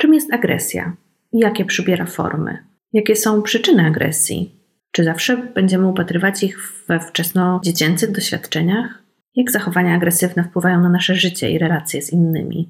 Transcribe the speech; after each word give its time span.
Czym 0.00 0.14
jest 0.14 0.32
agresja 0.32 0.96
jakie 1.32 1.64
przybiera 1.64 2.06
formy? 2.06 2.58
Jakie 2.92 3.16
są 3.16 3.42
przyczyny 3.42 3.86
agresji? 3.86 4.54
Czy 4.92 5.04
zawsze 5.04 5.36
będziemy 5.36 5.86
upatrywać 5.86 6.42
ich 6.42 6.72
we 6.88 7.00
wczesnodziecięcych 7.00 8.12
doświadczeniach? 8.12 9.02
Jak 9.36 9.50
zachowania 9.50 9.94
agresywne 9.94 10.44
wpływają 10.44 10.80
na 10.80 10.88
nasze 10.88 11.14
życie 11.14 11.50
i 11.50 11.58
relacje 11.58 12.02
z 12.02 12.12
innymi? 12.12 12.68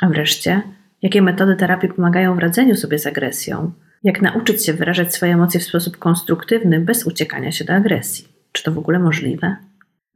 A 0.00 0.08
wreszcie, 0.08 0.62
jakie 1.02 1.22
metody 1.22 1.56
terapii 1.56 1.88
pomagają 1.88 2.34
w 2.34 2.38
radzeniu 2.38 2.76
sobie 2.76 2.98
z 2.98 3.06
agresją? 3.06 3.72
Jak 4.02 4.22
nauczyć 4.22 4.66
się 4.66 4.72
wyrażać 4.72 5.14
swoje 5.14 5.34
emocje 5.34 5.60
w 5.60 5.64
sposób 5.64 5.96
konstruktywny, 5.96 6.80
bez 6.80 7.06
uciekania 7.06 7.52
się 7.52 7.64
do 7.64 7.72
agresji? 7.72 8.28
Czy 8.52 8.62
to 8.62 8.72
w 8.72 8.78
ogóle 8.78 8.98
możliwe? 8.98 9.56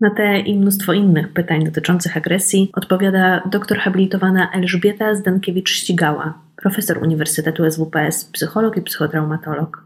Na 0.01 0.11
te 0.11 0.39
i 0.39 0.59
mnóstwo 0.59 0.93
innych 0.93 1.33
pytań 1.33 1.65
dotyczących 1.65 2.17
agresji 2.17 2.71
odpowiada 2.75 3.43
doktor 3.51 3.79
habilitowana 3.79 4.51
Elżbieta 4.53 5.15
Zdankiewicz-Ścigała, 5.15 6.33
profesor 6.61 6.99
Uniwersytetu 7.03 7.71
SWPS, 7.71 8.25
psycholog 8.25 8.77
i 8.77 8.83
psychotraumatolog. 8.83 9.85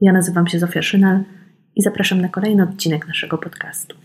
Ja 0.00 0.12
nazywam 0.12 0.46
się 0.46 0.58
Zofia 0.58 0.82
Szynal 0.82 1.20
i 1.76 1.82
zapraszam 1.82 2.20
na 2.20 2.28
kolejny 2.28 2.62
odcinek 2.62 3.08
naszego 3.08 3.38
podcastu. 3.38 3.96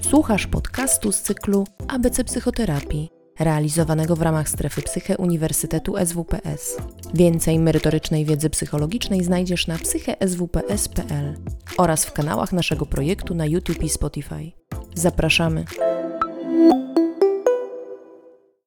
Słuchasz 0.00 0.46
podcastu 0.46 1.12
z 1.12 1.22
cyklu 1.22 1.64
ABC 1.88 2.24
Psychoterapii, 2.24 3.08
realizowanego 3.40 4.16
w 4.16 4.22
ramach 4.22 4.48
strefy 4.48 4.82
Psyche 4.82 5.16
Uniwersytetu 5.16 5.94
SWPS. 6.06 6.76
Więcej 7.14 7.58
merytorycznej 7.58 8.24
wiedzy 8.24 8.50
psychologicznej 8.50 9.24
znajdziesz 9.24 9.66
na 9.66 9.78
psycheswps.pl 9.78 11.34
oraz 11.78 12.04
w 12.04 12.12
kanałach 12.12 12.52
naszego 12.52 12.86
projektu 12.86 13.34
na 13.34 13.46
YouTube 13.46 13.82
i 13.82 13.88
Spotify. 13.88 14.52
Zapraszamy. 14.94 15.64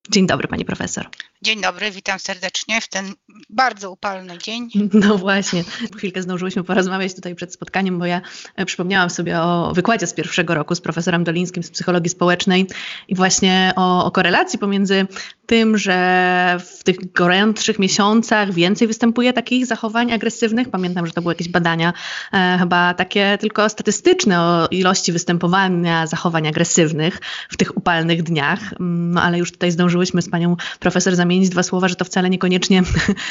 Dzień 0.10 0.28
dobry, 0.28 0.48
pani 0.48 0.66
profesor. 0.66 1.10
Dzień 1.42 1.62
dobry, 1.62 1.92
witam 1.92 2.20
serdecznie 2.20 2.82
w 2.82 2.88
ten 2.88 3.14
bardzo 3.50 3.92
upalny 3.92 4.38
dzień. 4.38 4.70
No 5.08 5.18
właśnie, 5.18 5.64
chwilkę 5.98 6.22
zdążyłyśmy 6.22 6.64
porozmawiać 6.64 7.16
tutaj 7.16 7.36
przed 7.36 7.54
spotkaniem, 7.54 8.00
bo 8.00 8.06
ja 8.06 8.22
e, 8.56 8.66
przypomniałam 8.66 9.10
sobie 9.10 9.40
o 9.40 9.72
wykładzie 9.74 10.08
z 10.08 10.14
pierwszego 10.14 10.56
roku 10.56 10.76
z 10.76 10.82
profesorem 10.82 11.24
Dolińskim 11.24 11.64
z 11.64 11.72
psychologii 11.72 12.10
społecznej 12.10 12.68
i 13.08 13.16
właśnie 13.16 13.74
o, 13.76 14.06
o 14.06 14.12
korelacji 14.12 14.60
pomiędzy 14.60 15.08
tym, 15.48 15.78
że 15.78 16.58
w 16.66 16.84
tych 16.84 17.12
gorętszych 17.12 17.80
miesiącach 17.80 18.54
więcej 18.54 18.88
występuje 18.88 19.34
takich 19.34 19.66
zachowań 19.66 20.12
agresywnych. 20.12 20.70
Pamiętam, 20.70 21.08
że 21.08 21.14
to 21.14 21.22
były 21.22 21.34
jakieś 21.34 21.50
badania, 21.50 21.94
e, 22.34 22.58
chyba 22.60 22.94
takie 22.94 23.38
tylko 23.42 23.70
statystyczne 23.70 24.42
o 24.42 24.68
ilości 24.72 25.12
występowania 25.12 26.08
zachowań 26.08 26.48
agresywnych 26.48 27.20
w 27.50 27.58
tych 27.58 27.78
upalnych 27.78 28.24
dniach. 28.24 28.60
Mm, 28.80 29.12
no 29.12 29.22
ale 29.22 29.38
już 29.38 29.52
tutaj 29.52 29.72
zdążyłyśmy 29.72 30.22
z 30.22 30.30
panią 30.30 30.56
profesor 30.80 31.16
zamienić 31.16 31.50
dwa 31.50 31.64
słowa, 31.64 31.88
że 31.88 31.96
to 31.96 32.06
wcale 32.06 32.30
niekoniecznie 32.30 32.84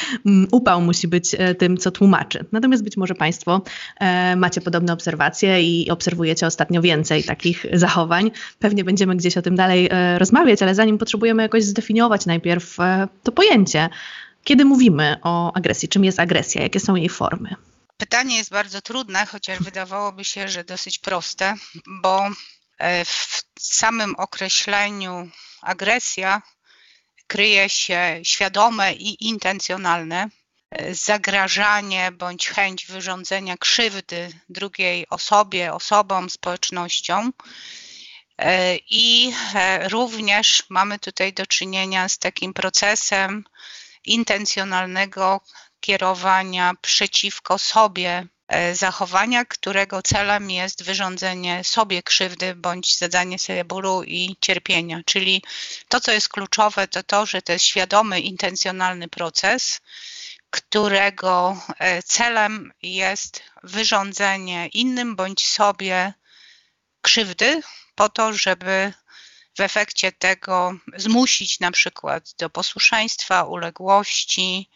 upał 0.51 0.81
musi 0.81 1.07
być 1.07 1.35
e, 1.37 1.55
tym, 1.55 1.77
co 1.77 1.91
tłumaczy. 1.91 2.45
Natomiast 2.51 2.83
być 2.83 2.97
może 2.97 3.15
państwo 3.15 3.61
e, 3.99 4.35
macie 4.35 4.61
podobne 4.61 4.93
obserwacje 4.93 5.63
i 5.63 5.89
obserwujecie 5.89 6.47
ostatnio 6.47 6.81
więcej 6.81 7.23
takich 7.23 7.65
zachowań. 7.73 8.31
Pewnie 8.59 8.83
będziemy 8.83 9.15
gdzieś 9.15 9.37
o 9.37 9.41
tym 9.41 9.55
dalej 9.55 9.89
e, 9.91 10.19
rozmawiać, 10.19 10.61
ale 10.61 10.75
zanim 10.75 10.97
potrzebujemy 10.97 11.43
jakoś 11.43 11.63
zdefiniować, 11.63 12.06
zdefiniować 12.07 12.25
najpierw 12.25 12.79
e, 12.79 13.07
to 13.23 13.31
pojęcie. 13.31 13.89
Kiedy 14.43 14.65
mówimy 14.65 15.17
o 15.23 15.53
agresji, 15.53 15.89
czym 15.89 16.03
jest 16.03 16.19
agresja, 16.19 16.61
jakie 16.61 16.79
są 16.79 16.95
jej 16.95 17.09
formy? 17.09 17.55
Pytanie 17.97 18.37
jest 18.37 18.49
bardzo 18.49 18.81
trudne, 18.81 19.25
chociaż 19.25 19.59
wydawałoby 19.59 20.23
się, 20.23 20.47
że 20.47 20.63
dosyć 20.63 20.99
proste, 20.99 21.55
bo 22.01 22.29
e, 22.77 23.05
w 23.05 23.43
samym 23.59 24.15
określeniu 24.15 25.29
agresja 25.61 26.41
kryje 27.27 27.69
się 27.69 28.19
świadome 28.23 28.93
i 28.93 29.27
intencjonalne 29.27 30.29
e, 30.71 30.95
zagrażanie 30.95 32.11
bądź 32.11 32.49
chęć 32.49 32.85
wyrządzenia 32.85 33.57
krzywdy 33.57 34.29
drugiej 34.49 35.05
osobie, 35.09 35.73
osobom, 35.73 36.29
społecznościom 36.29 37.33
I 38.89 39.33
e, 39.55 39.89
również 39.89 40.63
mamy 40.69 40.99
tutaj 40.99 41.33
do 41.33 41.45
czynienia 41.45 42.09
z 42.09 42.17
takim 42.17 42.53
procesem 42.53 43.43
intencjonalnego 44.05 45.41
kierowania 45.79 46.73
przeciwko 46.81 47.57
sobie 47.57 48.27
e, 48.47 48.75
zachowania, 48.75 49.45
którego 49.45 50.01
celem 50.01 50.51
jest 50.51 50.83
wyrządzenie 50.83 51.63
sobie 51.63 52.03
krzywdy 52.03 52.55
bądź 52.55 52.97
zadanie 52.97 53.39
sobie 53.39 53.65
bólu 53.65 54.03
i 54.03 54.35
cierpienia. 54.41 55.01
Czyli 55.05 55.43
to, 55.87 55.99
co 55.99 56.11
jest 56.11 56.29
kluczowe, 56.29 56.87
to 56.87 57.03
to, 57.03 57.25
że 57.25 57.41
to 57.41 57.53
jest 57.53 57.65
świadomy, 57.65 58.19
intencjonalny 58.19 59.07
proces, 59.07 59.81
którego 60.49 61.61
celem 62.05 62.73
jest 62.81 63.43
wyrządzenie 63.63 64.67
innym 64.67 65.15
bądź 65.15 65.47
sobie 65.47 66.13
krzywdy 67.01 67.61
po 67.97 68.09
to, 68.09 68.33
żeby 68.33 68.93
w 69.57 69.61
efekcie 69.61 70.11
tego 70.11 70.73
zmusić 70.97 71.59
na 71.59 71.71
przykład 71.71 72.33
do 72.39 72.49
posłuszeństwa, 72.49 73.43
uległości, 73.43 74.69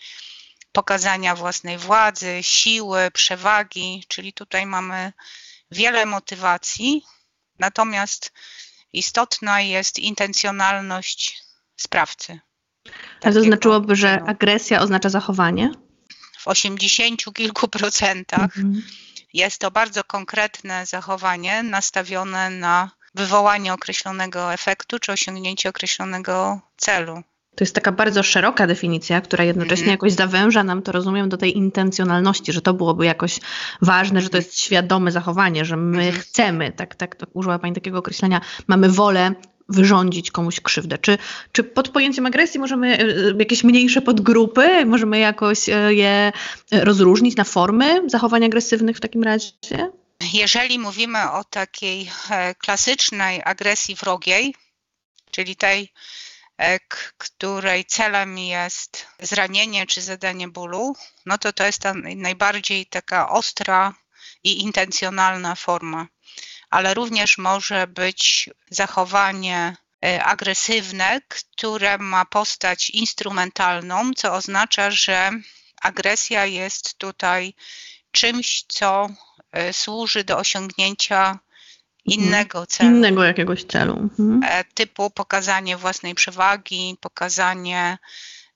pokazania 0.71 1.35
własnej 1.35 1.77
władzy, 1.77 2.39
siły, 2.41 3.11
przewagi, 3.11 4.05
czyli 4.07 4.33
tutaj 4.33 4.65
mamy 4.65 5.13
wiele 5.71 6.05
motywacji, 6.05 7.03
natomiast 7.59 8.33
istotna 8.93 9.61
jest 9.61 9.99
intencjonalność 9.99 11.43
sprawcy. 11.75 12.39
Ale 13.23 13.33
to 13.33 13.41
znaczyłoby, 13.41 13.95
że 13.95 14.17
no. 14.17 14.27
agresja 14.27 14.81
oznacza 14.81 15.09
zachowanie? 15.09 15.71
W 16.39 16.47
80 16.47 17.33
kilku 17.33 17.67
procentach 17.67 18.57
mhm. 18.57 18.83
jest 19.33 19.59
to 19.59 19.71
bardzo 19.71 20.03
konkretne 20.03 20.85
zachowanie 20.85 21.63
nastawione 21.63 22.49
na 22.49 23.00
wywołanie 23.15 23.73
określonego 23.73 24.53
efektu 24.53 24.99
czy 24.99 25.11
osiągnięcie 25.11 25.69
określonego 25.69 26.59
celu. 26.77 27.23
To 27.55 27.63
jest 27.63 27.75
taka 27.75 27.91
bardzo 27.91 28.23
szeroka 28.23 28.67
definicja, 28.67 29.21
która 29.21 29.43
jednocześnie 29.43 29.83
mm. 29.83 29.93
jakoś 29.93 30.13
zawęża 30.13 30.63
nam 30.63 30.81
to, 30.81 30.91
rozumiem, 30.91 31.29
do 31.29 31.37
tej 31.37 31.57
intencjonalności, 31.57 32.53
że 32.53 32.61
to 32.61 32.73
byłoby 32.73 33.05
jakoś 33.05 33.39
ważne, 33.81 34.21
że 34.21 34.29
to 34.29 34.37
jest 34.37 34.59
świadome 34.59 35.11
zachowanie, 35.11 35.65
że 35.65 35.77
my 35.77 36.03
mm. 36.03 36.13
chcemy, 36.13 36.71
tak, 36.71 36.95
tak, 36.95 37.15
tak 37.15 37.29
użyła 37.33 37.59
Pani 37.59 37.75
takiego 37.75 37.99
określenia, 37.99 38.41
mamy 38.67 38.89
wolę 38.89 39.35
wyrządzić 39.69 40.31
komuś 40.31 40.59
krzywdę. 40.59 40.97
Czy, 40.97 41.17
czy 41.51 41.63
pod 41.63 41.89
pojęciem 41.89 42.25
agresji 42.25 42.59
możemy 42.59 42.97
e, 42.99 43.05
jakieś 43.39 43.63
mniejsze 43.63 44.01
podgrupy, 44.01 44.85
możemy 44.85 45.19
jakoś 45.19 45.69
e, 45.69 45.93
je 45.93 46.31
rozróżnić 46.71 47.35
na 47.35 47.43
formy 47.43 48.09
zachowań 48.09 48.45
agresywnych 48.45 48.97
w 48.97 48.99
takim 48.99 49.23
razie? 49.23 49.51
Jeżeli 50.21 50.79
mówimy 50.79 51.31
o 51.31 51.43
takiej 51.43 52.11
e, 52.29 52.55
klasycznej 52.55 53.41
agresji 53.45 53.95
wrogiej, 53.95 54.55
czyli 55.31 55.55
tej, 55.55 55.93
e, 56.57 56.79
której 57.17 57.85
celem 57.85 58.37
jest 58.37 59.07
zranienie 59.19 59.87
czy 59.87 60.01
zadanie 60.01 60.47
bólu, 60.47 60.95
no 61.25 61.37
to 61.37 61.53
to 61.53 61.65
jest 61.65 61.79
ta 61.79 61.93
najbardziej 62.15 62.85
taka 62.85 63.29
ostra 63.29 63.93
i 64.43 64.61
intencjonalna 64.61 65.55
forma. 65.55 66.07
Ale 66.69 66.93
również 66.93 67.37
może 67.37 67.87
być 67.87 68.49
zachowanie 68.69 69.77
e, 70.05 70.23
agresywne, 70.23 71.21
które 71.27 71.97
ma 71.97 72.25
postać 72.25 72.89
instrumentalną, 72.89 74.11
co 74.13 74.33
oznacza, 74.33 74.91
że 74.91 75.31
agresja 75.81 76.45
jest 76.45 76.97
tutaj 76.97 77.53
czymś, 78.11 78.63
co 78.67 79.09
służy 79.71 80.23
do 80.23 80.37
osiągnięcia 80.37 81.19
mhm. 81.29 81.39
innego 82.05 82.65
celu. 82.67 82.89
Innego 82.89 83.23
jakiegoś 83.23 83.63
celu. 83.63 83.97
Mhm. 83.97 84.43
E, 84.43 84.63
typu 84.63 85.09
pokazanie 85.09 85.77
własnej 85.77 86.15
przewagi, 86.15 86.97
pokazanie 87.01 87.97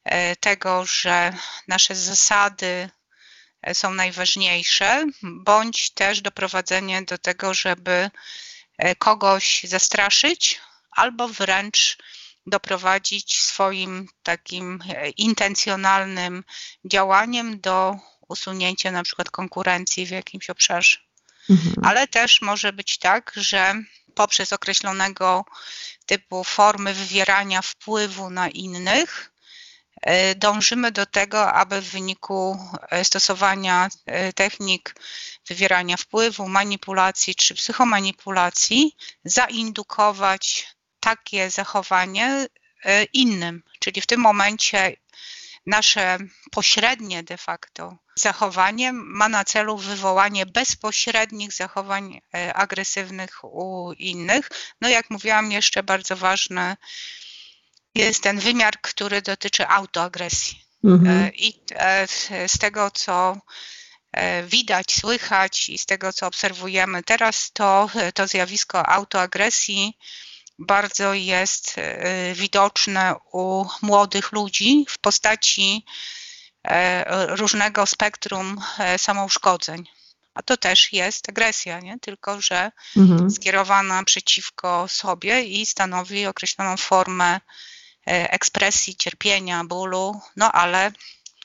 e, 0.03 0.35
tego, 0.35 0.85
że 0.85 1.33
nasze 1.67 1.95
zasady 1.95 2.89
są 3.73 3.93
najważniejsze, 3.93 5.05
bądź 5.23 5.89
też 5.89 6.21
doprowadzenie 6.21 7.01
do 7.01 7.17
tego, 7.17 7.53
żeby 7.53 8.09
kogoś 8.97 9.63
zastraszyć, 9.63 10.61
albo 10.91 11.27
wręcz 11.27 11.97
doprowadzić 12.45 13.41
swoim 13.41 14.07
takim 14.23 14.83
intencjonalnym 15.17 16.43
działaniem 16.85 17.59
do 17.59 17.95
usunięcie 18.27 18.91
na 18.91 19.03
przykład 19.03 19.31
konkurencji 19.31 20.05
w 20.05 20.09
jakimś 20.09 20.49
obszarze. 20.49 20.97
Mhm. 21.49 21.75
Ale 21.83 22.07
też 22.07 22.41
może 22.41 22.73
być 22.73 22.97
tak, 22.97 23.31
że 23.35 23.73
poprzez 24.15 24.53
określonego 24.53 25.45
typu 26.05 26.43
formy 26.43 26.93
wywierania 26.93 27.61
wpływu 27.61 28.29
na 28.29 28.49
innych, 28.49 29.31
e, 30.01 30.35
dążymy 30.35 30.91
do 30.91 31.05
tego, 31.05 31.53
aby 31.53 31.81
w 31.81 31.91
wyniku 31.91 32.59
e, 32.89 33.05
stosowania 33.05 33.89
e, 34.05 34.33
technik 34.33 34.95
wywierania 35.47 35.97
wpływu, 35.97 36.47
manipulacji 36.47 37.35
czy 37.35 37.55
psychomanipulacji 37.55 38.95
zaindukować 39.23 40.67
takie 40.99 41.49
zachowanie 41.49 42.47
innym. 43.13 43.63
Czyli 43.79 44.01
w 44.01 44.05
tym 44.05 44.21
momencie 44.21 44.95
nasze 45.65 46.17
pośrednie 46.51 47.23
de 47.23 47.37
facto 47.37 47.97
zachowanie 48.19 48.93
ma 48.93 49.29
na 49.29 49.43
celu 49.43 49.77
wywołanie 49.77 50.45
bezpośrednich 50.45 51.53
zachowań 51.53 52.21
agresywnych 52.53 53.43
u 53.43 53.91
innych. 53.97 54.49
No 54.81 54.89
jak 54.89 55.09
mówiłam, 55.09 55.51
jeszcze 55.51 55.83
bardzo 55.83 56.15
ważne 56.15 56.77
jest 57.95 58.23
ten 58.23 58.39
wymiar, 58.39 58.81
który 58.81 59.21
dotyczy 59.21 59.67
autoagresji. 59.67 60.65
Mhm. 60.83 61.31
I 61.33 61.61
z 62.47 62.57
tego, 62.57 62.91
co 62.91 63.37
E, 64.15 64.43
widać, 64.43 64.93
słychać 64.93 65.69
i 65.69 65.77
z 65.77 65.85
tego, 65.85 66.13
co 66.13 66.27
obserwujemy 66.27 67.03
teraz, 67.03 67.51
to, 67.53 67.89
to 68.13 68.27
zjawisko 68.27 68.89
autoagresji 68.89 69.97
bardzo 70.59 71.13
jest 71.13 71.75
e, 71.77 72.33
widoczne 72.33 73.15
u 73.31 73.65
młodych 73.81 74.31
ludzi 74.31 74.85
w 74.89 74.97
postaci 74.97 75.85
e, 75.85 76.24
różnego 77.27 77.85
spektrum 77.85 78.61
samouszkodzeń. 78.97 79.83
A 80.33 80.41
to 80.41 80.57
też 80.57 80.93
jest 80.93 81.29
agresja, 81.29 81.79
nie? 81.79 81.99
tylko 81.99 82.41
że 82.41 82.71
mhm. 82.97 83.31
skierowana 83.31 84.03
przeciwko 84.03 84.87
sobie 84.87 85.43
i 85.43 85.65
stanowi 85.65 86.25
określoną 86.25 86.77
formę 86.77 87.39
ekspresji 88.05 88.95
cierpienia, 88.95 89.63
bólu, 89.63 90.19
no 90.35 90.51
ale 90.51 90.91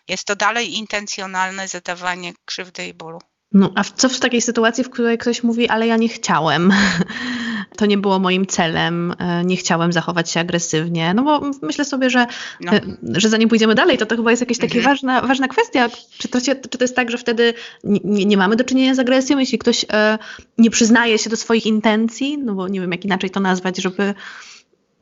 jest 0.08 0.24
to 0.24 0.36
dalej 0.36 0.78
intencjonalne 0.78 1.68
zadawanie 1.68 2.32
krzywdy 2.44 2.86
i 2.86 2.94
bólu. 2.94 3.18
No, 3.52 3.72
a 3.76 3.84
co 3.84 4.08
w 4.08 4.20
takiej 4.20 4.40
sytuacji, 4.40 4.84
w 4.84 4.90
której 4.90 5.18
ktoś 5.18 5.42
mówi, 5.42 5.68
ale 5.68 5.86
ja 5.86 5.96
nie 5.96 6.08
chciałem, 6.08 6.72
to 7.76 7.86
nie 7.86 7.98
było 7.98 8.18
moim 8.18 8.46
celem, 8.46 9.14
e, 9.18 9.44
nie 9.44 9.56
chciałem 9.56 9.92
zachować 9.92 10.30
się 10.30 10.40
agresywnie, 10.40 11.14
no 11.14 11.22
bo 11.22 11.40
myślę 11.62 11.84
sobie, 11.84 12.10
że, 12.10 12.26
no. 12.60 12.72
E, 12.72 12.80
że 13.02 13.28
zanim 13.28 13.48
pójdziemy 13.48 13.74
dalej, 13.74 13.98
to 13.98 14.06
to 14.06 14.16
chyba 14.16 14.30
jest 14.30 14.40
jakaś 14.40 14.58
taka 14.58 14.74
mhm. 14.74 14.84
ważna, 14.84 15.20
ważna 15.20 15.48
kwestia. 15.48 15.88
Czy 16.18 16.28
to, 16.28 16.40
się, 16.40 16.54
czy 16.54 16.78
to 16.78 16.84
jest 16.84 16.96
tak, 16.96 17.10
że 17.10 17.18
wtedy 17.18 17.54
nie, 17.84 18.24
nie 18.24 18.36
mamy 18.36 18.56
do 18.56 18.64
czynienia 18.64 18.94
z 18.94 18.98
agresją, 18.98 19.38
jeśli 19.38 19.58
ktoś 19.58 19.86
e, 19.92 20.18
nie 20.58 20.70
przyznaje 20.70 21.18
się 21.18 21.30
do 21.30 21.36
swoich 21.36 21.66
intencji, 21.66 22.38
no 22.38 22.54
bo 22.54 22.68
nie 22.68 22.80
wiem, 22.80 22.92
jak 22.92 23.04
inaczej 23.04 23.30
to 23.30 23.40
nazwać, 23.40 23.76
żeby, 23.76 24.14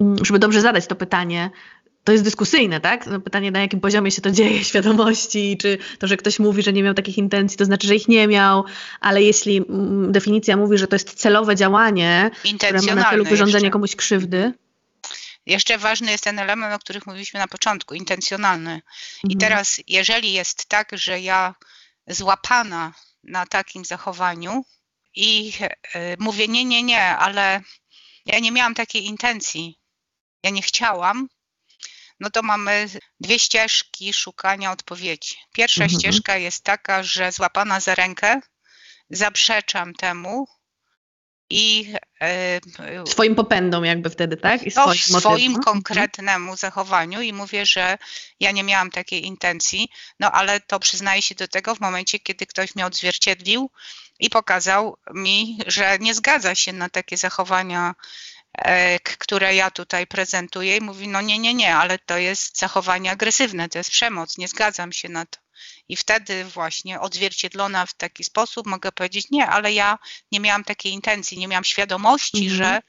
mm, 0.01 0.25
żeby 0.25 0.39
dobrze 0.39 0.61
zadać 0.61 0.87
to 0.87 0.95
pytanie, 0.95 1.51
to 2.05 2.13
jest 2.13 2.25
dyskusyjne, 2.25 2.81
tak? 2.81 3.07
No 3.07 3.21
pytanie, 3.21 3.51
na 3.51 3.61
jakim 3.61 3.81
poziomie 3.81 4.11
się 4.11 4.23
to 4.23 4.31
dzieje, 4.31 4.65
świadomości, 4.65 5.57
czy 5.61 5.79
to, 5.99 6.07
że 6.07 6.17
ktoś 6.17 6.39
mówi, 6.39 6.63
że 6.63 6.73
nie 6.73 6.83
miał 6.83 6.95
takich 6.95 7.19
intencji, 7.19 7.59
to 7.59 7.65
znaczy, 7.65 7.87
że 7.87 7.97
ich 7.97 8.09
nie 8.09 8.29
miał, 8.29 8.65
ale 9.01 9.23
jeśli 9.23 9.57
mm, 9.57 10.13
definicja 10.13 10.57
mówi, 10.57 10.79
że 10.79 10.87
to 10.87 10.97
jest 10.97 11.15
celowe 11.15 11.57
działanie, 11.57 12.31
które 12.59 12.83
ma 12.83 12.95
na 12.95 13.11
celu 13.11 13.25
wyrządzenie 13.25 13.65
jeszcze. 13.65 13.73
komuś 13.73 13.97
krzywdy. 13.97 14.53
Jeszcze 15.47 15.79
ważny 15.79 16.11
jest 16.11 16.25
ten 16.25 16.39
element, 16.39 16.75
o 16.75 16.79
którym 16.79 17.03
mówiliśmy 17.07 17.41
na 17.41 17.49
początku, 17.49 17.95
intencjonalny. 17.95 18.71
Mhm. 18.71 18.83
I 19.29 19.37
teraz, 19.37 19.81
jeżeli 19.87 20.33
jest 20.33 20.67
tak, 20.67 20.91
że 20.93 21.21
ja 21.21 21.55
złapana 22.07 22.93
na 23.25 23.47
takim 23.47 23.85
zachowaniu 23.85 24.65
i 25.15 25.53
y, 25.95 26.17
mówię, 26.19 26.49
nie, 26.49 26.65
nie, 26.65 26.83
nie, 26.83 27.17
ale 27.17 27.61
ja 28.27 28.39
nie 28.39 28.53
miałam 28.53 28.75
takiej 28.75 29.07
intencji, 29.07 29.79
ja 30.43 30.51
nie 30.51 30.63
chciałam, 30.63 31.29
no 32.21 32.31
to 32.31 32.43
mamy 32.43 32.89
dwie 33.21 33.39
ścieżki 33.39 34.13
szukania 34.13 34.73
odpowiedzi. 34.73 35.35
Pierwsza 35.53 35.85
mhm. 35.85 36.01
ścieżka 36.01 36.37
jest 36.37 36.65
taka, 36.65 37.03
że 37.03 37.33
złapana 37.33 37.81
za 37.81 37.95
rękę, 37.95 38.41
zaprzeczam 39.11 39.95
temu 39.95 40.47
i 41.51 41.95
e, 42.21 42.61
swoim 43.07 43.35
popędom 43.35 43.85
jakby 43.85 44.11
wtedy, 44.11 44.37
tak? 44.37 44.63
I 44.63 44.71
swoim, 44.71 44.99
swoim 44.99 45.47
mhm. 45.47 45.65
konkretnemu 45.65 46.57
zachowaniu 46.57 47.21
i 47.21 47.33
mówię, 47.33 47.67
że 47.67 47.99
ja 48.41 48.51
nie 48.51 48.65
miałam 48.65 48.91
takiej 48.91 49.27
intencji, 49.27 49.89
no 50.21 50.33
ale 50.33 50.61
to 50.61 50.79
przyznaję 50.79 51.23
się 51.23 51.35
do 51.35 51.49
tego 51.49 51.75
w 51.75 51.81
momencie, 51.81 52.19
kiedy 52.19 52.47
ktoś 52.47 52.75
mnie 52.75 52.87
odzwierciedlił 52.87 53.71
i 54.19 54.31
pokazał 54.31 54.97
mi, 55.15 55.59
że 55.67 55.99
nie 56.01 56.15
zgadza 56.15 56.55
się 56.55 56.73
na 56.73 56.89
takie 56.89 57.17
zachowania 57.17 57.95
które 59.19 59.55
ja 59.55 59.71
tutaj 59.71 60.07
prezentuję 60.07 60.77
i 60.77 60.81
mówi, 60.81 61.09
no 61.09 61.21
nie, 61.21 61.39
nie, 61.39 61.55
nie, 61.55 61.77
ale 61.77 61.99
to 61.99 62.19
jest 62.19 62.59
zachowanie 62.59 63.11
agresywne, 63.11 63.69
to 63.69 63.79
jest 63.79 63.91
przemoc, 63.91 64.39
nie 64.39 64.49
zgadzam 64.49 64.93
się 64.93 65.09
na 65.09 65.27
to. 65.27 65.39
I 65.89 65.97
wtedy 65.97 66.45
właśnie 66.45 67.01
odzwierciedlona 67.01 67.87
w 67.87 67.95
taki 67.95 68.25
sposób 68.25 68.67
mogę 68.67 68.93
powiedzieć, 68.93 69.31
nie, 69.31 69.47
ale 69.47 69.73
ja 69.73 69.99
nie 70.33 70.41
miałam 70.41 70.65
takiej 70.65 70.93
intencji, 70.93 71.39
nie 71.39 71.49
miałam 71.49 71.65
świadomości, 71.65 72.49
mhm. 72.49 72.57
że 72.57 72.81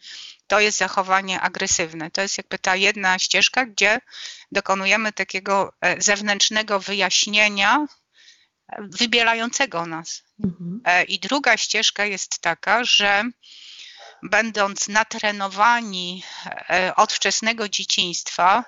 to 0.48 0.60
jest 0.60 0.77
zachowanie 0.77 1.42
agresywne. 1.42 2.12
To 2.12 2.21
jest 2.21 2.38
jakby 2.38 2.60
ta 2.60 2.75
jedna 2.75 3.19
ścieżka, 3.19 3.66
gdzie 3.66 4.00
dokonujemy 4.51 5.13
takiego 5.13 5.74
e, 5.81 6.01
zewnętrznego 6.01 6.80
wyjaśnienia, 6.80 7.88
e, 8.68 8.81
wybielającego 8.81 9.86
nas. 9.86 10.24
Mhm. 10.44 10.81
I 11.07 11.19
druga 11.19 11.57
ścieżka 11.57 12.06
jest 12.06 12.39
taka, 12.39 12.83
że 12.83 13.24
będąc 14.24 14.88
natrenowani 14.88 16.24
e, 16.69 16.95
od 16.95 17.13
wczesnego 17.13 17.69
dzieciństwa 17.69 18.63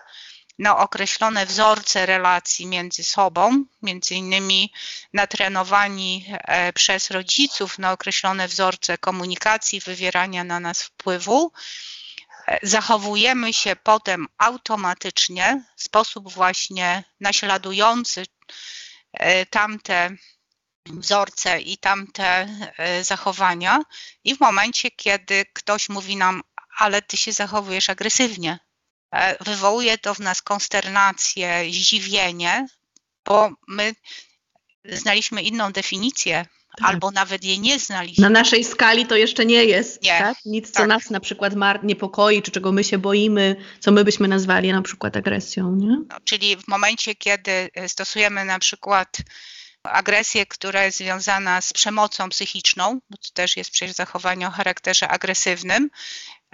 na 0.60 0.78
określone 0.78 1.46
wzorce 1.46 2.06
relacji 2.06 2.66
między 2.66 3.04
sobą, 3.04 3.66
między 3.82 4.16
innymi 4.16 4.74
natrenowani 5.14 6.26
e, 6.30 6.74
przez 6.74 7.12
rodziców 7.12 7.80
na 7.80 7.92
określone 7.92 8.48
wzorce 8.48 8.98
komunikacji, 8.98 9.80
wywierania 9.80 10.44
na 10.44 10.60
nas 10.60 10.84
wpływu, 10.84 11.52
e, 12.48 12.60
zachowujemy 12.64 13.54
się 13.54 13.76
potem 13.76 14.28
automatycznie 14.38 15.64
w 15.76 15.84
sposób 15.84 16.34
właśnie 16.34 17.04
naśladujący 17.20 18.26
tamte 19.50 20.10
wzorce 21.00 21.62
i 21.62 21.78
tamte 21.78 22.48
e, 22.78 23.04
zachowania, 23.04 23.80
i 24.24 24.36
w 24.36 24.40
momencie, 24.40 24.92
kiedy 24.92 25.46
ktoś 25.54 25.90
mówi 25.90 26.16
nam, 26.16 26.42
ale 26.78 27.02
ty 27.02 27.18
się 27.18 27.32
zachowujesz 27.32 27.90
agresywnie, 27.90 28.60
e, 29.12 29.44
wywołuje 29.44 29.98
to 29.98 30.14
w 30.14 30.20
nas 30.20 30.42
konsternację, 30.42 31.66
zdziwienie, 31.72 32.68
bo 33.26 33.50
my 33.68 33.96
znaliśmy 34.86 35.42
inną 35.42 35.72
definicję. 35.72 36.46
Tak. 36.78 36.90
Albo 36.90 37.12
nawet 37.12 37.44
jej 37.44 37.60
nie 37.60 37.80
znaliśmy. 37.80 38.22
Na 38.22 38.30
naszej 38.30 38.64
skali 38.64 39.06
to 39.06 39.16
jeszcze 39.16 39.46
nie 39.46 39.66
jest 39.66 40.04
nie. 40.04 40.20
Tak? 40.20 40.38
nic, 40.46 40.72
co 40.72 40.80
tak. 40.80 40.88
nas 40.88 41.10
na 41.10 41.20
przykład 41.20 41.54
niepokoi, 41.84 42.42
czy 42.42 42.52
czego 42.52 42.72
my 42.72 42.84
się 42.84 42.98
boimy, 42.98 43.56
co 43.80 43.92
my 43.92 44.04
byśmy 44.04 44.28
nazwali 44.28 44.72
na 44.72 44.82
przykład 44.82 45.18
agresją. 45.18 45.76
Nie? 45.76 45.98
No, 46.10 46.18
czyli 46.24 46.58
w 46.58 46.68
momencie, 46.68 47.16
kiedy 47.16 47.70
stosujemy 47.88 48.46
na 48.46 48.60
przykład 48.60 49.18
agresję, 49.84 50.46
która 50.46 50.84
jest 50.84 50.98
związana 50.98 51.62
z 51.62 51.74
przemocą 51.74 52.30
psychiczną, 52.30 53.00
bo 53.10 53.18
to 53.18 53.30
też 53.34 53.58
jest 53.58 53.72
przecież 53.72 53.96
zachowanie 53.96 54.48
o 54.48 54.52
charakterze 54.52 55.08
agresywnym. 55.08 55.90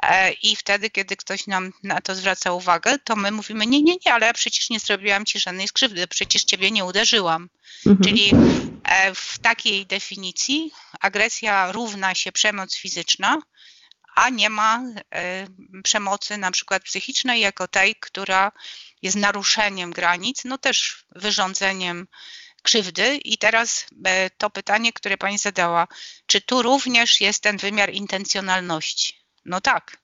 E, 0.04 0.32
I 0.32 0.56
wtedy, 0.56 0.90
kiedy 0.90 1.16
ktoś 1.16 1.48
nam 1.48 1.74
na 1.84 2.02
to 2.02 2.16
zwraca 2.16 2.52
uwagę, 2.52 3.00
to 3.04 3.16
my 3.16 3.32
mówimy: 3.32 3.68
Nie, 3.68 3.82
nie, 3.82 3.96
nie, 4.06 4.14
ale 4.14 4.26
ja 4.26 4.34
przecież 4.34 4.70
nie 4.70 4.80
zrobiłam 4.80 5.26
ci 5.26 5.40
żadnej 5.40 5.68
skrzywdy, 5.68 6.08
przecież 6.08 6.44
ciebie 6.44 6.72
nie 6.72 6.86
uderzyłam. 6.86 7.50
Mhm. 7.86 8.04
Czyli 8.04 8.32
e, 8.84 9.16
w 9.16 9.40
takiej 9.40 9.86
definicji 9.86 10.72
agresja 11.00 11.72
równa 11.72 12.16
się 12.16 12.32
przemoc 12.32 12.76
fizyczna, 12.76 13.38
a 14.16 14.30
nie 14.30 14.50
ma 14.50 14.82
e, 15.16 15.48
przemocy 15.84 16.38
na 16.38 16.52
przykład 16.52 16.84
psychicznej 16.84 17.42
jako 17.42 17.68
tej, 17.68 17.96
która 17.96 18.52
jest 19.02 19.18
naruszeniem 19.18 19.92
granic, 19.92 20.46
no 20.46 20.58
też 20.58 21.06
wyrządzeniem 21.16 22.08
krzywdy. 22.68 23.18
I 23.18 23.38
teraz 23.38 23.86
e, 24.06 24.30
to 24.30 24.50
pytanie, 24.50 24.94
które 24.94 25.18
Pani 25.18 25.38
zadała, 25.38 25.88
czy 26.26 26.42
tu 26.42 26.62
również 26.62 27.22
jest 27.22 27.44
ten 27.44 27.58
wymiar 27.58 27.94
intencjonalności? 27.94 29.14
No 29.46 29.62
tak. 29.62 29.98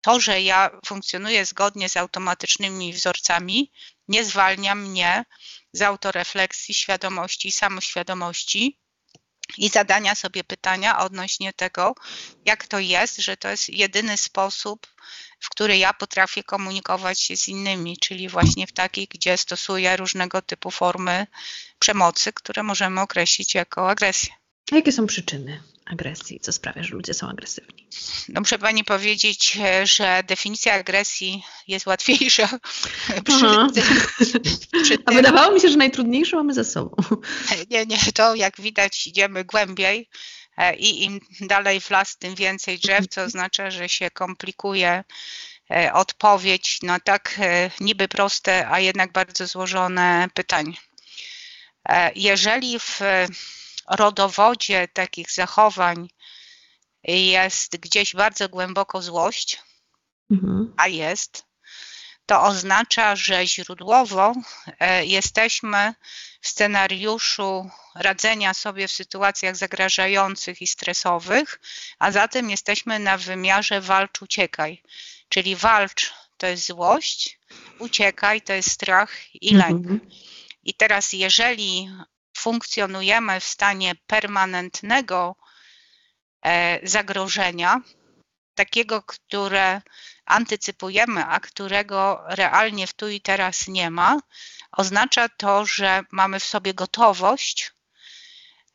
To, 0.00 0.20
że 0.20 0.42
ja 0.42 0.70
funkcjonuję 0.86 1.46
zgodnie 1.46 1.88
z 1.88 1.96
automatycznymi 1.96 2.92
wzorcami, 2.92 3.72
nie 4.08 4.24
zwalnia 4.24 4.74
mnie 4.74 5.24
z 5.72 5.82
autorefleksji, 5.82 6.74
świadomości 6.74 7.48
i 7.48 7.52
samoświadomości 7.52 8.78
i 9.58 9.68
zadania 9.68 10.14
sobie 10.14 10.44
pytania 10.44 10.98
odnośnie 10.98 11.52
tego, 11.52 11.94
jak 12.44 12.66
to 12.66 12.78
jest, 12.78 13.16
że 13.16 13.36
to 13.36 13.48
jest 13.48 13.68
jedyny 13.68 14.16
sposób 14.16 14.86
w 15.40 15.48
której 15.48 15.80
ja 15.80 15.92
potrafię 15.92 16.42
komunikować 16.42 17.20
się 17.20 17.36
z 17.36 17.48
innymi, 17.48 17.96
czyli 17.96 18.28
właśnie 18.28 18.66
w 18.66 18.72
takiej, 18.72 19.08
gdzie 19.10 19.36
stosuję 19.36 19.96
różnego 19.96 20.42
typu 20.42 20.70
formy 20.70 21.26
przemocy, 21.78 22.32
które 22.32 22.62
możemy 22.62 23.00
określić 23.00 23.54
jako 23.54 23.90
agresję. 23.90 24.32
A 24.72 24.76
jakie 24.76 24.92
są 24.92 25.06
przyczyny 25.06 25.62
agresji? 25.90 26.40
Co 26.40 26.52
sprawia, 26.52 26.82
że 26.82 26.94
ludzie 26.94 27.14
są 27.14 27.28
agresywni? 27.28 27.88
No, 28.28 28.40
muszę 28.40 28.58
Pani 28.58 28.84
powiedzieć, 28.84 29.58
że 29.84 30.22
definicja 30.26 30.74
agresji 30.74 31.42
jest 31.68 31.86
łatwiejsza. 31.86 32.48
Przy, 33.24 33.46
przy 34.82 34.98
A 35.04 35.12
wydawało 35.12 35.54
mi 35.54 35.60
się, 35.60 35.68
że 35.68 35.76
najtrudniejszą 35.76 36.36
mamy 36.36 36.54
ze 36.54 36.64
sobą. 36.64 36.96
Nie, 37.70 37.86
nie, 37.86 37.98
to 38.14 38.34
jak 38.34 38.60
widać 38.60 39.06
idziemy 39.06 39.44
głębiej 39.44 40.08
E, 40.58 40.76
i 40.76 41.04
im 41.04 41.20
dalej 41.40 41.80
w 41.80 41.90
las, 41.90 42.16
tym 42.16 42.34
więcej 42.34 42.78
drzew, 42.78 43.08
co 43.08 43.22
oznacza, 43.22 43.70
że 43.70 43.88
się 43.88 44.10
komplikuje 44.10 45.04
e, 45.70 45.92
odpowiedź 45.92 46.82
na 46.82 47.00
tak 47.00 47.36
e, 47.38 47.70
niby 47.80 48.08
proste, 48.08 48.68
a 48.68 48.80
jednak 48.80 49.12
bardzo 49.12 49.46
złożone 49.46 50.28
pytanie. 50.34 50.72
Jeżeli 52.14 52.78
w 52.80 53.00
rodowodzie 53.90 54.88
takich 54.88 55.30
zachowań 55.32 56.08
jest 57.04 57.76
gdzieś 57.76 58.14
bardzo 58.14 58.48
głęboko 58.48 59.02
złość, 59.02 59.62
mhm. 60.30 60.74
a 60.76 60.88
jest, 60.88 61.48
to 62.26 62.42
oznacza, 62.42 63.16
że 63.16 63.46
źródłowo 63.46 64.32
e, 64.80 65.06
jesteśmy 65.06 65.94
w 66.40 66.48
scenariuszu 66.48 67.70
radzenia 67.94 68.54
sobie 68.54 68.88
w 68.88 68.92
sytuacjach 68.92 69.56
zagrażających 69.56 70.62
i 70.62 70.66
stresowych, 70.66 71.60
a 71.98 72.12
zatem 72.12 72.50
jesteśmy 72.50 72.98
na 72.98 73.18
wymiarze 73.18 73.80
walcz, 73.80 74.22
uciekaj. 74.22 74.82
Czyli 75.28 75.56
walcz 75.56 76.14
to 76.36 76.46
jest 76.46 76.66
złość, 76.66 77.38
uciekaj 77.78 78.42
to 78.42 78.52
jest 78.52 78.70
strach 78.70 79.34
i 79.34 79.54
lęk. 79.54 79.86
Mhm. 79.86 80.00
I 80.64 80.74
teraz, 80.74 81.12
jeżeli 81.12 81.90
funkcjonujemy 82.38 83.40
w 83.40 83.44
stanie 83.44 83.94
permanentnego 84.06 85.36
e, 86.42 86.80
zagrożenia, 86.82 87.80
takiego, 88.54 89.02
które 89.02 89.82
antycypujemy, 90.24 91.24
a 91.24 91.40
którego 91.40 92.24
realnie 92.26 92.86
w 92.86 92.92
tu 92.92 93.08
i 93.08 93.20
teraz 93.20 93.68
nie 93.68 93.90
ma, 93.90 94.20
oznacza 94.72 95.28
to, 95.28 95.66
że 95.66 96.02
mamy 96.12 96.40
w 96.40 96.44
sobie 96.44 96.74
gotowość 96.74 97.72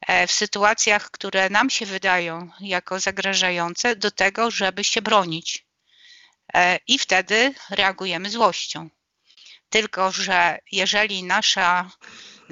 e, 0.08 0.28
w 0.28 0.32
sytuacjach, 0.32 1.12
które 1.12 1.50
nam 1.50 1.70
się 1.70 1.86
wydają 1.86 2.50
jako 2.60 3.00
zagrażające, 3.00 3.96
do 3.96 4.12
tego, 4.12 4.52
żeby 4.52 4.84
się 4.84 5.02
bronić. 5.02 5.66
E, 6.54 6.80
I 6.88 7.00
wtedy 7.00 7.54
reagujemy 7.70 8.30
złością. 8.30 8.90
Tylko, 9.70 10.12
że 10.12 10.60
jeżeli 10.72 11.24
nasze 11.24 11.90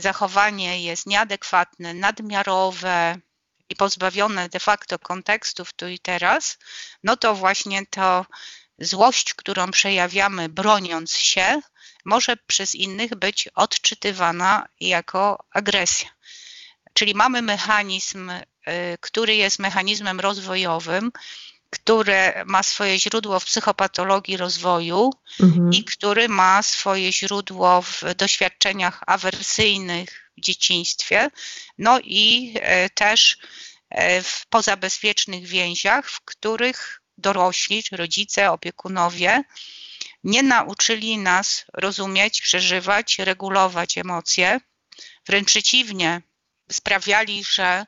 zachowanie 0.02 0.84
jest 0.84 1.06
nieadekwatne, 1.06 1.94
nadmiarowe, 1.94 3.18
i 3.72 3.76
pozbawione 3.76 4.50
de 4.50 4.60
facto 4.60 5.00
kontekstów 5.00 5.74
tu 5.74 5.88
i 5.88 6.00
teraz, 6.00 6.58
no 7.04 7.18
to 7.18 7.36
właśnie 7.36 7.86
to 7.86 8.26
złość, 8.80 9.34
którą 9.34 9.72
przejawiamy 9.72 10.50
broniąc 10.50 11.18
się, 11.18 11.62
może 12.06 12.38
przez 12.38 12.76
innych 12.76 13.16
być 13.16 13.48
odczytywana 13.56 14.68
jako 14.80 15.44
agresja. 15.52 16.10
Czyli 16.94 17.16
mamy 17.16 17.42
mechanizm, 17.42 18.30
y, 18.30 18.42
który 19.02 19.36
jest 19.36 19.60
mechanizmem 19.60 20.20
rozwojowym, 20.20 21.12
który 21.72 22.34
ma 22.46 22.64
swoje 22.64 23.00
źródło 23.00 23.40
w 23.40 23.46
psychopatologii 23.46 24.38
rozwoju 24.38 25.10
mhm. 25.40 25.74
i 25.74 25.84
który 25.84 26.30
ma 26.30 26.64
swoje 26.64 27.14
źródło 27.14 27.82
w 27.82 28.04
doświadczeniach 28.16 29.04
awersyjnych 29.08 30.32
w 30.38 30.42
dzieciństwie, 30.42 31.30
no 31.78 32.00
i 32.04 32.54
y, 32.86 32.90
też 32.90 33.38
y, 33.94 34.24
w 34.24 34.46
pozabezpiecznych 34.50 35.48
więziach, 35.48 36.10
w 36.10 36.22
których 36.22 37.02
dorośli, 37.18 37.84
czy 37.84 37.98
rodzice, 37.98 38.52
opiekunowie 38.52 39.44
nie 40.24 40.44
nauczyli 40.44 41.18
nas 41.18 41.66
rozumieć, 41.74 42.42
przeżywać, 42.42 43.20
regulować 43.20 43.98
emocje. 43.98 44.60
Wręcz 45.28 45.48
przeciwnie, 45.48 46.22
sprawiali, 46.72 47.44
że 47.44 47.86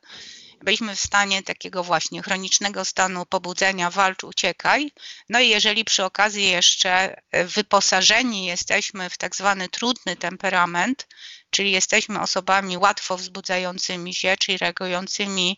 byliśmy 0.63 0.95
w 0.95 0.99
stanie 0.99 1.43
takiego 1.43 1.83
właśnie 1.83 2.21
chronicznego 2.21 2.85
stanu 2.85 3.25
pobudzenia, 3.25 3.89
walcz, 3.89 4.23
uciekaj. 4.23 4.91
No 5.29 5.39
i 5.39 5.49
jeżeli 5.49 5.85
przy 5.85 6.03
okazji 6.03 6.49
jeszcze 6.49 7.21
wyposażeni 7.55 8.45
jesteśmy 8.45 9.09
w 9.09 9.17
tak 9.17 9.35
zwany 9.35 9.69
trudny 9.69 10.15
temperament, 10.15 11.07
czyli 11.49 11.71
jesteśmy 11.71 12.21
osobami 12.21 12.77
łatwo 12.77 13.17
wzbudzającymi 13.17 14.13
się, 14.13 14.35
czyli 14.39 14.57
reagującymi 14.57 15.57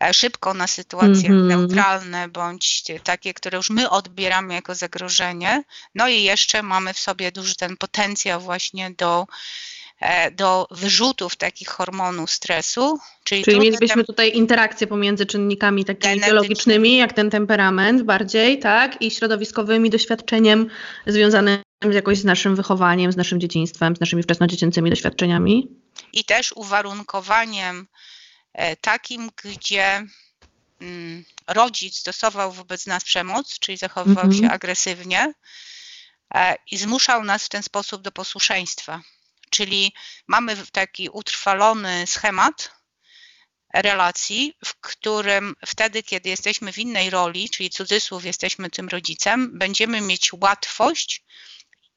E, 0.00 0.14
szybko 0.14 0.54
na 0.54 0.66
sytuacje 0.66 1.28
mm 1.28 1.42
-hmm. 1.42 1.48
neutralne 1.48 2.28
bądź 2.28 2.82
takie, 3.04 3.34
które 3.34 3.56
już 3.56 3.70
my 3.70 3.90
odbieramy 3.90 4.54
jako 4.54 4.74
zagrożenie. 4.74 5.64
No 5.94 6.08
i 6.08 6.22
jeszcze 6.22 6.62
mamy 6.62 6.94
w 6.94 6.98
sobie 6.98 7.32
duży 7.32 7.54
ten 7.54 7.76
potencjał 7.76 8.40
właśnie 8.40 8.90
do 8.90 9.26
e, 9.26 9.26
do 10.32 10.66
wyrzutów 10.70 11.36
takich 11.36 11.68
hormonów 11.68 12.30
stresu. 12.30 12.98
Czyli, 13.24 13.44
czyli 13.44 13.60
mielibyśmy 13.60 14.04
tutaj 14.04 14.32
interakcję 14.36 14.86
pomiędzy 14.86 15.26
czynnikami 15.26 15.84
takimi 15.84 16.20
biologicznymi, 16.20 16.96
jak 16.96 17.12
ten 17.12 17.30
temperament 17.30 18.02
bardziej, 18.02 18.58
tak, 18.58 19.02
i 19.02 19.10
środowiskowymi 19.10 19.90
doświadczeniem 19.90 20.66
związanym 21.06 21.58
jakoś 21.90 22.18
z 22.18 22.24
naszym 22.24 22.56
wychowaniem, 22.56 23.12
z 23.12 23.16
naszym 23.16 23.40
dzieciństwem, 23.40 23.96
z 23.96 24.00
naszymi 24.00 24.22
wczesnodziecięcymi 24.22 24.90
doświadczeniami. 24.90 25.68
I 26.12 26.24
też 26.24 26.52
uwarunkowaniem 26.52 27.86
E, 28.58 28.76
takim, 28.76 29.30
gdzie 29.44 30.06
mm, 30.80 31.24
rodzic 31.46 31.96
stosował 31.96 32.52
wobec 32.52 32.86
nas 32.86 33.04
przemoc, 33.04 33.58
czyli 33.58 33.78
zachowywał 33.78 34.24
mhm. 34.24 34.42
się 34.42 34.50
agresywnie 34.50 35.32
e, 36.34 36.56
i 36.70 36.78
zmuszał 36.78 37.24
nas 37.24 37.44
w 37.44 37.48
ten 37.48 37.62
sposób 37.62 38.02
do 38.02 38.12
posłuszeństwa. 38.12 39.00
Czyli 39.50 39.92
mamy 40.26 40.56
taki 40.72 41.08
utrwalony 41.08 42.06
schemat 42.06 42.70
relacji, 43.74 44.54
w 44.64 44.74
którym 44.74 45.54
wtedy, 45.66 46.02
kiedy 46.02 46.28
jesteśmy 46.28 46.72
w 46.72 46.78
innej 46.78 47.10
roli, 47.10 47.50
czyli 47.50 47.70
cudzysłów 47.70 48.24
jesteśmy 48.24 48.70
tym 48.70 48.88
rodzicem, 48.88 49.58
będziemy 49.58 50.00
mieć 50.00 50.30
łatwość 50.32 51.24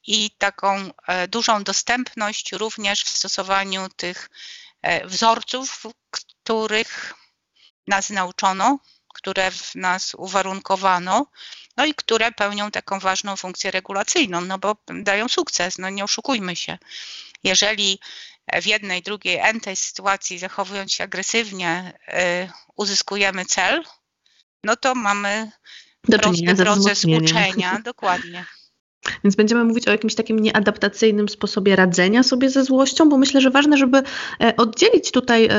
i 0.07 0.31
taką 0.37 0.91
e, 1.07 1.27
dużą 1.27 1.63
dostępność 1.63 2.51
również 2.51 3.03
w 3.03 3.09
stosowaniu 3.09 3.89
tych 3.89 4.29
wzorców, 5.05 5.83
których 6.11 7.13
nas 7.87 8.09
nauczono, 8.09 8.79
które 9.13 9.51
w 9.51 9.75
nas 9.75 10.15
uwarunkowano, 10.15 11.27
no 11.77 11.85
i 11.85 11.93
które 11.93 12.31
pełnią 12.31 12.71
taką 12.71 12.99
ważną 12.99 13.35
funkcję 13.35 13.71
regulacyjną, 13.71 14.41
no 14.41 14.57
bo 14.57 14.75
dają 14.87 15.29
sukces, 15.29 15.77
no 15.77 15.89
nie 15.89 16.03
oszukujmy 16.03 16.55
się. 16.55 16.77
Jeżeli 17.43 17.99
w 18.61 18.65
jednej, 18.65 19.01
drugiej, 19.01 19.37
entej 19.37 19.75
sytuacji 19.75 20.39
zachowując 20.39 20.93
się 20.93 21.03
agresywnie 21.03 21.93
y, 22.07 22.13
uzyskujemy 22.75 23.45
cel, 23.45 23.83
no 24.63 24.75
to 24.75 24.95
mamy 24.95 25.51
do 26.07 26.19
prosty 26.19 26.55
proces 26.55 27.05
uczenia, 27.05 27.79
dokładnie. 27.79 28.45
Więc 29.23 29.35
będziemy 29.35 29.63
mówić 29.63 29.87
o 29.87 29.91
jakimś 29.91 30.15
takim 30.15 30.39
nieadaptacyjnym 30.39 31.29
sposobie 31.29 31.75
radzenia 31.75 32.23
sobie 32.23 32.49
ze 32.49 32.63
złością, 32.63 33.09
bo 33.09 33.17
myślę, 33.17 33.41
że 33.41 33.49
ważne, 33.49 33.77
żeby 33.77 33.97
e, 34.41 34.55
oddzielić 34.57 35.11
tutaj 35.11 35.45
e, 35.45 35.51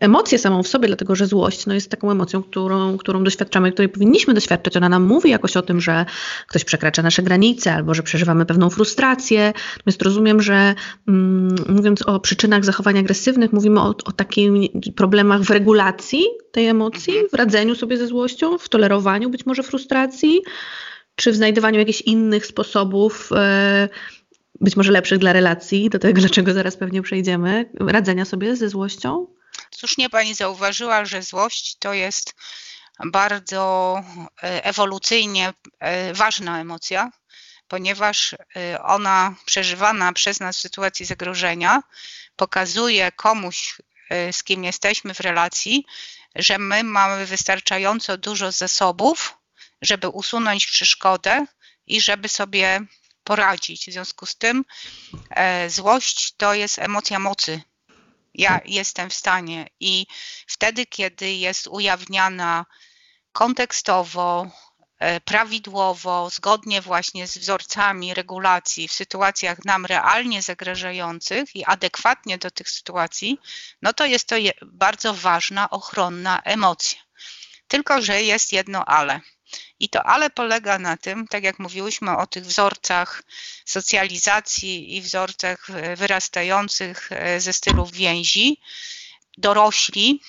emocję 0.00 0.38
samą 0.38 0.62
w 0.62 0.68
sobie, 0.68 0.86
dlatego 0.86 1.14
że 1.14 1.26
złość 1.26 1.66
no, 1.66 1.74
jest 1.74 1.90
taką 1.90 2.10
emocją, 2.10 2.42
którą, 2.42 2.98
którą 2.98 3.24
doświadczamy, 3.24 3.72
której 3.72 3.88
powinniśmy 3.88 4.34
doświadczać. 4.34 4.76
Ona 4.76 4.88
nam 4.88 5.04
mówi 5.04 5.30
jakoś 5.30 5.56
o 5.56 5.62
tym, 5.62 5.80
że 5.80 6.06
ktoś 6.46 6.64
przekracza 6.64 7.02
nasze 7.02 7.22
granice 7.22 7.74
albo 7.74 7.94
że 7.94 8.02
przeżywamy 8.02 8.46
pewną 8.46 8.70
frustrację. 8.70 9.52
Natomiast 9.76 10.02
rozumiem, 10.02 10.42
że 10.42 10.74
mm, 11.08 11.54
mówiąc 11.68 12.02
o 12.02 12.20
przyczynach 12.20 12.64
zachowań 12.64 12.98
agresywnych, 12.98 13.52
mówimy 13.52 13.80
o, 13.80 13.94
o 14.04 14.12
takich 14.12 14.50
problemach 14.96 15.42
w 15.42 15.50
regulacji 15.50 16.24
tej 16.52 16.66
emocji, 16.66 17.14
w 17.32 17.34
radzeniu 17.34 17.74
sobie 17.74 17.96
ze 17.96 18.06
złością, 18.06 18.58
w 18.58 18.68
tolerowaniu 18.68 19.30
być 19.30 19.46
może 19.46 19.62
frustracji 19.62 20.40
czy 21.20 21.32
w 21.32 21.36
znajdowaniu 21.36 21.78
jakichś 21.78 22.00
innych 22.00 22.46
sposobów, 22.46 23.30
e, 23.32 23.88
być 24.60 24.76
może 24.76 24.92
lepszych 24.92 25.18
dla 25.18 25.32
relacji, 25.32 25.90
do 25.90 25.98
tego, 25.98 26.20
dlaczego 26.20 26.52
zaraz 26.52 26.76
pewnie 26.76 27.02
przejdziemy, 27.02 27.70
radzenia 27.80 28.24
sobie 28.24 28.56
ze 28.56 28.68
złością? 28.68 29.26
Słusznie 29.70 30.10
Pani 30.10 30.34
zauważyła, 30.34 31.04
że 31.04 31.22
złość 31.22 31.76
to 31.78 31.92
jest 31.92 32.34
bardzo 33.04 33.96
e, 34.42 34.64
ewolucyjnie 34.64 35.52
e, 35.80 36.14
ważna 36.14 36.60
emocja, 36.60 37.10
ponieważ 37.68 38.34
ona 38.82 39.34
przeżywana 39.44 40.12
przez 40.12 40.40
nas 40.40 40.56
w 40.56 40.60
sytuacji 40.60 41.06
zagrożenia 41.06 41.82
pokazuje 42.36 43.12
komuś, 43.12 43.78
z 44.32 44.42
kim 44.42 44.64
jesteśmy 44.64 45.14
w 45.14 45.20
relacji, 45.20 45.84
że 46.34 46.58
my 46.58 46.84
mamy 46.84 47.26
wystarczająco 47.26 48.18
dużo 48.18 48.52
zasobów, 48.52 49.39
żeby 49.82 50.08
usunąć 50.08 50.66
przeszkodę 50.66 51.46
i 51.86 52.00
żeby 52.00 52.28
sobie 52.28 52.80
poradzić. 53.24 53.86
W 53.86 53.92
związku 53.92 54.26
z 54.26 54.36
tym 54.36 54.64
e, 55.30 55.70
złość 55.70 56.34
to 56.36 56.54
jest 56.54 56.78
emocja 56.78 57.18
mocy. 57.18 57.62
Ja 58.34 58.60
jestem 58.64 59.10
w 59.10 59.14
stanie 59.14 59.66
i 59.80 60.06
wtedy, 60.46 60.86
kiedy 60.86 61.32
jest 61.32 61.66
ujawniana 61.66 62.66
kontekstowo, 63.32 64.50
e, 64.98 65.20
prawidłowo, 65.20 66.30
zgodnie 66.30 66.80
właśnie 66.80 67.26
z 67.26 67.38
wzorcami 67.38 68.14
regulacji 68.14 68.88
w 68.88 68.92
sytuacjach 68.92 69.64
nam 69.64 69.86
realnie 69.86 70.42
zagrażających 70.42 71.56
i 71.56 71.64
adekwatnie 71.64 72.38
do 72.38 72.50
tych 72.50 72.70
sytuacji, 72.70 73.38
no 73.82 73.92
to 73.92 74.06
jest 74.06 74.28
to 74.28 74.36
bardzo 74.62 75.14
ważna, 75.14 75.70
ochronna 75.70 76.42
emocja. 76.44 77.00
Tylko, 77.68 78.02
że 78.02 78.22
jest 78.22 78.52
jedno 78.52 78.84
ale. 78.84 79.20
I 79.80 79.88
to 79.88 80.02
ale 80.02 80.30
polega 80.30 80.78
na 80.78 80.96
tym, 80.96 81.28
tak 81.28 81.44
jak 81.44 81.58
mówiłyśmy 81.58 82.16
o 82.16 82.26
tych 82.26 82.44
wzorcach 82.46 83.22
socjalizacji 83.64 84.96
i 84.96 85.00
wzorcach 85.00 85.66
wyrastających 85.96 87.10
ze 87.38 87.52
stylów 87.52 87.92
więzi, 87.92 88.60
dorośli, 89.38 90.20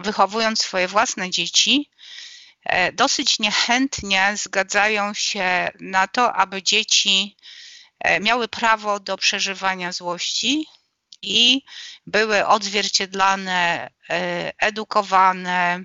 wychowując 0.00 0.62
swoje 0.62 0.88
własne 0.88 1.30
dzieci, 1.30 1.90
e, 2.64 2.92
dosyć 2.92 3.38
niechętnie 3.38 4.34
zgadzają 4.36 5.14
się 5.14 5.70
na 5.80 6.08
to, 6.08 6.32
aby 6.32 6.62
dzieci 6.62 7.36
e, 8.00 8.20
miały 8.20 8.48
prawo 8.48 9.00
do 9.00 9.16
przeżywania 9.16 9.92
złości 9.92 10.66
i 11.22 11.62
były 12.06 12.46
odzwierciedlane, 12.46 13.90
e, 14.10 14.52
edukowane, 14.58 15.84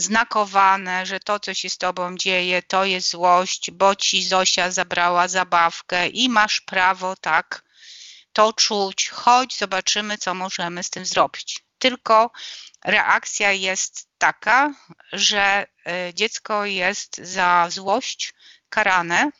znakowane, 0.00 1.06
że 1.06 1.20
to, 1.20 1.40
co 1.40 1.54
się 1.54 1.70
z 1.70 1.78
tobą 1.78 2.16
dzieje, 2.16 2.62
to 2.62 2.84
jest 2.84 3.10
złość, 3.10 3.70
bo 3.70 3.94
ci 3.94 4.24
Zosia 4.24 4.70
zabrała 4.70 5.28
zabawkę 5.28 6.08
i 6.08 6.28
masz 6.28 6.60
prawo 6.60 7.16
tak 7.16 7.62
to 8.32 8.52
czuć. 8.52 9.08
Chodź, 9.08 9.58
zobaczymy, 9.58 10.18
co 10.18 10.34
możemy 10.34 10.82
z 10.82 10.90
tym 10.90 11.06
zrobić. 11.06 11.58
Tylko 11.78 12.30
reakcja 12.84 13.52
jest 13.52 14.08
taka, 14.18 14.74
że 15.12 15.66
e, 15.86 16.14
dziecko 16.14 16.64
jest 16.64 17.16
za 17.16 17.66
złość 17.70 18.34
karane, 18.68 19.30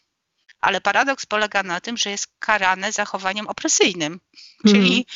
ale 0.60 0.80
paradoks 0.80 1.26
polega 1.26 1.62
na 1.62 1.80
tym, 1.80 1.96
że 1.96 2.10
jest 2.10 2.26
karane 2.38 2.92
zachowaniem 2.92 3.48
opresyjnym. 3.48 4.20
Mm. 4.64 4.74
Czyli 4.74 5.06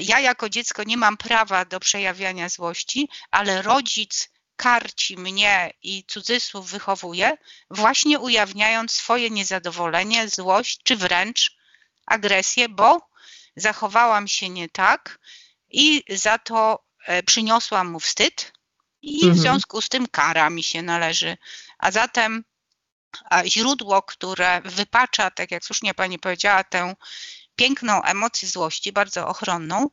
ja 0.00 0.20
jako 0.20 0.48
dziecko 0.48 0.84
nie 0.84 0.96
mam 0.96 1.16
prawa 1.16 1.64
do 1.64 1.80
przejawiania 1.80 2.48
złości, 2.48 3.08
ale 3.30 3.62
rodzic 3.62 4.30
karci 4.62 5.16
mnie 5.18 5.72
i 5.82 6.04
cudzysłów 6.08 6.70
wychowuje, 6.70 7.36
właśnie 7.70 8.18
ujawniając 8.18 8.92
swoje 8.92 9.30
niezadowolenie, 9.30 10.28
złość 10.28 10.80
czy 10.82 10.96
wręcz 10.96 11.56
agresję, 12.06 12.68
bo 12.68 13.08
zachowałam 13.56 14.28
się 14.28 14.48
nie 14.48 14.68
tak 14.68 15.18
i 15.70 16.04
za 16.08 16.38
to 16.38 16.84
e, 17.06 17.22
przyniosłam 17.22 17.90
mu 17.90 18.00
wstyd 18.00 18.52
i 19.02 19.20
w 19.20 19.24
mhm. 19.24 19.40
związku 19.40 19.80
z 19.80 19.88
tym 19.88 20.06
kara 20.06 20.50
mi 20.50 20.62
się 20.62 20.82
należy. 20.82 21.36
A 21.78 21.90
zatem 21.90 22.44
źródło, 23.46 24.02
które 24.02 24.60
wypacza, 24.64 25.30
tak 25.30 25.50
jak 25.50 25.64
słusznie 25.64 25.94
pani 25.94 26.18
powiedziała, 26.18 26.64
tę 26.64 26.94
piękną 27.56 28.02
emocję 28.02 28.48
złości, 28.48 28.92
bardzo 28.92 29.28
ochronną, 29.28 29.90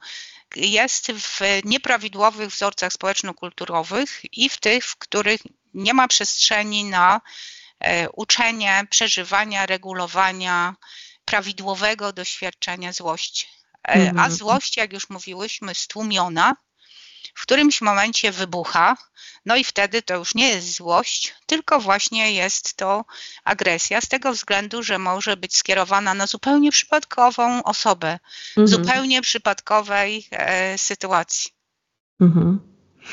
jest 0.56 1.12
w 1.12 1.40
nieprawidłowych 1.64 2.50
wzorcach 2.50 2.94
społeczno-kulturowych 2.94 4.22
i 4.38 4.50
w 4.50 4.58
tych, 4.58 4.86
w 4.86 4.96
których 4.96 5.42
nie 5.74 5.94
ma 5.94 6.08
przestrzeni 6.08 6.84
na 6.84 7.22
e, 7.80 8.10
uczenie, 8.10 8.88
przeżywania, 8.90 9.66
regulowania 9.66 10.76
prawidłowego 11.26 12.14
doświadczenia 12.14 12.94
złości. 12.94 13.48
E, 13.88 13.92
a 13.92 13.94
mhm. 13.94 14.32
złość, 14.32 14.78
jak 14.78 14.94
już 14.94 15.10
mówiłyśmy, 15.10 15.76
stłumiona, 15.76 16.56
w 17.34 17.42
którymś 17.42 17.82
momencie 17.82 18.32
wybucha, 18.32 18.98
no 19.46 19.56
i 19.56 19.64
wtedy 19.64 20.02
to 20.02 20.16
już 20.16 20.36
nie 20.36 20.50
jest 20.50 20.76
złość, 20.76 21.36
tylko 21.46 21.80
właśnie 21.80 22.34
jest 22.34 22.74
to 22.74 23.06
agresja, 23.44 24.02
z 24.02 24.08
tego 24.08 24.34
względu, 24.34 24.84
że 24.84 25.00
może 25.00 25.38
być 25.38 25.58
skierowana 25.58 26.14
na 26.14 26.28
zupełnie 26.28 26.72
przypadkową 26.72 27.64
osobę, 27.64 28.20
mhm. 28.50 28.68
zupełnie 28.68 29.22
przypadkowej 29.22 30.28
e, 30.32 30.78
sytuacji. 30.78 31.52
Mhm. 32.22 32.60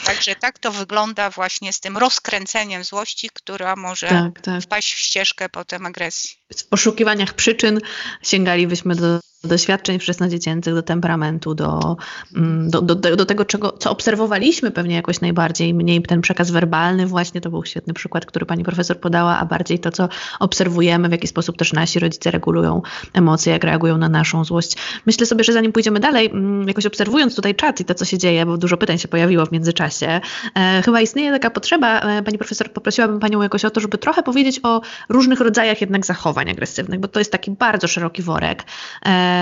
Także 0.04 0.34
tak 0.34 0.58
to 0.58 0.72
wygląda 0.72 1.30
właśnie 1.30 1.72
z 1.72 1.80
tym 1.80 1.96
rozkręceniem 1.96 2.84
złości, 2.84 3.30
która 3.32 3.76
może 3.76 4.08
tak, 4.08 4.40
tak. 4.40 4.62
wpaść 4.62 4.94
w 4.94 4.98
ścieżkę 4.98 5.48
potem 5.48 5.86
agresji. 5.86 6.30
W 6.56 6.64
poszukiwaniach 6.64 7.34
przyczyn 7.34 7.80
sięgalibyśmy 8.22 8.94
do 8.94 9.20
doświadczeń 9.46 9.98
wczesnodziecięcych, 9.98 10.74
do 10.74 10.82
temperamentu, 10.82 11.54
do, 11.54 11.96
mm, 12.36 12.70
do, 12.70 12.82
do, 12.82 12.94
do, 12.94 13.26
tego, 13.26 13.44
czego, 13.44 13.72
co 13.72 13.90
obserwowaliśmy 13.90 14.70
pewnie 14.70 14.94
jakoś 14.94 15.20
najbardziej, 15.20 15.74
mniej 15.74 16.02
ten 16.02 16.20
przekaz 16.20 16.50
werbalny 16.50 17.06
właśnie, 17.06 17.40
to 17.40 17.50
był 17.50 17.64
świetny 17.64 17.94
przykład, 17.94 18.26
który 18.26 18.46
pani 18.46 18.64
profesor 18.64 19.00
podała, 19.00 19.38
a 19.38 19.46
bardziej 19.46 19.78
to, 19.78 19.90
co 19.90 20.08
obserwujemy, 20.40 21.08
w 21.08 21.12
jaki 21.12 21.26
sposób 21.26 21.56
też 21.56 21.72
nasi 21.72 21.98
rodzice 21.98 22.30
regulują 22.30 22.82
emocje, 23.12 23.52
jak 23.52 23.64
reagują 23.64 23.98
na 23.98 24.08
naszą 24.08 24.44
złość. 24.44 24.76
Myślę 25.06 25.26
sobie, 25.26 25.44
że 25.44 25.52
zanim 25.52 25.72
pójdziemy 25.72 26.00
dalej, 26.00 26.26
mm, 26.26 26.68
jakoś 26.68 26.86
obserwując 26.86 27.36
tutaj 27.36 27.54
czat 27.54 27.80
i 27.80 27.84
to, 27.84 27.94
co 27.94 28.04
się 28.04 28.18
dzieje, 28.18 28.46
bo 28.46 28.56
dużo 28.56 28.76
pytań 28.76 28.98
się 28.98 29.08
pojawiło 29.08 29.46
w 29.46 29.52
międzyczasie, 29.52 30.20
e, 30.54 30.82
chyba 30.84 31.00
istnieje 31.00 31.32
taka 31.32 31.50
potrzeba, 31.50 32.00
e, 32.00 32.22
pani 32.22 32.38
profesor, 32.38 32.72
poprosiłabym 32.72 33.20
panią 33.20 33.42
jakoś 33.42 33.64
o 33.64 33.70
to, 33.70 33.80
żeby 33.80 33.98
trochę 33.98 34.22
powiedzieć 34.22 34.60
o 34.62 34.80
różnych 35.08 35.40
rodzajach 35.40 35.80
jednak 35.80 36.06
zachowań 36.06 36.50
agresywnych, 36.50 37.00
bo 37.00 37.08
to 37.08 37.18
jest 37.18 37.32
taki 37.32 37.50
bardzo 37.50 37.88
szeroki 37.88 38.22
worek. 38.22 38.64
E, 39.06 39.35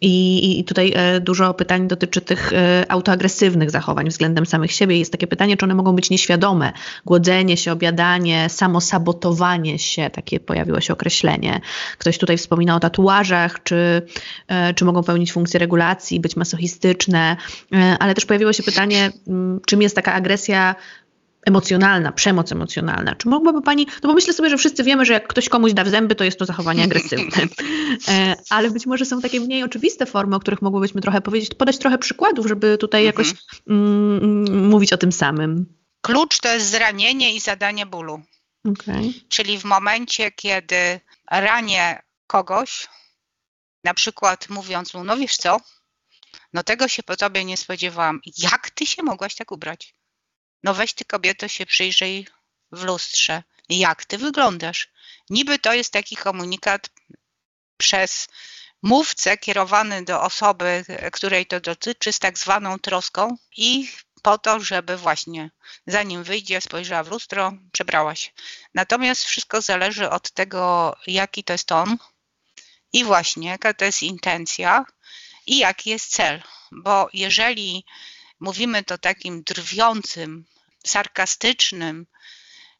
i, 0.00 0.58
I, 0.60 0.64
tutaj 0.64 0.92
e, 0.96 1.20
dużo 1.20 1.54
pytań 1.54 1.88
dotyczy 1.88 2.20
tych 2.20 2.52
e, 2.52 2.84
autoagresywnych 2.88 3.70
zachowań 3.70 4.08
względem 4.08 4.46
samych 4.46 4.72
siebie. 4.72 4.98
Jest 4.98 5.12
takie 5.12 5.26
pytanie, 5.26 5.56
czy 5.56 5.64
one 5.64 5.74
mogą 5.74 5.92
być 5.92 6.10
nieświadome. 6.10 6.72
Głodzenie 7.06 7.56
się, 7.56 7.72
obiadanie, 7.72 8.48
samosabotowanie 8.48 9.78
się, 9.78 10.10
takie 10.10 10.40
pojawiło 10.40 10.80
się 10.80 10.92
określenie. 10.92 11.60
Ktoś 11.98 12.18
tutaj 12.18 12.38
wspomina 12.38 12.76
o 12.76 12.80
tatuażach, 12.80 13.62
czy, 13.62 14.02
e, 14.48 14.74
czy 14.74 14.84
mogą 14.84 15.02
pełnić 15.02 15.32
funkcję 15.32 15.60
regulacji, 15.60 16.20
być 16.20 16.36
masochistyczne, 16.36 17.36
ale 17.98 18.14
też 18.14 18.26
pojawiło 18.26 18.52
się 18.52 18.62
pytanie, 18.62 19.10
czym 19.66 19.82
jest 19.82 19.96
taka 19.96 20.12
agresja 20.12 20.74
emocjonalna, 21.48 22.12
przemoc 22.12 22.52
emocjonalna. 22.52 23.14
Czy 23.14 23.28
mogłaby 23.28 23.62
Pani, 23.62 23.86
no 24.02 24.08
bo 24.08 24.14
myślę 24.14 24.32
sobie, 24.32 24.50
że 24.50 24.58
wszyscy 24.58 24.84
wiemy, 24.84 25.04
że 25.04 25.12
jak 25.12 25.28
ktoś 25.28 25.48
komuś 25.48 25.72
da 25.72 25.84
w 25.84 25.88
zęby, 25.88 26.14
to 26.14 26.24
jest 26.24 26.38
to 26.38 26.44
zachowanie 26.44 26.84
agresywne. 26.84 27.42
E, 28.08 28.36
ale 28.50 28.70
być 28.70 28.86
może 28.86 29.04
są 29.04 29.20
takie 29.20 29.40
mniej 29.40 29.62
oczywiste 29.62 30.06
formy, 30.06 30.36
o 30.36 30.40
których 30.40 30.62
mogłybyśmy 30.62 31.00
trochę 31.00 31.20
powiedzieć, 31.20 31.54
podać 31.54 31.78
trochę 31.78 31.98
przykładów, 31.98 32.46
żeby 32.46 32.78
tutaj 32.78 33.06
mhm. 33.06 33.06
jakoś 33.06 33.40
mm, 33.68 34.18
mm, 34.22 34.68
mówić 34.68 34.92
o 34.92 34.96
tym 34.96 35.12
samym. 35.12 35.66
Klucz 36.00 36.40
to 36.40 36.54
jest 36.54 36.70
zranienie 36.70 37.34
i 37.34 37.40
zadanie 37.40 37.86
bólu. 37.86 38.20
Okay. 38.64 39.12
Czyli 39.28 39.58
w 39.58 39.64
momencie, 39.64 40.30
kiedy 40.30 41.00
ranię 41.30 42.02
kogoś, 42.26 42.88
na 43.84 43.94
przykład 43.94 44.48
mówiąc 44.48 44.94
mu, 44.94 45.04
no 45.04 45.16
wiesz 45.16 45.36
co, 45.36 45.56
no 46.52 46.62
tego 46.62 46.88
się 46.88 47.02
po 47.02 47.16
tobie 47.16 47.44
nie 47.44 47.56
spodziewałam. 47.56 48.20
Jak 48.38 48.70
ty 48.70 48.86
się 48.86 49.02
mogłaś 49.02 49.34
tak 49.34 49.52
ubrać? 49.52 49.94
No 50.62 50.74
weź 50.74 50.92
ty 50.92 51.04
kobieto 51.04 51.48
się 51.48 51.66
przyjrzyj 51.66 52.26
w 52.72 52.82
lustrze. 52.82 53.42
Jak 53.68 54.04
ty 54.04 54.18
wyglądasz? 54.18 54.88
Niby 55.30 55.58
to 55.58 55.72
jest 55.72 55.92
taki 55.92 56.16
komunikat 56.16 56.90
przez 57.76 58.28
mówcę 58.82 59.38
kierowany 59.38 60.04
do 60.04 60.22
osoby, 60.22 60.84
której 61.12 61.46
to 61.46 61.60
dotyczy, 61.60 62.12
z 62.12 62.18
tak 62.18 62.38
zwaną 62.38 62.78
troską 62.78 63.36
i 63.56 63.90
po 64.22 64.38
to, 64.38 64.60
żeby 64.60 64.96
właśnie 64.96 65.50
zanim 65.86 66.24
wyjdzie, 66.24 66.60
spojrzała 66.60 67.02
w 67.02 67.10
lustro, 67.10 67.52
przebrała 67.72 68.14
się. 68.14 68.30
Natomiast 68.74 69.24
wszystko 69.24 69.60
zależy 69.60 70.10
od 70.10 70.30
tego, 70.30 70.96
jaki 71.06 71.44
to 71.44 71.52
jest 71.52 71.66
ton 71.66 71.98
i 72.92 73.04
właśnie 73.04 73.48
jaka 73.48 73.74
to 73.74 73.84
jest 73.84 74.02
intencja 74.02 74.84
i 75.46 75.58
jaki 75.58 75.90
jest 75.90 76.10
cel. 76.10 76.42
Bo 76.72 77.08
jeżeli 77.12 77.84
mówimy 78.40 78.84
to 78.84 78.98
takim 78.98 79.42
drwiącym, 79.42 80.44
sarkastycznym 80.86 82.06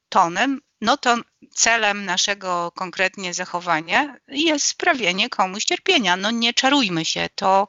tonem, 0.09 0.61
no 0.81 0.97
to 0.97 1.17
celem 1.55 2.05
naszego 2.05 2.73
konkretnie 2.77 3.35
zachowania 3.35 4.17
jest 4.29 4.67
sprawienie 4.67 5.29
komuś 5.29 5.65
cierpienia. 5.65 6.17
No 6.17 6.31
nie 6.31 6.55
czarujmy 6.55 7.05
się, 7.05 7.29
to 7.35 7.69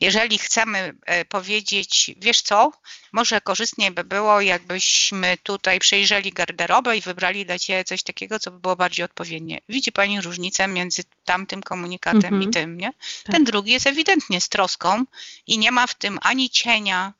jeżeli 0.00 0.38
chcemy 0.38 0.94
e, 1.06 1.24
powiedzieć, 1.24 2.10
wiesz 2.16 2.42
co, 2.42 2.72
może 3.12 3.40
korzystniej 3.40 3.90
by 3.90 4.04
było, 4.04 4.40
jakbyśmy 4.40 5.36
tutaj 5.42 5.78
przejrzeli 5.78 6.32
garderobę 6.32 6.96
i 6.96 7.00
wybrali 7.00 7.46
dla 7.46 7.58
Ciebie 7.58 7.84
coś 7.84 8.02
takiego, 8.02 8.38
co 8.38 8.50
by 8.50 8.58
było 8.60 8.76
bardziej 8.76 9.04
odpowiednie. 9.04 9.60
Widzi 9.68 9.92
Pani 9.92 10.20
różnicę 10.20 10.68
między 10.68 11.02
tamtym 11.24 11.62
komunikatem 11.62 12.20
-hmm. 12.20 12.42
i 12.42 12.46
mhm. 12.46 12.52
tym, 12.52 12.76
nie? 12.76 12.92
Tak. 13.24 13.34
Ten 13.34 13.44
drugi 13.44 13.72
jest 13.72 13.86
ewidentnie 13.86 14.40
z 14.40 14.48
troską 14.48 15.04
i 15.46 15.58
nie 15.58 15.72
ma 15.72 15.86
w 15.86 15.94
tym 15.94 16.18
ani 16.22 16.50
cienia 16.50 17.12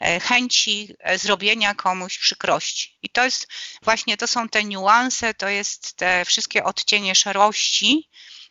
chęci 0.00 0.96
e, 0.98 1.18
zrobienia 1.18 1.74
komuś 1.74 2.18
przykrości. 2.18 2.98
I 3.02 3.08
to 3.08 3.24
jest 3.24 3.48
właśnie, 3.82 4.16
to 4.16 4.26
są 4.26 4.48
te 4.48 4.64
niuanse, 4.64 5.34
to 5.34 5.48
jest 5.48 5.96
te 5.96 6.24
wszystkie 6.24 6.64
odcienie 6.64 7.14
szarości, 7.14 8.08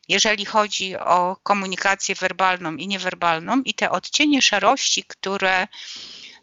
jeżeli 0.08 0.45
chodzi 0.45 0.97
o 0.97 1.38
komunikację 1.43 2.15
werbalną 2.15 2.75
i 2.75 2.88
niewerbalną 2.88 3.62
i 3.62 3.73
te 3.73 3.91
odcienie 3.91 4.41
szarości, 4.41 5.03
które 5.03 5.67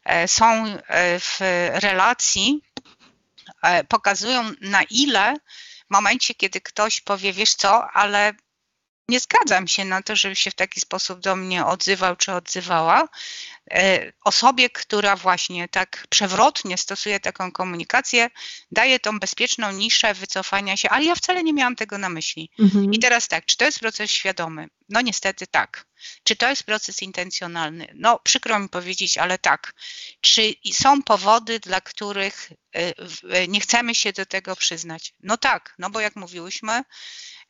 e, 0.05 0.29
są 0.29 0.77
w 1.19 1.37
relacji, 1.73 2.63
pokazują 3.89 4.51
na 4.61 4.83
ile 4.83 5.35
w 5.87 5.91
momencie, 5.91 6.35
kiedy 6.35 6.61
ktoś 6.61 7.01
powie, 7.01 7.33
wiesz 7.33 7.55
co, 7.55 7.91
ale 7.91 8.35
nie 9.09 9.21
zgadzam 9.21 9.69
się 9.69 9.85
na 9.85 10.03
to, 10.03 10.17
żeby 10.17 10.37
się 10.37 10.51
w 10.51 10.55
taki 10.55 10.81
sposób 10.81 11.21
do 11.21 11.37
mnie 11.37 11.67
odzywał 11.67 12.17
czy 12.17 12.33
odzywała. 12.33 13.09
E, 13.71 14.13
osobie, 14.25 14.71
która 14.71 15.17
właśnie 15.17 15.69
tak 15.69 16.07
przewrotnie 16.09 16.79
stosuje 16.79 17.21
taką 17.21 17.53
komunikację, 17.53 18.31
daje 18.71 19.01
tą 19.01 19.19
bezpieczną 19.19 19.73
niszę 19.73 20.15
wycofania 20.15 20.77
się, 20.77 20.89
ale 20.91 21.05
ja 21.05 21.15
wcale 21.15 21.45
nie 21.45 21.53
miałam 21.53 21.77
tego 21.77 21.99
na 21.99 22.09
myśli. 22.09 22.51
Mhm. 22.59 22.93
I 22.93 22.99
teraz 22.99 23.29
tak, 23.29 23.47
czy 23.47 23.57
to 23.57 23.65
jest 23.65 23.81
proces 23.81 24.11
świadomy? 24.11 24.69
No 24.89 25.01
niestety 25.01 25.47
tak. 25.47 25.87
Czy 26.23 26.37
to 26.37 26.51
jest 26.51 26.63
proces 26.63 27.03
intencjonalny? 27.03 27.93
No 27.95 28.19
przykro 28.19 28.59
mi 28.59 28.69
powiedzieć, 28.69 29.19
ale 29.19 29.39
tak. 29.39 29.73
Czy 30.21 30.55
są 30.73 31.03
powody, 31.03 31.61
dla 31.61 31.81
których 31.81 32.53
e, 32.73 33.49
nie 33.49 33.61
chcemy 33.61 33.95
się 33.95 34.13
do 34.13 34.27
tego 34.27 34.57
przyznać? 34.57 35.15
No 35.21 35.37
tak, 35.37 35.75
no 35.79 35.91
bo 35.91 36.01
jak 36.01 36.17
mówiłyśmy, 36.17 36.83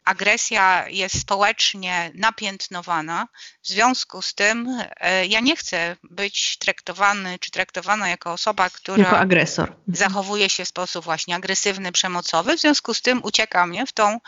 agresja 0.04 0.88
jest 0.88 1.20
społecznie 1.20 2.10
napiętnowana. 2.14 3.28
W 3.62 3.68
związku 3.68 4.22
z 4.22 4.34
tym 4.34 4.82
e, 4.96 5.26
ja 5.26 5.40
nie 5.40 5.56
chcę 5.56 5.96
być 6.02 6.56
traktowany 6.58 7.38
czy 7.38 7.50
traktowana 7.50 8.08
jako 8.08 8.32
osoba, 8.32 8.70
która 8.70 9.04
jako 9.04 9.18
agresor. 9.18 9.76
zachowuje 9.88 10.50
się 10.50 10.64
w 10.64 10.68
sposób 10.68 11.04
właśnie 11.04 11.36
agresywny, 11.36 11.92
przemocowy. 11.92 12.56
W 12.56 12.60
związku 12.60 12.94
z 12.94 13.02
tym 13.02 13.20
ucieka 13.22 13.66
mnie 13.66 13.86
w 13.86 13.92
tą 13.92 14.20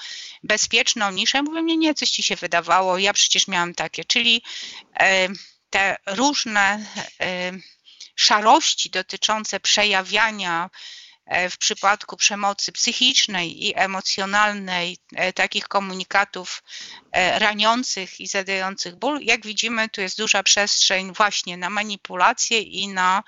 bezpieczną 0.42 1.10
niszę. 1.10 1.42
Mówię, 1.42 1.62
mnie 1.62 1.76
nie, 1.76 1.94
coś 1.94 2.10
ci 2.10 2.22
się 2.22 2.37
wydawało, 2.37 2.98
ja 2.98 3.12
przecież 3.12 3.48
miałam 3.48 3.74
takie. 3.74 4.04
Czyli 4.04 4.42
e, 5.00 5.28
te 5.70 5.96
różne 6.06 6.87
e, 7.20 7.52
szarości 8.16 8.90
dotyczące 8.90 9.60
przejawiania 9.60 10.70
w 11.50 11.58
przypadku 11.58 12.16
przemocy 12.16 12.72
psychicznej 12.72 13.66
i 13.66 13.72
emocjonalnej, 13.76 14.98
e, 15.16 15.32
takich 15.32 15.68
komunikatów 15.68 16.62
e, 17.12 17.38
raniących 17.38 18.20
i 18.20 18.26
zadających 18.26 18.96
ból, 18.96 19.20
jak 19.22 19.46
widzimy, 19.46 19.88
tu 19.88 20.00
jest 20.00 20.18
duża 20.18 20.42
przestrzeń 20.42 21.12
właśnie 21.12 21.56
na 21.56 21.70
manipulację 21.70 22.60
i 22.60 22.88
na 22.88 23.22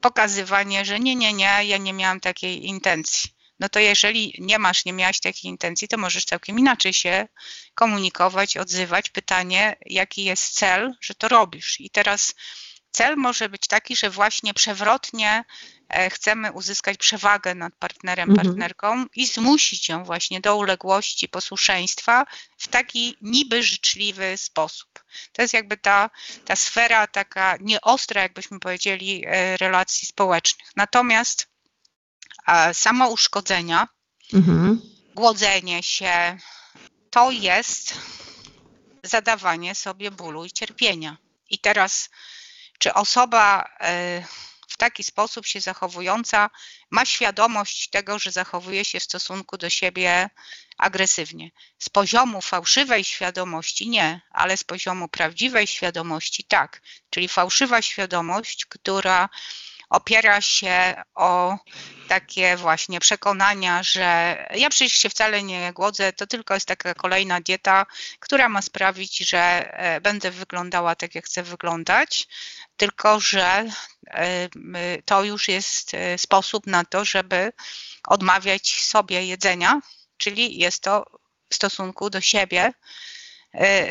pokazywanie, 0.00 0.84
że 0.84 1.00
nie, 1.00 1.16
nie, 1.16 1.32
nie, 1.32 1.60
ja 1.64 1.76
nie 1.76 1.92
miałam 1.92 2.20
takiej 2.20 2.66
intencji. 2.66 3.30
No 3.60 3.68
to 3.68 3.78
jeżeli 3.78 4.34
nie 4.38 4.58
masz, 4.58 4.84
nie 4.84 4.92
miałaś 4.92 5.20
takiej 5.20 5.50
intencji, 5.50 5.88
to 5.88 5.98
możesz 5.98 6.24
całkiem 6.24 6.58
inaczej 6.58 6.92
się 6.92 7.28
komunikować, 7.74 8.56
odzywać. 8.56 9.10
Pytanie, 9.10 9.76
jaki 9.86 10.24
jest 10.24 10.54
cel, 10.54 10.94
że 11.00 11.14
to 11.14 11.28
robisz. 11.28 11.80
I 11.80 11.90
teraz 11.90 12.34
cel 12.90 13.16
może 13.16 13.48
być 13.48 13.66
taki, 13.66 13.96
że 13.96 14.10
właśnie 14.10 14.54
przewrotnie 14.54 15.44
E, 15.44 15.73
chcemy 16.10 16.52
uzyskać 16.52 16.96
przewagę 16.96 17.54
nad 17.54 17.74
partnerem, 17.74 18.30
mhm. 18.30 18.46
partnerką 18.46 19.06
i 19.16 19.26
zmusić 19.26 19.88
ją 19.88 20.04
właśnie 20.04 20.40
do 20.40 20.56
uległości, 20.56 21.28
posłuszeństwa 21.28 22.26
w 22.58 22.68
taki 22.68 23.16
niby 23.20 23.62
życzliwy 23.62 24.36
sposób. 24.36 25.04
To 25.32 25.42
jest 25.42 25.54
jakby 25.54 25.76
ta, 25.76 26.10
ta 26.44 26.56
sfera 26.56 27.06
taka 27.06 27.56
nieostra, 27.60 28.22
jakbyśmy 28.22 28.60
powiedzieli, 28.60 29.24
e, 29.26 29.56
relacji 29.56 30.08
społecznych. 30.08 30.70
Natomiast 30.76 31.54
samo 32.72 33.08
uszkodzenia, 33.08 33.88
mhm. 34.32 34.80
głodzenie 35.14 35.82
się, 35.82 36.38
to 37.10 37.30
jest 37.30 37.94
zadawanie 39.02 39.74
sobie 39.74 40.10
bólu 40.10 40.44
i 40.44 40.50
cierpienia. 40.50 41.16
I 41.50 41.58
teraz, 41.58 42.10
czy 42.78 42.94
osoba 42.94 43.68
e, 43.80 44.24
w 44.74 44.76
taki 44.76 45.04
sposób 45.04 45.46
się 45.46 45.60
zachowująca 45.60 46.50
ma 46.90 47.04
świadomość 47.04 47.90
tego, 47.90 48.18
że 48.18 48.30
zachowuje 48.30 48.84
się 48.84 49.00
w 49.00 49.04
stosunku 49.04 49.56
do 49.56 49.70
siebie 49.70 50.30
agresywnie. 50.78 51.50
Z 51.78 51.88
poziomu 51.88 52.40
fałszywej 52.40 53.04
świadomości 53.04 53.88
nie, 53.88 54.20
ale 54.30 54.56
z 54.56 54.64
poziomu 54.64 55.08
prawdziwej 55.08 55.66
świadomości 55.66 56.44
tak. 56.44 56.80
Czyli 57.10 57.28
fałszywa 57.28 57.82
świadomość, 57.82 58.66
która 58.66 59.28
opiera 59.90 60.40
się 60.40 61.02
o 61.14 61.58
takie 62.08 62.56
właśnie 62.56 63.00
przekonania, 63.00 63.82
że 63.82 64.36
ja 64.54 64.70
przecież 64.70 64.92
się 64.92 65.08
wcale 65.08 65.42
nie 65.42 65.72
głodzę, 65.72 66.12
to 66.12 66.26
tylko 66.26 66.54
jest 66.54 66.66
taka 66.66 66.94
kolejna 66.94 67.40
dieta, 67.40 67.86
która 68.20 68.48
ma 68.48 68.62
sprawić, 68.62 69.18
że 69.18 69.38
e, 69.38 70.00
będę 70.00 70.30
wyglądała 70.30 70.94
tak, 70.94 71.14
jak 71.14 71.24
chcę 71.24 71.42
wyglądać, 71.42 72.28
tylko 72.76 73.20
że 73.20 73.70
e, 74.06 74.48
to 75.04 75.24
już 75.24 75.48
jest 75.48 75.94
e, 75.94 76.18
sposób 76.18 76.66
na 76.66 76.84
to, 76.84 77.04
żeby 77.04 77.52
odmawiać 78.08 78.82
sobie 78.82 79.26
jedzenia, 79.26 79.80
czyli 80.16 80.58
jest 80.58 80.82
to 80.82 81.04
w 81.50 81.54
stosunku 81.54 82.10
do 82.10 82.20
siebie 82.20 82.72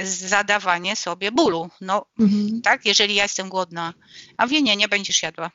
zadawanie 0.03 0.95
sobie 0.95 1.31
bólu. 1.31 1.69
No, 1.81 2.05
mhm. 2.19 2.61
tak, 2.61 2.85
jeżeli 2.85 3.15
ja 3.15 3.23
jestem 3.23 3.49
głodna, 3.49 3.93
a 4.37 4.47
wie, 4.47 4.61
nie, 4.61 4.75
nie 4.75 4.87
będziesz 4.87 5.23
jadła 5.23 5.51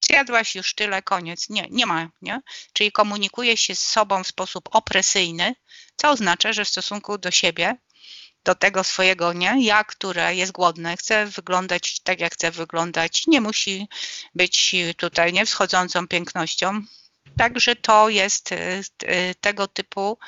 zjadłaś 0.00 0.54
już 0.54 0.74
tyle, 0.74 1.02
koniec. 1.02 1.48
Nie, 1.48 1.66
nie 1.70 1.86
ma, 1.86 2.10
nie? 2.22 2.40
Czyli 2.72 2.92
komunikuje 2.92 3.56
się 3.56 3.74
z 3.74 3.88
sobą 3.88 4.24
w 4.24 4.26
sposób 4.26 4.68
opresyjny, 4.72 5.54
co 5.96 6.10
oznacza, 6.10 6.52
że 6.52 6.64
w 6.64 6.68
stosunku 6.68 7.18
do 7.18 7.30
siebie, 7.30 7.76
do 8.44 8.54
tego 8.54 8.84
swojego 8.84 9.32
nie, 9.32 9.64
ja, 9.64 9.84
które 9.84 10.34
jest 10.34 10.52
głodne, 10.52 10.96
chce 10.96 11.26
wyglądać 11.26 12.00
tak, 12.00 12.20
jak 12.20 12.32
chce 12.32 12.50
wyglądać, 12.50 13.26
nie 13.26 13.40
musi 13.40 13.88
być 14.34 14.74
tutaj 14.96 15.32
nie 15.32 15.46
wschodzącą 15.46 16.08
pięknością. 16.08 16.82
Także 17.36 17.76
to 17.76 18.08
jest 18.08 18.52
y, 18.52 18.82
y, 19.04 19.34
tego 19.40 19.68
typu 19.68 20.18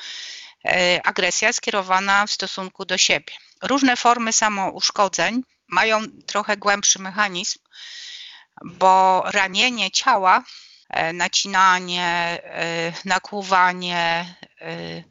y, 0.65 0.71
agresja 1.03 1.53
skierowana 1.53 2.27
w 2.27 2.31
stosunku 2.31 2.85
do 2.85 2.97
siebie. 2.97 3.33
Różne 3.61 3.97
formy 3.97 4.33
samouszkodzeń 4.33 5.43
mają 5.67 6.01
trochę 6.25 6.57
głębszy 6.57 6.99
mechanizm, 6.99 7.59
bo 8.65 9.23
ranienie 9.25 9.91
ciała, 9.91 10.43
e, 10.89 11.13
nacinanie, 11.13 12.05
e, 12.43 12.93
nakłuwanie, 13.05 14.35
e, 14.61 15.03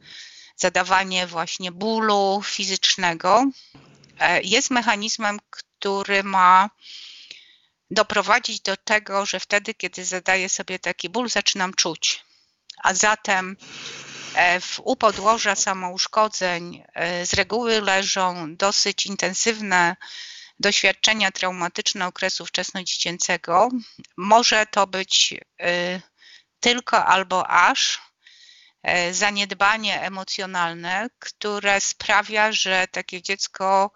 zadawanie 0.61 1.27
właśnie 1.27 1.71
bólu 1.71 2.41
fizycznego 2.45 3.45
jest 4.43 4.71
mechanizmem, 4.71 5.39
który 5.49 6.23
ma 6.23 6.69
doprowadzić 7.91 8.61
do 8.61 8.77
tego, 8.77 9.25
że 9.25 9.39
wtedy, 9.39 9.73
kiedy 9.73 10.05
zadaję 10.05 10.49
sobie 10.49 10.79
taki 10.79 11.09
ból, 11.09 11.29
zaczynam 11.29 11.73
czuć. 11.73 12.23
A 12.83 12.93
zatem 12.93 13.57
w 14.61 14.79
u 14.83 14.95
podłoża 14.95 15.55
samouszkodzeń 15.55 16.83
z 17.23 17.33
reguły 17.33 17.81
leżą 17.81 18.55
dosyć 18.55 19.05
intensywne 19.05 19.95
doświadczenia 20.59 21.31
traumatyczne 21.31 22.07
okresu 22.07 22.45
wczesnodziecięcego. 22.45 23.69
Może 24.17 24.65
to 24.65 24.87
być 24.87 25.33
tylko 26.59 27.05
albo 27.05 27.47
aż 27.47 28.01
zaniedbanie 29.11 30.01
emocjonalne, 30.01 31.09
które 31.19 31.81
sprawia, 31.81 32.51
że 32.51 32.87
takie 32.91 33.21
dziecko 33.21 33.91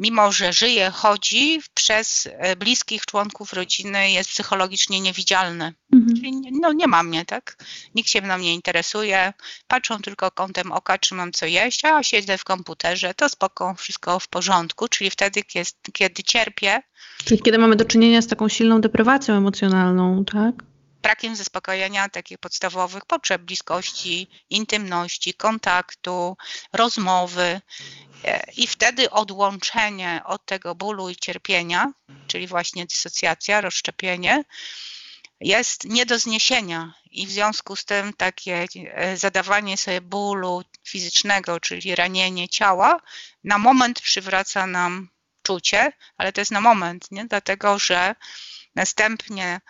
mimo 0.00 0.32
że 0.32 0.52
żyje, 0.52 0.90
chodzi, 0.90 1.60
przez 1.74 2.28
e, 2.32 2.56
bliskich 2.56 3.06
członków 3.06 3.52
rodziny 3.52 4.10
jest 4.10 4.30
psychologicznie 4.30 5.00
niewidzialny. 5.00 5.74
Mhm. 5.92 6.16
Czyli 6.16 6.32
no, 6.60 6.72
nie 6.72 6.86
ma 6.86 7.02
mnie, 7.02 7.24
tak? 7.24 7.56
Nikt 7.94 8.08
się 8.08 8.22
mną 8.22 8.38
nie 8.38 8.54
interesuje, 8.54 9.32
patrzą 9.68 9.98
tylko 9.98 10.30
kątem 10.30 10.72
oka, 10.72 10.98
czy 10.98 11.14
mam 11.14 11.32
co 11.32 11.46
jeść, 11.46 11.84
a 11.84 12.02
siedzę 12.02 12.38
w 12.38 12.44
komputerze, 12.44 13.14
to 13.14 13.28
spoko, 13.28 13.74
wszystko 13.74 14.18
w 14.18 14.28
porządku, 14.28 14.88
czyli 14.88 15.10
wtedy, 15.10 15.42
kiedy, 15.42 15.70
kiedy 15.92 16.22
cierpię. 16.22 16.82
Czyli 17.24 17.42
kiedy 17.42 17.58
mamy 17.58 17.76
do 17.76 17.84
czynienia 17.84 18.22
z 18.22 18.26
taką 18.26 18.48
silną 18.48 18.80
deprywacją 18.80 19.34
emocjonalną, 19.34 20.24
tak? 20.24 20.69
Brakiem 21.02 21.36
zaspokojenia 21.36 22.08
takich 22.08 22.38
podstawowych 22.38 23.04
potrzeb 23.04 23.42
bliskości, 23.42 24.30
intymności, 24.50 25.34
kontaktu, 25.34 26.36
rozmowy. 26.72 27.60
I 28.56 28.66
wtedy 28.66 29.10
odłączenie 29.10 30.22
od 30.24 30.46
tego 30.46 30.74
bólu 30.74 31.10
i 31.10 31.16
cierpienia, 31.16 31.92
czyli 32.26 32.46
właśnie 32.46 32.86
dysocjacja, 32.86 33.60
rozszczepienie, 33.60 34.44
jest 35.40 35.84
nie 35.84 36.06
do 36.06 36.18
zniesienia. 36.18 36.94
I 37.10 37.26
w 37.26 37.30
związku 37.30 37.76
z 37.76 37.84
tym 37.84 38.12
takie 38.12 38.66
e, 38.74 39.16
zadawanie 39.16 39.76
sobie 39.76 40.00
bólu 40.00 40.62
fizycznego, 40.84 41.60
czyli 41.60 41.94
ranienie 41.94 42.48
ciała, 42.48 43.00
na 43.44 43.58
moment 43.58 44.00
przywraca 44.00 44.66
nam 44.66 45.08
czucie, 45.42 45.92
ale 46.16 46.32
to 46.32 46.40
jest 46.40 46.50
na 46.50 46.60
moment, 46.60 47.10
nie? 47.10 47.24
dlatego 47.26 47.78
że 47.78 48.14
następnie 48.74 49.46
e, 49.46 49.60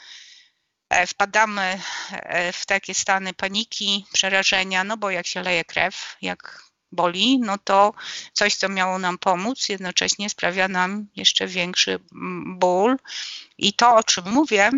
wpadamy 1.07 1.81
e, 2.12 2.53
w 2.53 2.66
takie 2.66 2.94
stany 2.94 3.35
paniki, 3.35 4.07
przerażenia, 4.12 4.85
no 4.85 4.96
bo 4.96 5.11
jak 5.11 5.26
się 5.26 5.42
leje 5.42 5.64
krew, 5.64 6.16
jak 6.22 6.70
boli, 6.92 7.38
no 7.38 7.59
to 7.59 7.92
coś, 8.33 8.55
co 8.55 8.68
miało 8.68 8.98
nam 8.98 9.18
pomóc, 9.18 9.68
jednocześnie 9.68 10.31
sprawia 10.31 10.68
nam 10.68 11.07
jeszcze 11.16 11.46
większy 11.46 11.98
ból. 12.46 12.96
I 13.59 13.72
to, 13.72 13.96
o 13.96 14.05
czym 14.05 14.24
mówię, 14.31 14.70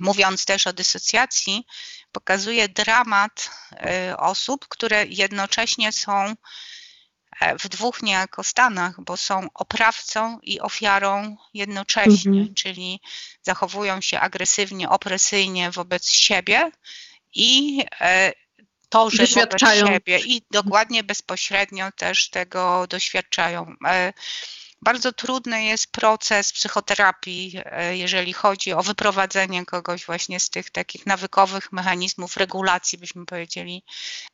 mówiąc 0.00 0.44
też 0.44 0.66
o 0.66 0.72
dysocjacji, 0.72 1.66
pokazuje 2.12 2.68
dramat 2.68 3.50
y, 4.10 4.16
osób, 4.16 4.68
które 4.68 5.06
jednocześnie 5.06 5.92
są 5.92 6.12
e, 6.12 6.36
w 7.58 7.68
dwóch 7.68 8.02
niejako 8.02 8.44
stanach, 8.44 9.00
bo 9.00 9.16
są 9.16 9.48
oprawcą 9.54 10.38
i 10.42 10.60
ofiarą 10.60 11.36
jednocześnie, 11.54 12.38
mhm. 12.38 12.54
czyli 12.54 13.00
zachowują 13.42 14.00
się 14.00 14.20
agresywnie, 14.20 14.88
opresyjnie 14.88 15.70
wobec 15.70 16.10
siebie 16.10 16.70
i 17.34 17.80
e, 18.00 18.32
to, 18.88 19.10
że 19.10 19.26
wobec 19.26 19.60
siebie 19.60 20.18
i 20.18 20.42
dokładnie 20.50 21.04
bezpośrednio 21.04 21.92
też 21.92 22.30
tego 22.30 22.86
doświadczają. 22.86 23.74
Bardzo 24.82 25.12
trudny 25.12 25.64
jest 25.64 25.92
proces 25.92 26.52
psychoterapii, 26.52 27.60
e, 27.64 27.96
jeżeli 27.96 28.32
chodzi 28.32 28.72
o 28.72 28.82
wyprowadzenie 28.82 29.66
kogoś 29.66 30.06
właśnie 30.06 30.40
z 30.40 30.50
tych 30.50 30.70
takich 30.70 31.06
nawykowych 31.06 31.72
mechanizmów 31.72 32.36
regulacji, 32.36 32.98
byśmy 32.98 33.26
powiedzieli, 33.26 33.82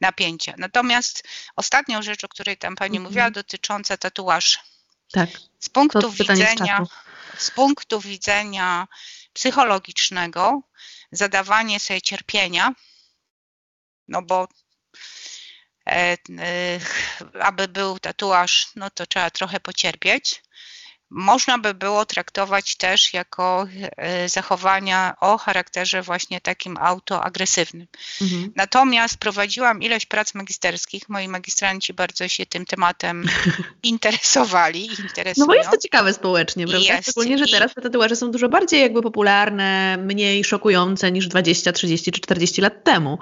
napięcia. 0.00 0.55
Natomiast 0.59 1.24
ostatnią 1.57 2.02
rzecz, 2.02 2.24
o 2.24 2.28
której 2.28 2.57
tam 2.57 2.76
Pani 2.76 2.98
-hmm. 2.98 3.02
mówiła, 3.02 3.31
dotycząca 3.31 3.96
tatuaży. 3.96 4.59
Tak. 5.12 5.31
Z 5.59 5.68
punktu 5.68 6.11
widzenia, 6.11 6.87
z 7.38 7.50
punktu 7.50 8.00
widzenia 8.00 8.88
psychologicznego, 9.33 10.62
zadawanie 11.12 11.81
sobie 11.81 12.02
cierpienia, 12.02 12.74
no 14.09 14.22
bo 14.22 14.48
aby 17.40 17.68
był 17.68 17.99
tatuaż, 17.99 18.66
no 18.77 18.90
to 18.90 19.07
trzeba 19.07 19.31
trochę 19.31 19.61
pocierpieć. 19.61 20.42
Można 21.14 21.59
by 21.59 21.75
było 21.75 22.07
traktować 22.07 22.77
też 22.77 23.14
jako 23.14 23.66
e, 23.97 24.29
zachowania 24.29 25.14
o 25.21 25.38
charakterze 25.38 26.03
właśnie 26.03 26.40
takim 26.40 26.77
autoagresywnym. 26.77 27.87
Mhm. 28.21 28.53
Natomiast 28.57 29.16
prowadziłam 29.18 29.83
ilość 29.83 30.07
prac 30.07 30.35
magisterskich, 30.35 31.09
moi 31.09 31.29
magistranci 31.29 31.95
bardzo 31.95 32.29
się 32.29 32.47
tym 32.47 32.66
tematem 32.66 33.25
interesowali. 33.83 34.87
Interesują. 34.87 35.47
No 35.47 35.47
bo 35.47 35.55
jest 35.55 35.71
to 35.71 35.79
ciekawe 35.79 36.14
społecznie, 36.14 36.66
prawda? 36.66 36.95
Jest. 36.95 37.03
Szczególnie, 37.03 37.38
że 37.38 37.47
teraz 37.47 37.75
te 37.75 37.83
tatuaże 37.83 38.16
są 38.16 38.31
dużo 38.31 38.49
bardziej 38.49 38.81
jakby 38.81 39.03
popularne, 39.03 39.97
mniej 39.97 40.45
szokujące 40.45 41.12
niż 41.12 41.29
20, 41.29 41.73
30 41.73 42.12
czy 42.12 42.21
40 42.21 42.61
lat 42.61 42.85
temu. 42.85 43.18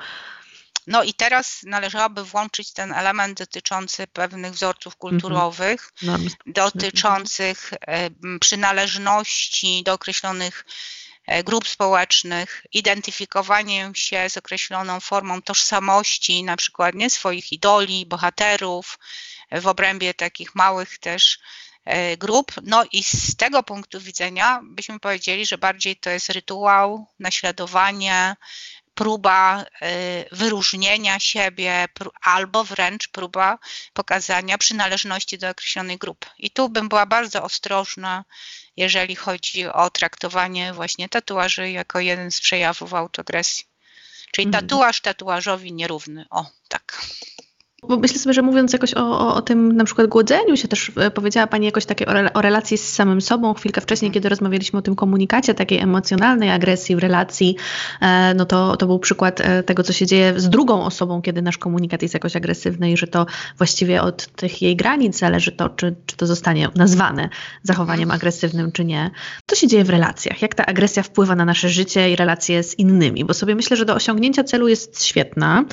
No 0.90 1.02
i 1.02 1.14
teraz 1.14 1.62
należałoby 1.62 2.24
włączyć 2.24 2.72
ten 2.72 2.92
element 2.92 3.38
dotyczący 3.38 4.06
pewnych 4.06 4.52
wzorców 4.52 4.94
mhm. 4.94 5.00
kulturowych, 5.00 5.92
dotyczących 6.46 7.72
e, 7.80 8.10
przynależności 8.40 9.82
do 9.82 9.92
określonych 9.92 10.64
e, 11.26 11.44
grup 11.44 11.68
społecznych, 11.68 12.66
identyfikowanie 12.72 13.90
się 13.94 14.30
z 14.30 14.36
określoną 14.36 15.00
formą 15.00 15.42
tożsamości, 15.42 16.44
na 16.44 16.56
przykład 16.56 16.94
nie 16.94 17.10
swoich 17.10 17.52
idoli, 17.52 18.06
bohaterów, 18.06 18.98
w 19.52 19.66
obrębie 19.66 20.14
takich 20.14 20.54
małych 20.54 20.98
też 20.98 21.38
e, 21.84 22.16
grup. 22.16 22.52
No 22.62 22.84
i 22.92 23.02
z 23.02 23.36
tego 23.36 23.62
punktu 23.62 24.00
widzenia 24.00 24.60
byśmy 24.62 25.00
powiedzieli, 25.00 25.46
że 25.46 25.58
bardziej 25.58 25.96
to 25.96 26.10
jest 26.10 26.28
rytuał, 26.28 27.06
naśladowanie, 27.18 28.36
próba 28.94 29.62
y, 29.62 29.66
wyróżnienia 30.32 31.18
siebie 31.18 31.88
albo 32.22 32.64
wręcz 32.64 33.08
próba 33.08 33.58
pokazania 33.92 34.58
przynależności 34.58 35.38
do 35.38 35.48
określonej 35.50 35.98
grupy. 35.98 36.26
I 36.38 36.50
tu 36.50 36.68
bym 36.68 36.88
była 36.88 37.06
bardzo 37.06 37.42
ostrożna, 37.42 38.24
jeżeli 38.76 39.16
chodzi 39.16 39.66
o 39.66 39.90
traktowanie 39.90 40.72
właśnie 40.72 41.08
tatuaży 41.08 41.70
jako 41.70 42.00
jeden 42.00 42.30
z 42.30 42.40
przejawów 42.40 42.94
autogresji. 42.94 43.64
Czyli 44.32 44.46
mhm. 44.46 44.66
tatuaż 44.66 45.00
tatuażowi 45.00 45.72
nierówny. 45.72 46.26
O, 46.30 46.46
tak. 46.68 47.06
Bo 47.88 47.96
myślę 47.96 48.18
sobie, 48.18 48.32
że 48.34 48.42
mówiąc 48.42 48.72
jakoś 48.72 48.94
o, 48.94 49.18
o, 49.18 49.34
o, 49.34 49.42
tym 49.42 49.72
na 49.72 49.84
przykład 49.84 50.06
głodzeniu 50.06 50.56
się, 50.56 50.68
też 50.68 50.92
e, 50.96 51.10
powiedziała 51.10 51.46
Pani 51.46 51.66
jakoś 51.66 51.86
takie 51.86 52.06
o, 52.06 52.12
o, 52.34 52.42
relacji 52.42 52.78
z 52.78 52.92
samym 52.92 53.20
sobą 53.20 53.54
chwilkę 53.54 53.80
wcześniej, 53.80 54.06
mhm. 54.06 54.14
kiedy 54.14 54.28
rozmawialiśmy 54.28 54.78
o 54.78 54.82
tym 54.82 54.96
komunikacie, 54.96 55.54
takiej 55.54 55.78
emocjonalnej 55.78 56.50
agresji 56.50 56.96
w 56.96 56.98
relacji, 56.98 57.56
e, 58.00 58.34
no 58.34 58.44
to, 58.44 58.76
to 58.76 58.86
był 58.86 58.98
przykład 58.98 59.40
e, 59.40 59.62
tego, 59.62 59.82
co 59.82 59.92
się 59.92 60.06
dzieje 60.06 60.40
z 60.40 60.48
drugą 60.48 60.84
osobą, 60.84 61.22
kiedy 61.22 61.42
nasz 61.42 61.58
komunikat 61.58 62.02
jest 62.02 62.14
jakoś 62.14 62.36
agresywny 62.36 62.92
i 62.92 62.96
że 62.96 63.06
to 63.06 63.26
właściwie 63.58 64.02
od 64.02 64.26
tych 64.26 64.62
jej 64.62 64.76
granic 64.76 65.18
zależy 65.18 65.52
to, 65.52 65.68
czy, 65.68 65.96
czy 66.06 66.16
to 66.16 66.26
zostanie 66.26 66.68
nazwane 66.74 67.28
zachowaniem 67.62 68.10
agresywnym, 68.10 68.72
czy 68.72 68.84
nie. 68.84 69.10
Co 69.46 69.56
się 69.56 69.66
dzieje 69.66 69.84
w 69.84 69.90
relacjach? 69.90 70.42
Jak 70.42 70.54
ta 70.54 70.66
agresja 70.66 71.02
wpływa 71.02 71.34
na 71.34 71.44
nasze 71.44 71.68
życie 71.68 72.10
i 72.10 72.16
relacje 72.16 72.62
z 72.62 72.78
innymi? 72.78 73.24
Bo 73.24 73.34
sobie 73.34 73.54
myślę, 73.54 73.76
że 73.76 73.84
do 73.84 73.94
osiągnięcia 73.94 74.44
celu 74.44 74.68
jest 74.68 75.04
świetna 75.04 75.64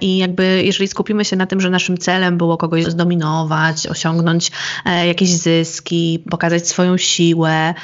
i 0.00 0.18
jakby 0.18 0.62
jeżeli 0.64 0.88
skupimy 0.94 1.24
się 1.24 1.36
na 1.36 1.46
tym, 1.46 1.60
że 1.60 1.70
naszym 1.70 1.98
celem 1.98 2.38
było 2.38 2.56
kogoś 2.56 2.84
zdominować, 2.84 3.86
osiągnąć 3.86 4.50
e, 4.84 5.06
jakieś 5.06 5.30
zyski, 5.30 6.24
pokazać 6.30 6.68
swoją 6.68 6.96
siłę, 6.96 7.74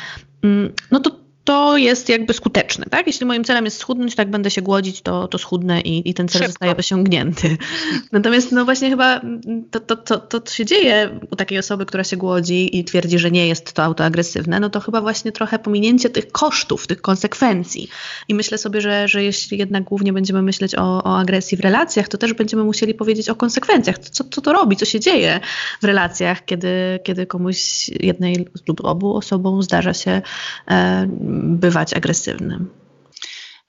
mm, 0.42 0.72
no 0.90 1.00
to 1.00 1.19
to 1.50 1.76
jest 1.76 2.08
jakby 2.08 2.34
skuteczne, 2.34 2.84
tak? 2.90 3.06
Jeśli 3.06 3.26
moim 3.26 3.44
celem 3.44 3.64
jest 3.64 3.78
schudnąć, 3.78 4.14
tak 4.14 4.30
będę 4.30 4.50
się 4.50 4.62
głodzić, 4.62 5.02
to, 5.02 5.28
to 5.28 5.38
schudnę 5.38 5.80
i, 5.80 6.10
i 6.10 6.14
ten 6.14 6.28
cel 6.28 6.38
Szybko. 6.38 6.52
zostaje 6.52 6.76
osiągnięty. 6.76 7.56
Natomiast 8.12 8.52
no 8.52 8.64
właśnie 8.64 8.90
chyba 8.90 9.20
to, 9.70 9.80
to, 9.80 9.96
to, 9.96 10.18
to, 10.18 10.40
co 10.40 10.54
się 10.54 10.64
dzieje 10.64 11.20
u 11.30 11.36
takiej 11.36 11.58
osoby, 11.58 11.86
która 11.86 12.04
się 12.04 12.16
głodzi 12.16 12.78
i 12.78 12.84
twierdzi, 12.84 13.18
że 13.18 13.30
nie 13.30 13.46
jest 13.46 13.72
to 13.72 13.82
autoagresywne, 13.84 14.60
no 14.60 14.70
to 14.70 14.80
chyba 14.80 15.00
właśnie 15.00 15.32
trochę 15.32 15.58
pominięcie 15.58 16.10
tych 16.10 16.32
kosztów, 16.32 16.86
tych 16.86 17.00
konsekwencji. 17.00 17.88
I 18.28 18.34
myślę 18.34 18.58
sobie, 18.58 18.80
że, 18.80 19.08
że 19.08 19.24
jeśli 19.24 19.58
jednak 19.58 19.84
głównie 19.84 20.12
będziemy 20.12 20.42
myśleć 20.42 20.74
o, 20.74 21.04
o 21.04 21.18
agresji 21.18 21.56
w 21.56 21.60
relacjach, 21.60 22.08
to 22.08 22.18
też 22.18 22.32
będziemy 22.32 22.64
musieli 22.64 22.94
powiedzieć 22.94 23.28
o 23.28 23.34
konsekwencjach. 23.34 23.98
Co, 23.98 24.24
co 24.24 24.40
to 24.40 24.52
robi, 24.52 24.76
co 24.76 24.84
się 24.84 25.00
dzieje 25.00 25.40
w 25.82 25.84
relacjach, 25.84 26.44
kiedy, 26.44 27.00
kiedy 27.04 27.26
komuś 27.26 27.88
jednej 27.88 28.46
lub 28.68 28.84
obu 28.84 29.16
osobom 29.16 29.62
zdarza 29.62 29.94
się 29.94 30.22
e, 30.70 31.08
bywać 31.42 31.94
agresywnym. 31.94 32.70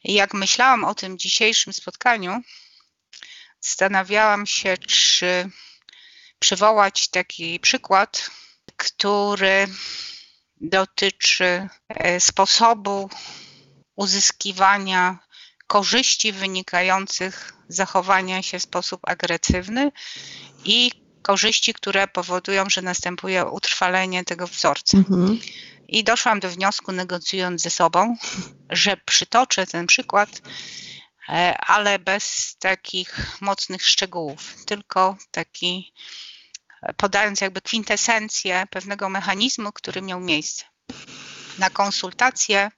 Jak 0.04 0.34
myślałam 0.34 0.84
o 0.84 0.96
tym 0.96 1.18
dzisiejszym 1.18 1.74
spotkaniu, 1.74 2.42
zastanawiałam 3.62 4.46
się, 4.46 4.78
czy 4.78 5.50
przywołać 6.40 7.08
taki 7.08 7.60
przykład, 7.60 8.32
który 8.78 9.68
dotyczy 10.62 11.68
e, 11.90 12.20
sposobu 12.20 13.10
uzyskiwania 13.96 15.20
korzyści 15.68 16.32
wynikających 16.32 17.54
z 17.70 17.76
zachowania 17.76 18.42
się 18.42 18.60
w 18.60 18.64
sposób 18.64 19.02
agresywny 19.04 19.92
i 20.66 20.92
korzyści, 21.22 21.74
które 21.74 22.08
powodują, 22.08 22.70
że 22.70 22.82
następuje 22.82 23.46
utrwalenie 23.46 24.24
tego 24.24 24.48
wzorca. 24.48 24.98
Mhm. 24.98 25.40
I 25.92 26.04
doszłam 26.04 26.40
do 26.40 26.50
wniosku, 26.50 26.92
negocjując 26.92 27.62
ze 27.62 27.70
sobą, 27.70 28.18
że 28.70 28.98
przytoczę 28.98 29.68
ten 29.68 29.88
przykład, 29.88 30.42
e, 31.30 31.58
ale 31.58 32.00
bez 32.00 32.56
takich 32.60 33.42
mocnych 33.42 33.86
szczegółów, 33.86 34.56
tylko 34.66 35.18
taki 35.32 35.94
e, 36.84 36.94
podając 36.94 37.42
jakby 37.42 37.62
kwintesencję 37.62 38.66
pewnego 38.70 39.10
mechanizmu, 39.10 39.72
który 39.72 40.02
miał 40.02 40.20
miejsce. 40.20 40.66
Na 41.58 41.70
konsultację 41.70 42.72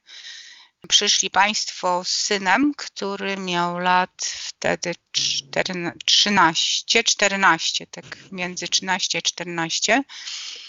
przyszli 0.88 1.30
Państwo 1.30 2.04
z 2.04 2.08
synem, 2.08 2.72
który 2.76 3.36
miał 3.36 3.78
lat 3.78 4.24
wtedy 4.24 4.94
13, 6.04 7.04
14, 7.04 7.86
tak 7.86 8.04
między 8.32 8.68
13 8.68 9.18
a 9.18 9.22
14 9.22 9.92
E, 9.92 10.63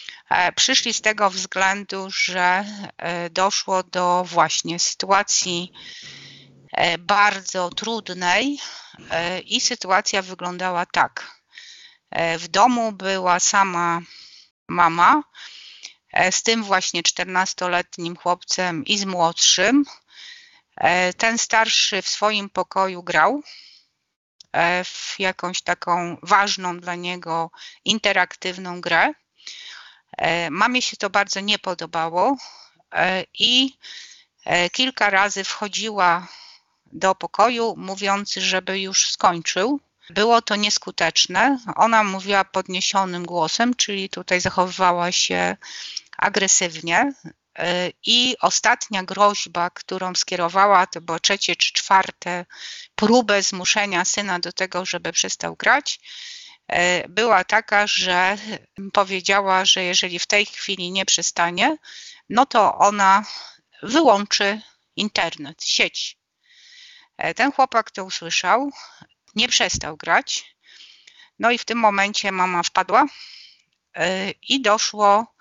przyszli 0.56 0.94
z 0.94 1.02
tego 1.02 1.30
względu, 1.30 2.08
że 2.10 2.66
e, 2.98 3.30
doszło 3.30 3.84
do 3.84 4.24
właśnie 4.24 4.80
sytuacji 4.80 5.72
e, 6.72 6.98
bardzo 6.98 7.70
trudnej 7.70 8.60
i 9.46 9.62
sytuacja 9.62 10.22
wyglądała 10.22 10.86
tak. 10.86 11.42
W 12.38 12.48
domu 12.48 12.92
była 12.92 13.40
sama 13.40 14.02
mama 14.68 15.24
z 16.32 16.44
tym 16.44 16.64
właśnie 16.64 17.04
14-letnim 17.04 18.18
chłopcem 18.18 18.86
i 18.86 18.98
z 18.98 19.06
młodszym. 19.06 19.86
Ten 21.18 21.38
starszy 21.38 22.02
w 22.02 22.08
swoim 22.08 22.50
pokoju 22.50 23.04
grał 23.04 23.42
w 24.84 25.20
jakąś 25.20 25.62
taką 25.62 26.18
ważną 26.24 26.80
dla 26.80 26.96
niego 26.96 27.52
interaktywną 27.86 28.82
grę. 28.82 29.14
E, 30.18 30.50
mamie 30.50 30.82
się 30.82 30.98
to 30.98 31.10
bardzo 31.10 31.40
nie 31.40 31.60
podobało 31.60 32.38
e, 32.94 33.24
i 33.34 33.78
e, 34.46 34.70
kilka 34.70 35.10
razy 35.10 35.44
wchodziła 35.44 36.28
do 36.86 37.16
pokoju, 37.16 37.74
mówiąc, 37.78 38.34
żeby 38.34 38.80
już 38.80 39.10
skończył. 39.10 39.80
Było 40.10 40.42
to 40.42 40.56
nieskuteczne. 40.56 41.60
Ona 41.76 42.04
mówiła 42.04 42.44
podniesionym 42.44 43.26
głosem, 43.26 43.76
czyli 43.76 44.10
tutaj 44.10 44.42
zachowywała 44.42 45.12
się 45.12 45.58
agresywnie. 46.18 47.14
I 48.06 48.36
ostatnia 48.42 49.04
groźba, 49.04 49.70
którą 49.70 50.16
skierowała, 50.16 50.88
to 50.88 51.02
było 51.02 51.20
trzecie 51.20 51.56
czy 51.56 51.74
czwarte 51.74 52.46
próbę 52.96 53.44
zmuszenia 53.44 54.06
syna 54.06 54.40
do 54.40 54.52
tego, 54.52 54.86
żeby 54.86 55.12
przestał 55.12 55.56
grać 55.56 56.00
była 57.10 57.44
taka, 57.44 57.88
że 57.88 58.38
powiedziała, 58.94 59.66
że 59.66 59.84
jeżeli 59.84 60.20
w 60.20 60.28
tej 60.28 60.46
chwili 60.46 60.92
nie 60.92 61.06
przestanie, 61.06 61.78
no 62.30 62.46
to 62.46 62.78
ona 62.78 63.24
wyłączy 63.84 64.62
internet, 64.96 65.64
sieć. 65.64 66.18
E, 67.18 67.34
ten 67.34 67.52
chłopak 67.52 67.92
to 67.92 68.04
usłyszał, 68.04 68.72
nie 69.36 69.48
przestał 69.48 69.98
grać. 69.98 70.56
No 71.40 71.52
i 71.52 71.58
w 71.58 71.66
tym 71.66 71.78
momencie 71.78 72.32
mama 72.32 72.64
wpadła 72.64 73.06
e, 73.96 74.32
i 74.32 74.62
doszło 74.62 75.36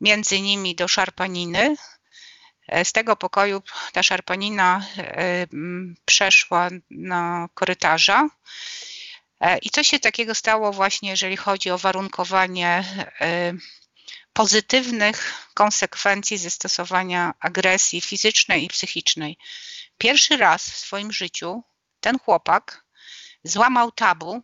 między 0.00 0.40
nimi 0.40 0.74
do 0.74 0.88
szarpaniny. 0.88 1.76
E, 2.68 2.84
z 2.84 2.92
tego 2.92 3.16
pokoju 3.16 3.62
ta 3.92 4.02
szarpanina 4.02 4.86
przeszła 6.04 6.68
na 6.90 7.48
korytarza. 7.54 8.28
I 9.62 9.70
co 9.70 9.82
się 9.82 9.98
takiego 9.98 10.34
stało 10.34 10.72
właśnie, 10.72 11.10
jeżeli 11.10 11.36
chodzi 11.36 11.70
o 11.70 11.78
warunkowanie 11.78 12.84
pozytywnych 14.32 15.48
konsekwencji 15.54 16.38
zastosowania 16.38 17.34
agresji 17.40 18.00
fizycznej 18.00 18.64
i 18.64 18.68
psychicznej. 18.68 19.38
Pierwszy 19.98 20.36
raz 20.36 20.70
w 20.70 20.76
swoim 20.76 21.12
życiu 21.12 21.62
ten 22.00 22.18
chłopak 22.18 22.84
złamał 23.44 23.92
tabu, 23.92 24.42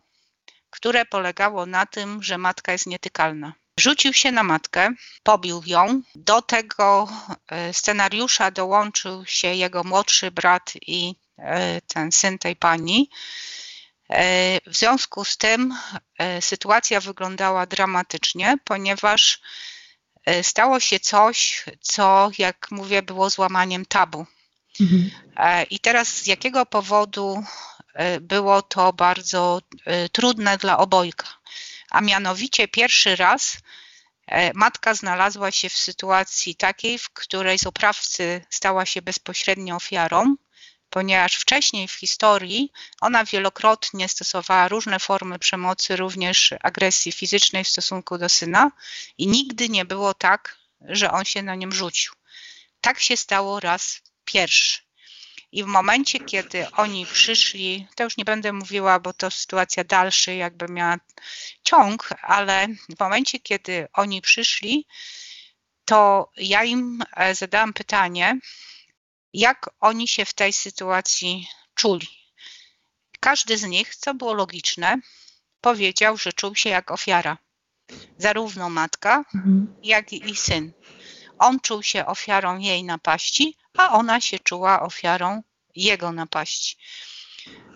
które 0.69 1.05
polegało 1.05 1.65
na 1.65 1.85
tym, 1.85 2.23
że 2.23 2.37
matka 2.37 2.71
jest 2.71 2.85
nietykalna. 2.85 3.53
Rzucił 3.79 4.13
się 4.13 4.31
na 4.31 4.43
matkę, 4.43 4.89
pobił 5.23 5.61
ją. 5.65 6.01
Do 6.15 6.41
tego 6.41 7.07
e, 7.47 7.73
scenariusza 7.73 8.51
dołączył 8.51 9.25
się 9.25 9.47
jego 9.47 9.83
młodszy 9.83 10.31
brat 10.31 10.73
i 10.87 11.15
e, 11.37 11.81
ten 11.81 12.11
syn 12.11 12.39
tej 12.39 12.55
pani. 12.55 13.09
E, 14.13 14.59
w 14.65 14.77
związku 14.77 15.25
z 15.25 15.37
tym 15.37 15.77
sytuacja 16.39 16.99
wyglądała 16.99 17.65
dramatycznie, 17.65 18.57
ponieważ 18.63 19.41
E, 20.25 20.43
stało 20.43 20.79
się 20.79 20.99
coś, 20.99 21.65
co, 21.81 22.31
jak 22.37 22.67
mówię, 22.71 23.01
było 23.01 23.29
złamaniem 23.29 23.85
tabu. 23.85 24.25
Mhm. 24.81 25.11
E, 25.37 25.63
I 25.63 25.79
teraz 25.79 26.07
z 26.07 26.27
jakiego 26.27 26.65
powodu 26.65 27.43
e, 27.93 28.19
było 28.19 28.61
to 28.61 28.93
bardzo 28.93 29.61
trudne 30.11 30.57
dla 30.57 30.77
obojga? 30.77 31.25
A 31.91 32.01
mianowicie 32.01 32.67
pierwszy 32.67 33.15
raz 33.15 33.57
matka 34.53 34.93
znalazła 34.93 35.51
się 35.51 35.69
w 35.69 35.77
sytuacji 35.77 36.55
takiej, 36.55 36.97
w 36.97 37.09
której 37.09 37.59
z 37.59 37.67
oprawcy 37.67 38.45
stała 38.49 38.85
się 38.85 39.01
bezpośrednio 39.01 39.75
ofiarą, 39.75 40.35
ponieważ 40.93 41.35
wcześniej 41.35 41.87
w 41.87 41.91
historii 41.93 42.71
ona 43.01 43.25
wielokrotnie 43.25 44.09
stosowała 44.09 44.67
różne 44.67 44.99
formy 44.99 45.39
przemocy, 45.39 45.95
również 45.95 46.53
agresji 46.61 47.11
fizycznej 47.11 47.63
w 47.63 47.67
stosunku 47.67 48.17
do 48.17 48.29
syna 48.29 48.71
i 49.17 49.27
nigdy 49.27 49.69
nie 49.69 49.85
było 49.85 50.13
tak, 50.13 50.57
że 50.81 51.11
on 51.11 51.25
się 51.25 51.41
na 51.41 51.55
nim 51.55 51.71
rzucił. 51.71 52.13
Tak 52.81 52.99
się 52.99 53.17
stało 53.17 53.59
raz 53.59 54.01
pierwszy. 54.25 54.81
I 55.51 55.63
w 55.63 55.67
momencie, 55.67 56.19
kiedy 56.19 56.71
oni 56.71 57.05
przyszli, 57.05 57.87
to 57.95 58.03
już 58.03 58.17
nie 58.17 58.25
będę 58.25 58.53
mówiła, 58.53 58.99
bo 58.99 59.13
to 59.13 59.31
sytuacja 59.31 59.83
dalszy, 59.83 60.35
jakby 60.35 60.67
miała 60.67 60.97
ciąg, 61.63 62.09
ale 62.21 62.67
w 62.97 62.99
momencie, 62.99 63.39
kiedy 63.39 63.87
oni 63.93 64.21
przyszli, 64.21 64.87
to 65.85 66.29
ja 66.37 66.63
im 66.63 67.03
e, 67.15 67.35
zadałam 67.35 67.73
pytanie, 67.73 68.39
jak 69.33 69.69
oni 69.79 70.07
się 70.07 70.25
w 70.25 70.33
tej 70.33 70.53
sytuacji 70.53 71.47
czuli. 71.75 72.07
Każdy 73.19 73.57
z 73.57 73.63
nich, 73.63 73.95
co 73.95 74.13
było 74.13 74.33
logiczne, 74.33 74.97
powiedział, 75.61 76.17
że 76.17 76.33
czuł 76.33 76.55
się 76.55 76.69
jak 76.69 76.91
ofiara. 76.91 77.37
Zarówno 78.17 78.69
matka, 78.69 79.25
mhm. 79.35 79.75
jak 79.83 80.13
i 80.13 80.35
syn. 80.35 80.73
On 81.39 81.59
czuł 81.59 81.83
się 81.83 82.05
ofiarą 82.05 82.57
jej 82.57 82.83
napaści, 82.83 83.57
a 83.77 83.89
ona 83.89 84.21
się 84.21 84.39
czuła 84.39 84.81
ofiarą 84.81 85.43
jego 85.75 86.11
napaści. 86.11 86.77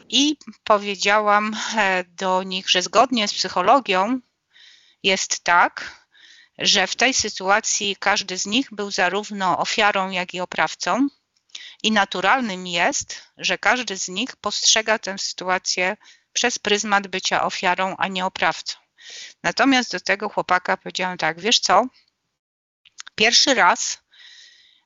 I 0.10 0.38
powiedziałam 0.64 1.58
e, 1.78 2.04
do 2.04 2.44
nich, 2.44 2.70
że 2.70 2.82
zgodnie 2.82 3.28
z 3.28 3.34
psychologią 3.34 4.20
jest 5.04 5.44
tak, 5.44 6.06
że 6.58 6.88
w 6.88 6.96
tej 6.96 7.14
sytuacji 7.14 7.96
każdy 8.00 8.38
z 8.38 8.46
nich 8.46 8.68
był 8.72 8.92
zarówno 8.92 9.58
ofiarą, 9.58 10.10
jak 10.10 10.34
i 10.34 10.40
oprawcą, 10.40 11.08
i 11.84 11.92
naturalnym 11.92 12.68
jest, 12.68 13.22
że 13.38 13.58
każdy 13.58 13.98
z 13.98 14.08
nich 14.08 14.36
postrzega 14.36 15.00
tę 15.00 15.18
sytuację 15.18 15.98
przez 16.34 16.60
pryzmat 16.60 17.08
bycia 17.08 17.44
ofiarą, 17.44 17.96
a 17.98 18.08
nie 18.08 18.26
oprawcą. 18.26 18.76
Natomiast 19.44 19.92
do 19.92 20.00
tego 20.00 20.30
chłopaka 20.30 20.78
powiedziałam 20.78 21.18
tak, 21.18 21.40
wiesz 21.40 21.60
co, 21.60 21.86
pierwszy 23.16 23.54
raz 23.54 23.98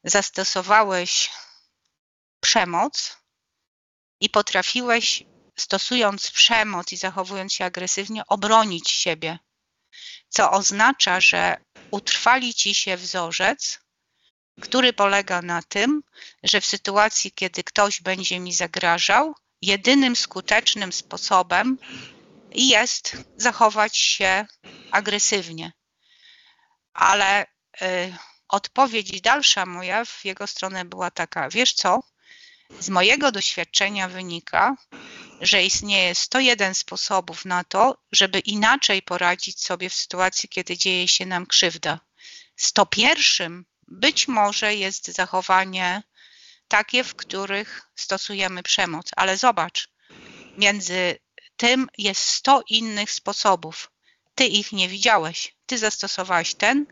zastosowałeś 0.04 1.32
przemoc 2.40 3.18
i 4.20 4.30
potrafiłeś, 4.30 5.24
stosując 5.58 6.32
przemoc 6.32 6.92
i 6.92 6.98
zachowując 6.98 7.54
się 7.54 7.66
agresywnie, 7.66 8.24
obronić 8.28 8.92
siebie, 8.92 9.40
co 10.30 10.52
oznacza, 10.52 11.20
że 11.22 11.58
utrwali 11.92 12.54
ci 12.54 12.74
się 12.74 12.98
wzorzec, 12.98 13.80
który 14.62 14.94
polega 14.94 15.42
na 15.42 15.62
tym, 15.62 16.04
że 16.44 16.62
w 16.62 16.66
sytuacji, 16.66 17.32
kiedy 17.32 17.64
ktoś 17.64 18.02
będzie 18.02 18.40
mi 18.40 18.54
zagrażał, 18.54 19.36
jedynym 19.62 20.16
skutecznym 20.16 20.94
sposobem 20.94 21.78
jest 22.52 23.18
zachować 23.38 23.98
się 23.98 24.46
agresywnie. 24.92 25.72
Ale 26.94 27.44
y, 27.44 27.48
odpowiedź 28.50 29.22
dalsza 29.22 29.66
moja 29.66 30.06
w 30.06 30.26
jego 30.26 30.48
stronę 30.48 30.86
była 30.86 31.12
taka: 31.12 31.50
Wiesz 31.50 31.74
co? 31.74 32.04
Z 32.80 32.90
mojego 32.90 33.32
doświadczenia 33.32 34.08
wynika, 34.08 34.76
że 35.42 35.64
istnieje 35.64 36.16
101 36.16 36.76
sposobów 36.76 37.46
na 37.46 37.64
to, 37.64 37.98
żeby 38.12 38.40
inaczej 38.40 39.02
poradzić 39.02 39.64
sobie 39.64 39.90
w 39.90 39.96
sytuacji, 39.96 40.50
kiedy 40.50 40.78
dzieje 40.78 41.08
się 41.08 41.26
nam 41.26 41.46
krzywda. 41.46 42.00
101 42.56 43.66
być 43.92 44.28
może 44.28 44.76
jest 44.76 45.08
zachowanie 45.08 46.04
takie, 46.68 47.04
w 47.04 47.16
których 47.16 47.82
stosujemy 47.96 48.64
przemoc, 48.64 49.10
ale 49.16 49.38
zobacz, 49.38 49.90
między 50.58 51.20
tym 51.58 51.88
jest 51.98 52.22
100 52.22 52.64
innych 52.70 53.12
sposobów. 53.12 53.92
Ty 54.36 54.46
ich 54.46 54.72
nie 54.72 54.90
widziałeś. 54.90 55.56
Ty 55.66 55.78
zastosowałeś 55.78 56.56
ten, 56.56 56.86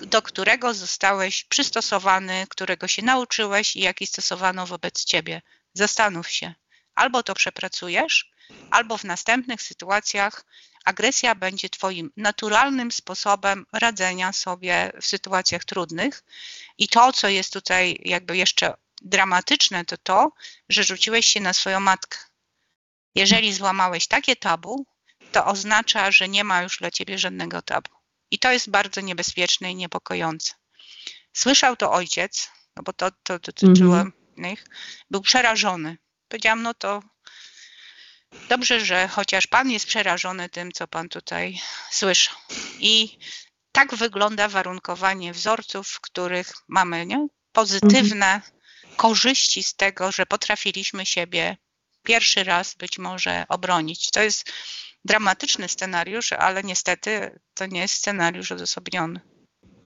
do 0.00 0.22
którego 0.22 0.74
zostałeś 0.74 1.44
przystosowany, 1.44 2.46
którego 2.48 2.88
się 2.88 3.02
nauczyłeś 3.02 3.76
i 3.76 3.80
jaki 3.80 4.06
stosowano 4.06 4.66
wobec 4.66 5.04
ciebie. 5.04 5.42
Zastanów 5.74 6.30
się. 6.30 6.54
Albo 6.94 7.22
to 7.22 7.34
przepracujesz, 7.34 8.30
albo 8.70 8.98
w 8.98 9.04
następnych 9.04 9.62
sytuacjach 9.62 10.44
agresja 10.84 11.34
będzie 11.34 11.68
Twoim 11.68 12.10
naturalnym 12.16 12.92
sposobem 12.92 13.66
radzenia 13.72 14.32
sobie 14.32 14.92
w 15.00 15.06
sytuacjach 15.06 15.64
trudnych. 15.64 16.22
I 16.78 16.88
to, 16.88 17.12
co 17.12 17.28
jest 17.28 17.52
tutaj 17.52 18.00
jakby 18.04 18.36
jeszcze 18.36 18.74
dramatyczne, 19.02 19.84
to 19.84 19.96
to, 19.96 20.32
że 20.68 20.84
rzuciłeś 20.84 21.26
się 21.26 21.40
na 21.40 21.52
swoją 21.52 21.80
matkę. 21.80 22.18
Jeżeli 23.14 23.52
złamałeś 23.52 24.06
takie 24.06 24.36
tabu, 24.36 24.86
to 25.32 25.46
oznacza, 25.46 26.10
że 26.10 26.28
nie 26.28 26.44
ma 26.44 26.62
już 26.62 26.78
dla 26.78 26.90
ciebie 26.90 27.18
żadnego 27.18 27.62
tabu. 27.62 27.90
I 28.30 28.38
to 28.38 28.52
jest 28.52 28.70
bardzo 28.70 29.00
niebezpieczne 29.00 29.70
i 29.70 29.74
niepokojące. 29.74 30.54
Słyszał 31.32 31.76
to 31.76 31.92
ojciec, 31.92 32.50
no 32.76 32.82
bo 32.82 32.92
to, 32.92 33.10
to 33.22 33.38
dotyczyło 33.38 33.94
mm 33.94 34.10
-hmm. 34.10 34.36
innych, 34.36 34.64
był 35.10 35.20
przerażony. 35.20 35.98
Powiedziałam, 36.28 36.62
no 36.62 36.74
to 36.74 37.02
Dobrze, 38.48 38.80
że 38.84 39.08
chociaż 39.08 39.46
Pan 39.46 39.70
jest 39.70 39.86
przerażony 39.86 40.48
tym, 40.48 40.72
co 40.72 40.88
Pan 40.88 41.08
tutaj 41.08 41.60
słyszał. 41.90 42.34
I 42.78 43.18
tak 43.72 43.94
wygląda 43.94 44.48
warunkowanie 44.48 45.32
wzorców, 45.32 45.88
w 45.88 46.00
których 46.00 46.52
mamy 46.68 47.06
nie? 47.06 47.28
pozytywne 47.52 48.34
mhm. 48.34 48.52
korzyści 48.96 49.62
z 49.62 49.74
tego, 49.74 50.12
że 50.12 50.26
potrafiliśmy 50.26 51.06
siebie 51.06 51.56
pierwszy 52.02 52.44
raz 52.44 52.74
być 52.74 52.98
może 52.98 53.44
obronić. 53.48 54.10
To 54.10 54.22
jest 54.22 54.52
dramatyczny 55.04 55.68
scenariusz, 55.68 56.32
ale 56.32 56.62
niestety 56.62 57.40
to 57.54 57.66
nie 57.66 57.80
jest 57.80 57.94
scenariusz 57.94 58.52
odosobniony. 58.52 59.20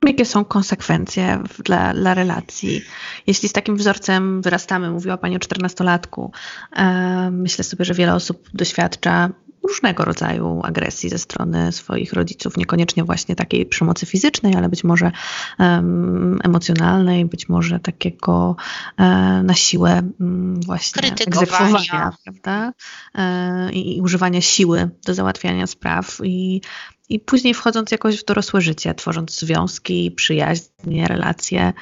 Jakie 0.06 0.24
są 0.24 0.44
konsekwencje 0.44 1.42
dla, 1.64 1.94
dla 1.94 2.14
relacji? 2.14 2.82
Jeśli 3.26 3.48
z 3.48 3.52
takim 3.52 3.76
wzorcem 3.76 4.42
wyrastamy, 4.42 4.90
mówiła 4.90 5.16
Pani 5.16 5.36
o 5.36 5.38
czternastolatku, 5.38 6.32
e, 6.76 7.30
myślę 7.30 7.64
sobie, 7.64 7.84
że 7.84 7.94
wiele 7.94 8.14
osób 8.14 8.48
doświadcza 8.54 9.30
różnego 9.68 10.04
rodzaju 10.04 10.60
agresji 10.64 11.10
ze 11.10 11.18
strony 11.18 11.72
swoich 11.72 12.12
rodziców, 12.12 12.56
niekoniecznie 12.56 13.04
właśnie 13.04 13.36
takiej 13.36 13.66
przemocy 13.66 14.06
fizycznej, 14.06 14.54
ale 14.56 14.68
być 14.68 14.84
może 14.84 15.12
um, 15.58 16.38
emocjonalnej, 16.44 17.24
być 17.24 17.48
może 17.48 17.80
takiego 17.80 18.56
um, 18.98 19.46
na 19.46 19.54
siłę 19.54 20.02
um, 20.20 20.60
właśnie 20.60 21.12
egzekwowania, 21.26 22.12
prawda? 22.24 22.72
E, 23.14 23.72
I 23.72 24.00
używania 24.00 24.40
siły 24.40 24.90
do 25.06 25.14
załatwiania 25.14 25.66
spraw 25.66 26.20
i 26.24 26.60
i 27.08 27.20
później 27.20 27.54
wchodząc 27.54 27.90
jakoś 27.90 28.20
w 28.20 28.24
dorosłe 28.24 28.60
życie, 28.60 28.94
tworząc 28.94 29.38
związki, 29.38 30.10
przyjaźnie, 30.10 31.08
relacje. 31.08 31.72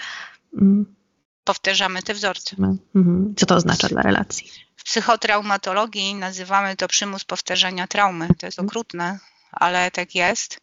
Mm. 0.60 0.94
Powtarzamy 1.44 2.02
te 2.02 2.14
wzorce. 2.14 2.56
Mhm. 2.94 3.34
Co 3.36 3.46
to 3.46 3.54
oznacza 3.54 3.88
dla 3.88 4.02
relacji? 4.02 4.50
W 4.76 4.84
psychotraumatologii 4.84 6.14
nazywamy 6.14 6.76
to 6.76 6.88
przymus 6.88 7.24
powtarzania 7.24 7.86
traumy. 7.86 8.28
To 8.38 8.46
jest 8.46 8.58
mhm. 8.58 8.68
okrutne, 8.68 9.18
ale 9.52 9.90
tak 9.90 10.14
jest. 10.14 10.60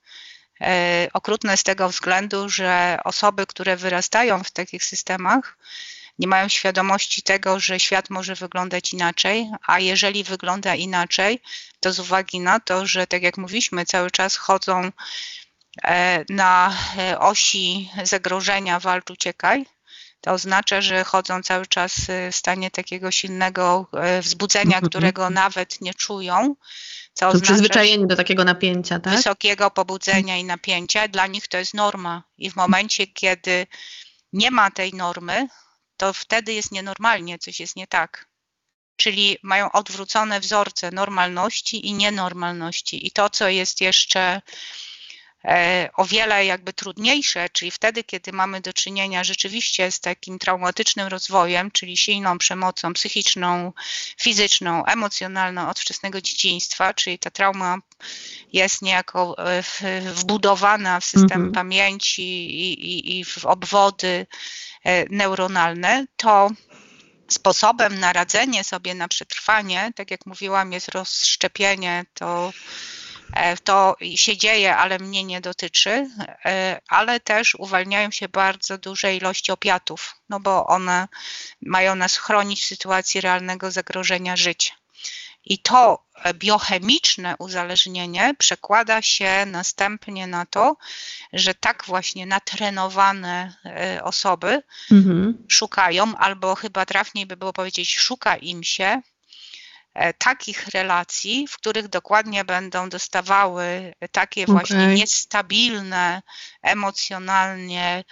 E, 0.62 1.08
okrutne 1.14 1.58
z 1.58 1.64
tego 1.64 1.90
względu, 1.90 2.50
że 2.50 3.00
osoby, 3.04 3.46
które 3.46 3.78
wyrastają 3.78 4.44
w 4.44 4.52
takich 4.52 4.84
systemach, 4.84 5.58
nie 6.20 6.28
mają 6.28 6.50
świadomości 6.50 7.22
tego, 7.22 7.60
że 7.60 7.80
świat 7.80 8.10
może 8.10 8.36
wyglądać 8.36 8.94
inaczej, 8.94 9.52
a 9.68 9.80
jeżeli 9.80 10.24
wygląda 10.24 10.76
inaczej, 10.76 11.42
to 11.80 11.94
z 11.94 12.00
uwagi 12.00 12.40
na 12.40 12.60
to, 12.60 12.86
że 12.86 13.08
tak 13.08 13.24
jak 13.24 13.38
mówiliśmy, 13.38 13.86
cały 13.86 14.12
czas 14.12 14.36
chodzą 14.36 14.92
e, 15.84 16.26
na 16.30 16.78
e, 16.98 17.20
osi 17.20 17.90
zagrożenia 18.04 18.80
walcz 18.80 19.10
uciekaj, 19.10 19.66
to 20.22 20.32
oznacza, 20.32 20.82
że 20.82 21.04
chodzą 21.04 21.44
cały 21.44 21.68
czas 21.68 21.94
w 22.32 22.36
stanie 22.36 22.72
takiego 22.72 23.12
silnego 23.12 23.88
e, 23.94 24.22
wzbudzenia, 24.22 24.76
mhm. 24.76 24.90
którego 24.90 25.30
nawet 25.30 25.82
nie 25.82 25.94
czują. 25.94 26.56
Co 27.14 27.28
oznacza, 27.28 27.46
przyzwyczajeni 27.46 28.08
do 28.08 28.16
takiego 28.16 28.44
napięcia, 28.44 29.00
tak? 29.00 29.14
Wysokiego 29.16 29.72
pobudzenia 29.72 30.38
i 30.38 30.44
napięcia. 30.44 31.08
Dla 31.08 31.28
nich 31.28 31.48
to 31.48 31.58
jest 31.58 31.74
norma. 31.74 32.24
I 32.38 32.52
w 32.52 32.56
momencie, 32.56 33.08
kiedy 33.08 33.68
nie 34.34 34.52
ma 34.52 34.72
tej 34.72 34.94
normy, 34.94 35.48
to 36.00 36.14
wtedy 36.14 36.54
jest 36.54 36.72
nienormalnie, 36.72 37.40
coś 37.40 37.60
jest 37.60 37.76
nie 37.76 37.88
tak. 37.88 38.30
Czyli 38.96 39.38
mają 39.44 39.72
odwrócone 39.72 40.40
wzorce 40.40 40.92
normalności 40.92 41.88
i 41.88 41.94
nienormalności. 41.94 43.08
I 43.08 43.12
to, 43.12 43.30
co 43.30 43.48
jest 43.50 43.82
jeszcze 43.82 44.42
o 45.94 46.06
wiele 46.06 46.46
jakby 46.46 46.74
trudniejsze, 46.74 47.50
czyli 47.50 47.72
wtedy, 47.72 48.04
kiedy 48.04 48.32
mamy 48.32 48.62
do 48.62 48.74
czynienia 48.74 49.24
rzeczywiście 49.24 49.92
z 49.92 50.00
takim 50.00 50.40
traumatycznym 50.40 51.08
rozwojem, 51.08 51.72
czyli 51.72 51.98
silną 51.98 52.38
przemocą 52.38 52.94
psychiczną, 52.94 53.74
fizyczną, 54.22 54.86
emocjonalną 54.86 55.70
od 55.70 55.80
wczesnego 55.80 56.22
dzieciństwa, 56.22 56.94
czyli 56.94 57.20
ta 57.20 57.30
trauma 57.30 57.78
jest 58.54 58.82
niejako 58.82 59.36
e, 59.38 59.64
wbudowana 60.02 61.00
w 61.00 61.06
system 61.06 61.32
mhm. 61.32 61.52
pamięci 61.52 62.22
i, 62.22 62.74
i, 62.74 63.20
i 63.20 63.26
w 63.26 63.46
obwody 63.46 64.28
E, 64.84 65.06
neuronalne, 65.10 66.06
to 66.18 66.52
sposobem 67.28 68.00
na 68.00 68.14
radzenie 68.14 68.64
sobie 68.64 68.96
na 68.96 69.08
przetrwanie, 69.08 69.92
tak 69.96 70.12
jak 70.12 70.26
mówiłam, 70.26 70.74
jest 70.74 70.90
rozszczepienie, 70.90 72.06
to, 72.14 72.50
e, 72.50 72.99
to 73.64 73.96
się 74.16 74.38
dzieje, 74.38 74.78
ale 74.78 75.00
mnie 75.00 75.24
nie 75.24 75.42
dotyczy, 75.42 76.10
e, 76.46 76.82
ale 76.90 77.20
też 77.20 77.56
uwalniają 77.56 78.12
się 78.12 78.30
bardzo 78.30 78.78
duże 78.78 79.16
ilości 79.16 79.52
opiatów, 79.52 80.16
no 80.30 80.40
bo 80.40 80.68
one 80.68 81.08
mają 81.62 81.96
nas 81.96 82.18
chronić 82.18 82.64
w 82.64 82.68
sytuacji 82.68 83.22
realnego 83.22 83.72
zagrożenia 83.72 84.38
życia. 84.38 84.74
I 85.46 85.60
to 85.60 86.04
biochemiczne 86.34 87.36
uzależnienie 87.40 88.34
przekłada 88.40 89.02
się 89.02 89.46
następnie 89.46 90.28
na 90.28 90.46
to, 90.46 90.78
że 91.34 91.54
tak 91.54 91.84
właśnie 91.88 92.26
natrenowane 92.26 93.54
e, 93.66 94.04
osoby 94.04 94.64
mhm. 94.92 95.46
szukają, 95.48 96.18
albo 96.18 96.56
chyba 96.56 96.86
trafniej 96.86 97.26
by 97.26 97.38
było 97.38 97.54
powiedzieć, 97.54 97.98
szuka 97.98 98.38
im 98.38 98.64
się 98.64 98.86
e, 98.86 99.02
takich 100.18 100.68
relacji, 100.68 101.48
w 101.48 101.58
których 101.58 101.88
dokładnie 101.88 102.46
będą 102.46 102.90
dostawały 102.90 103.94
takie 104.12 104.44
okay. 104.44 104.56
właśnie 104.56 104.88
niestabilne 104.88 106.22
emocjonalnie 106.62 108.04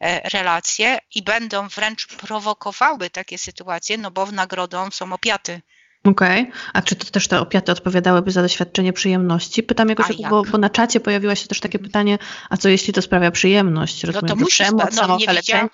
e, 0.00 0.28
relacje 0.28 0.98
i 1.14 1.22
będą 1.22 1.68
wręcz 1.68 2.06
prowokowały 2.06 3.10
takie 3.10 3.38
sytuacje, 3.38 3.98
no 3.98 4.10
bo 4.10 4.26
w 4.26 4.32
nagrodą 4.32 4.90
są 4.90 5.12
opiaty. 5.12 5.62
Okej, 6.04 6.42
okay. 6.42 6.52
a 6.72 6.82
czy 6.82 6.96
to 6.96 7.10
też 7.10 7.28
te 7.28 7.40
opiaty 7.40 7.72
odpowiadałyby 7.72 8.30
za 8.30 8.42
doświadczenie 8.42 8.92
przyjemności? 8.92 9.62
Pytam 9.62 9.88
jakoś, 9.88 10.16
bo, 10.30 10.42
bo, 10.42 10.58
na 10.58 10.70
czacie 10.70 11.00
pojawiło 11.00 11.34
się 11.34 11.48
też 11.48 11.60
takie 11.60 11.78
pytanie, 11.78 12.18
a 12.50 12.56
co 12.56 12.68
jeśli 12.68 12.92
to 12.92 13.02
sprawia 13.02 13.30
przyjemność? 13.30 14.04
Rozumiem, 14.04 14.28
no 14.28 14.34
to 14.34 14.40
musi 14.40 14.64
przemoc, 14.64 14.96
no, 14.96 15.16
nie 15.16 15.26
widziałam, 15.26 15.68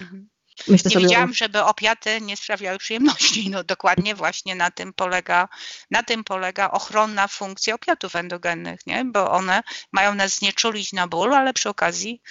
mhm. 0.00 0.28
Myślę 0.68 0.88
nie 0.88 0.94
sobie 0.94 1.06
widziałam, 1.06 1.34
żeby 1.34 1.64
opiaty 1.64 2.20
nie 2.20 2.36
sprawiały 2.36 2.78
przyjemności. 2.78 3.50
No 3.50 3.64
dokładnie 3.64 4.14
właśnie 4.14 4.54
na 4.54 4.70
tym 4.70 4.92
polega, 4.92 5.48
na 5.90 6.02
tym 6.02 6.24
polega 6.24 6.70
ochronna 6.70 7.28
funkcja 7.28 7.74
opiatów 7.74 8.16
endogennych, 8.16 8.86
nie? 8.86 9.04
bo 9.04 9.30
one 9.30 9.62
mają 9.92 10.14
nas 10.14 10.34
znieczulić 10.34 10.92
na 10.92 11.06
ból, 11.08 11.34
ale 11.34 11.52
przy 11.52 11.68
okazji 11.68 12.22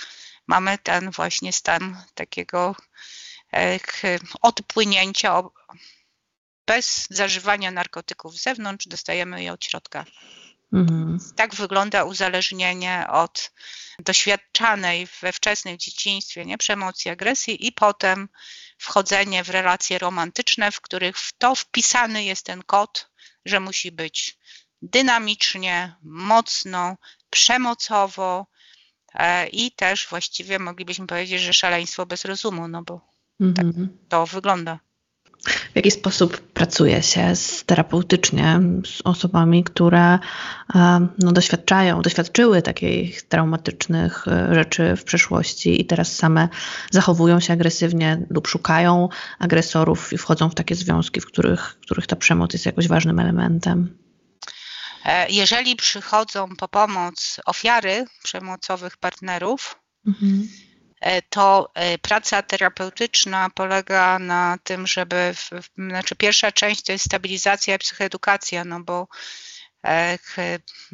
mamy 0.47 0.77
ten 0.77 1.11
właśnie 1.11 1.53
stan 1.53 2.03
takiego 2.13 2.75
odpłynięcia 4.41 5.43
bez 6.67 7.07
zażywania 7.09 7.71
narkotyków 7.71 8.35
z 8.35 8.43
zewnątrz, 8.43 8.87
dostajemy 8.87 9.43
je 9.43 9.53
od 9.53 9.65
środka. 9.65 10.05
Mhm. 10.73 11.19
Tak 11.35 11.55
wygląda 11.55 12.03
uzależnienie 12.03 13.05
od 13.09 13.51
doświadczanej 13.99 15.07
we 15.21 15.33
wczesnym 15.33 15.77
dzieciństwie 15.77 16.45
nie, 16.45 16.57
przemocy, 16.57 17.11
agresji 17.11 17.67
i 17.67 17.71
potem 17.71 18.29
wchodzenie 18.77 19.43
w 19.43 19.49
relacje 19.49 19.99
romantyczne, 19.99 20.71
w 20.71 20.81
których 20.81 21.17
w 21.17 21.37
to 21.37 21.55
wpisany 21.55 22.23
jest 22.23 22.45
ten 22.45 22.63
kod, 22.63 23.09
że 23.45 23.59
musi 23.59 23.91
być 23.91 24.37
dynamicznie, 24.81 25.95
mocno, 26.01 26.97
przemocowo 27.29 28.47
e, 29.13 29.47
i 29.47 29.71
też 29.71 30.07
właściwie 30.07 30.59
moglibyśmy 30.59 31.07
powiedzieć, 31.07 31.41
że 31.41 31.53
szaleństwo 31.53 32.05
bez 32.05 32.25
rozumu, 32.25 32.67
no 32.67 32.83
bo 32.83 33.01
tak 33.39 33.65
mhm. 33.65 33.87
tak 33.87 34.09
to 34.09 34.25
wygląda 34.25 34.79
w 35.45 35.75
jaki 35.75 35.91
sposób 35.91 36.37
pracuje 36.37 37.03
się 37.03 37.35
z, 37.35 37.63
terapeutycznie 37.65 38.59
z 38.85 39.01
osobami, 39.03 39.63
które 39.63 40.19
no, 41.19 41.31
doświadczają, 41.31 42.01
doświadczyły 42.01 42.61
takich 42.61 43.21
traumatycznych 43.21 44.27
e, 44.27 44.55
rzeczy 44.55 44.95
w 44.95 45.03
przeszłości 45.03 45.81
i 45.81 45.85
teraz 45.85 46.15
same 46.15 46.49
zachowują 46.91 47.39
się 47.39 47.53
agresywnie 47.53 48.25
lub 48.29 48.47
szukają 48.47 49.09
agresorów 49.39 50.13
i 50.13 50.17
wchodzą 50.17 50.49
w 50.49 50.55
takie 50.55 50.75
związki, 50.75 51.21
w 51.21 51.25
których, 51.25 51.77
w 51.81 51.85
których 51.85 52.07
ta 52.07 52.15
przemoc 52.15 52.53
jest 52.53 52.65
jakoś 52.65 52.87
ważnym 52.87 53.19
elementem. 53.19 53.97
E, 55.05 55.29
jeżeli 55.29 55.75
przychodzą 55.75 56.47
po 56.55 56.67
pomoc 56.67 57.39
ofiary 57.45 58.05
przemocowych 58.23 58.97
partnerów, 58.97 59.79
mhm 60.07 60.47
E, 60.47 60.66
to 61.29 61.71
e, 61.73 61.97
praca 61.97 62.41
terapeutyczna 62.41 63.49
polega 63.49 64.19
na 64.19 64.57
tym, 64.63 64.87
żeby, 64.87 65.35
znaczy 65.77 66.15
pierwsza 66.15 66.51
część 66.51 66.83
to 66.83 66.91
jest 66.91 67.05
stabilizacja 67.05 67.75
i 67.75 67.79
psychoedukacja, 67.79 68.65
no 68.65 68.79
bo 68.79 69.07
e, 69.85 70.17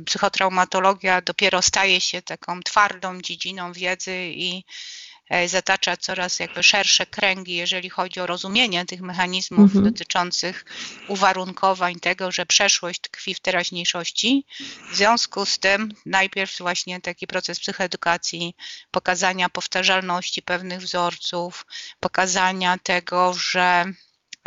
psychotraumatologia 0.05 1.21
dopiero 1.21 1.61
staje 1.61 2.01
się 2.01 2.21
taką 2.21 2.63
twardą 2.63 3.21
dziedziną 3.21 3.73
wiedzy 3.73 4.15
i 4.25 4.63
E, 5.12 5.12
zatacza 5.45 5.97
coraz 5.97 6.39
jakby 6.39 6.63
szersze 6.63 7.05
kręgi, 7.05 7.55
jeżeli 7.55 7.89
chodzi 7.89 8.19
o 8.19 8.27
rozumienie 8.27 8.85
tych 8.85 9.01
mechanizmów 9.01 9.75
mhm. 9.75 9.83
dotyczących 9.85 10.65
uwarunkowań 11.07 11.95
tego, 11.99 12.31
że 12.31 12.45
przeszłość 12.45 13.01
tkwi 13.01 13.35
w 13.35 13.39
teraźniejszości. 13.39 14.45
W 14.91 14.95
związku 14.95 15.45
z 15.45 15.59
tym 15.59 15.89
najpierw 16.05 16.57
właśnie 16.57 17.01
taki 17.01 17.27
proces 17.27 17.59
psychoedukacji, 17.59 18.55
pokazania 18.91 19.49
powtarzalności 19.49 20.41
pewnych 20.41 20.79
wzorców, 20.79 21.65
pokazania 21.99 22.77
tego, 22.83 23.33
że 23.33 23.85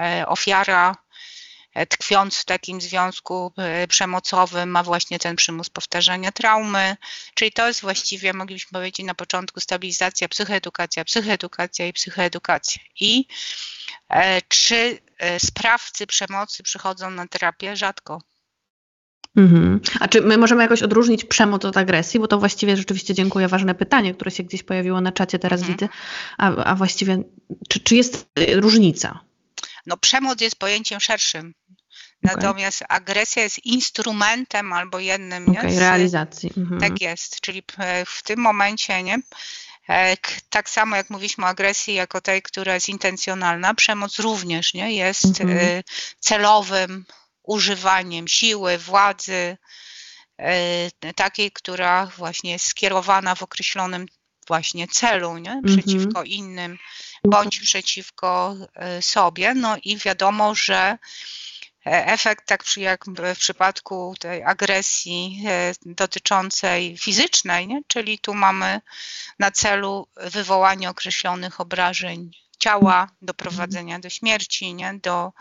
e, 0.01 0.27
ofiara 0.27 0.95
E, 0.95 1.06
tkwiąc 1.89 2.39
w 2.39 2.45
takim 2.45 2.81
związku 2.81 3.53
e, 3.57 3.89
przemocowym, 3.89 4.71
ma 4.71 4.83
właśnie 4.83 5.19
ten 5.19 5.37
przymus 5.37 5.71
powtarzania 5.71 6.33
traumy. 6.33 6.97
Czyli 7.35 7.53
to 7.53 7.69
jest 7.69 7.81
właściwie, 7.81 8.33
moglibyśmy 8.33 8.71
powiedzieć 8.73 9.07
na 9.07 9.15
początku, 9.15 9.61
stabilizacja, 9.61 10.29
psychoedukacja, 10.29 11.05
psychoedukacja 11.05 11.87
i 11.87 11.93
psychoedukacja. 11.93 12.83
I 13.01 13.27
e, 14.09 14.43
czy 14.49 14.99
sprawcy 15.39 16.07
przemocy 16.07 16.63
przychodzą 16.63 17.11
na 17.11 17.27
terapię? 17.27 17.77
Rzadko. 17.77 18.23
Mhm. 19.37 19.81
A 20.01 20.09
czy 20.09 20.21
my 20.21 20.39
możemy 20.39 20.63
jakoś 20.63 20.83
odróżnić 20.83 21.25
przemoc 21.25 21.65
od 21.65 21.77
agresji? 21.77 22.21
Bo 22.21 22.29
to 22.29 22.39
właściwie 22.39 22.77
rzeczywiście 22.77 23.15
dziękuję, 23.15 23.49
ważne 23.49 23.75
pytanie, 23.75 24.15
które 24.15 24.31
się 24.31 24.43
gdzieś 24.43 24.63
pojawiło 24.63 25.01
na 25.01 25.13
czacie, 25.13 25.39
teraz 25.39 25.61
mhm. 25.61 25.77
widzę. 25.77 25.89
A, 26.39 26.57
a 26.57 26.75
właściwie, 26.75 27.23
czy, 27.69 27.81
czy 27.81 27.97
jest 27.97 28.29
różnica? 28.53 29.21
No, 29.87 29.97
przemoc 29.97 30.41
jest 30.41 30.57
pojęciem 30.57 31.01
szerszym. 31.01 31.55
Natomiast 32.23 32.83
okay. 32.83 32.97
agresja 32.97 33.43
jest 33.43 33.59
instrumentem 33.65 34.73
albo 34.73 34.99
jednym 34.99 35.49
okay, 35.49 35.65
nie, 35.65 35.73
z 35.73 35.79
realizacji. 35.79 36.53
Mhm. 36.57 36.81
Tak 36.81 37.01
jest, 37.01 37.41
czyli 37.41 37.63
w 38.07 38.23
tym 38.23 38.41
momencie 38.41 39.03
nie, 39.03 39.19
e, 39.89 40.17
tak 40.51 40.71
samo 40.71 40.97
jak 40.97 41.11
mówiliśmy 41.11 41.45
o 41.45 41.49
agresji 41.49 41.95
jako 41.95 42.21
tej, 42.21 42.43
która 42.43 42.75
jest 42.75 42.89
intencjonalna, 42.89 43.75
przemoc 43.75 44.19
również 44.19 44.75
nie, 44.75 44.93
jest 44.93 45.41
mhm. 45.41 45.59
E, 45.59 45.83
celowym 46.21 47.05
używaniem 47.43 48.29
siły, 48.29 48.79
władzy, 48.79 49.57
e, 50.39 51.13
takiej, 51.17 51.53
która 51.53 52.07
właśnie 52.07 52.51
jest 52.51 52.67
skierowana 52.67 53.35
w 53.35 53.43
określonym 53.43 54.07
właśnie 54.47 54.89
celu, 54.89 55.39
nie? 55.39 55.61
przeciwko 55.67 56.21
mhm. 56.21 56.27
innym 56.27 56.79
bądź 57.27 57.61
przeciwko 57.61 58.57
sobie. 59.01 59.55
No 59.55 59.77
i 59.85 59.97
wiadomo, 59.97 60.55
że 60.55 60.99
efekt, 61.87 62.47
tak 62.47 62.77
jak 62.77 63.05
w 63.07 63.39
przypadku 63.39 64.15
tej 64.19 64.43
agresji 64.43 65.43
e, 65.47 65.73
dotyczącej 65.87 66.99
fizycznej, 66.99 67.67
nie? 67.69 67.81
czyli 67.87 68.19
tu 68.19 68.35
mamy 68.35 68.81
na 69.39 69.51
celu 69.51 70.09
wywołanie 70.17 70.91
określonych 70.91 71.61
obrażeń 71.61 72.31
ciała, 72.59 73.11
doprowadzenia 73.23 73.99
do 73.99 74.11
śmierci, 74.11 74.75
nie? 74.75 74.95
Do, 75.03 75.33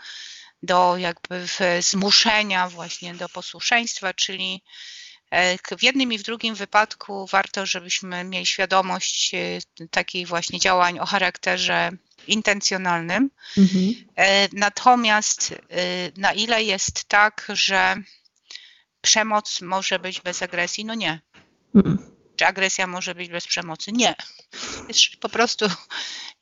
do 0.62 0.96
jakby 0.96 1.46
zmuszenia 1.80 2.68
właśnie 2.68 3.14
do 3.14 3.28
posłuszeństwa, 3.28 4.14
czyli 4.14 4.62
e, 4.64 4.95
w 5.78 5.82
jednym 5.82 6.12
i 6.12 6.18
w 6.18 6.22
drugim 6.22 6.54
wypadku 6.54 7.26
warto, 7.26 7.66
żebyśmy 7.66 8.24
mieli 8.24 8.46
świadomość 8.46 9.34
e, 9.34 9.58
takich 9.90 10.28
właśnie 10.28 10.58
działań 10.58 10.98
o 10.98 11.06
charakterze 11.06 11.90
intencjonalnym. 12.26 13.30
Mhm. 13.58 13.94
E, 14.16 14.48
natomiast 14.52 15.52
e, 15.52 15.56
na 16.16 16.32
ile 16.32 16.62
jest 16.62 17.04
tak, 17.04 17.46
że 17.54 17.96
przemoc 19.00 19.60
może 19.60 19.98
być 19.98 20.20
bez 20.20 20.42
agresji? 20.42 20.84
No 20.84 20.94
nie. 20.94 21.20
Mhm. 21.74 21.98
Czy 22.36 22.46
agresja 22.46 22.86
może 22.86 23.14
być 23.14 23.28
bez 23.28 23.46
przemocy? 23.46 23.92
Nie. 23.92 24.14
Jest 24.88 25.16
po 25.20 25.28
prostu 25.28 25.66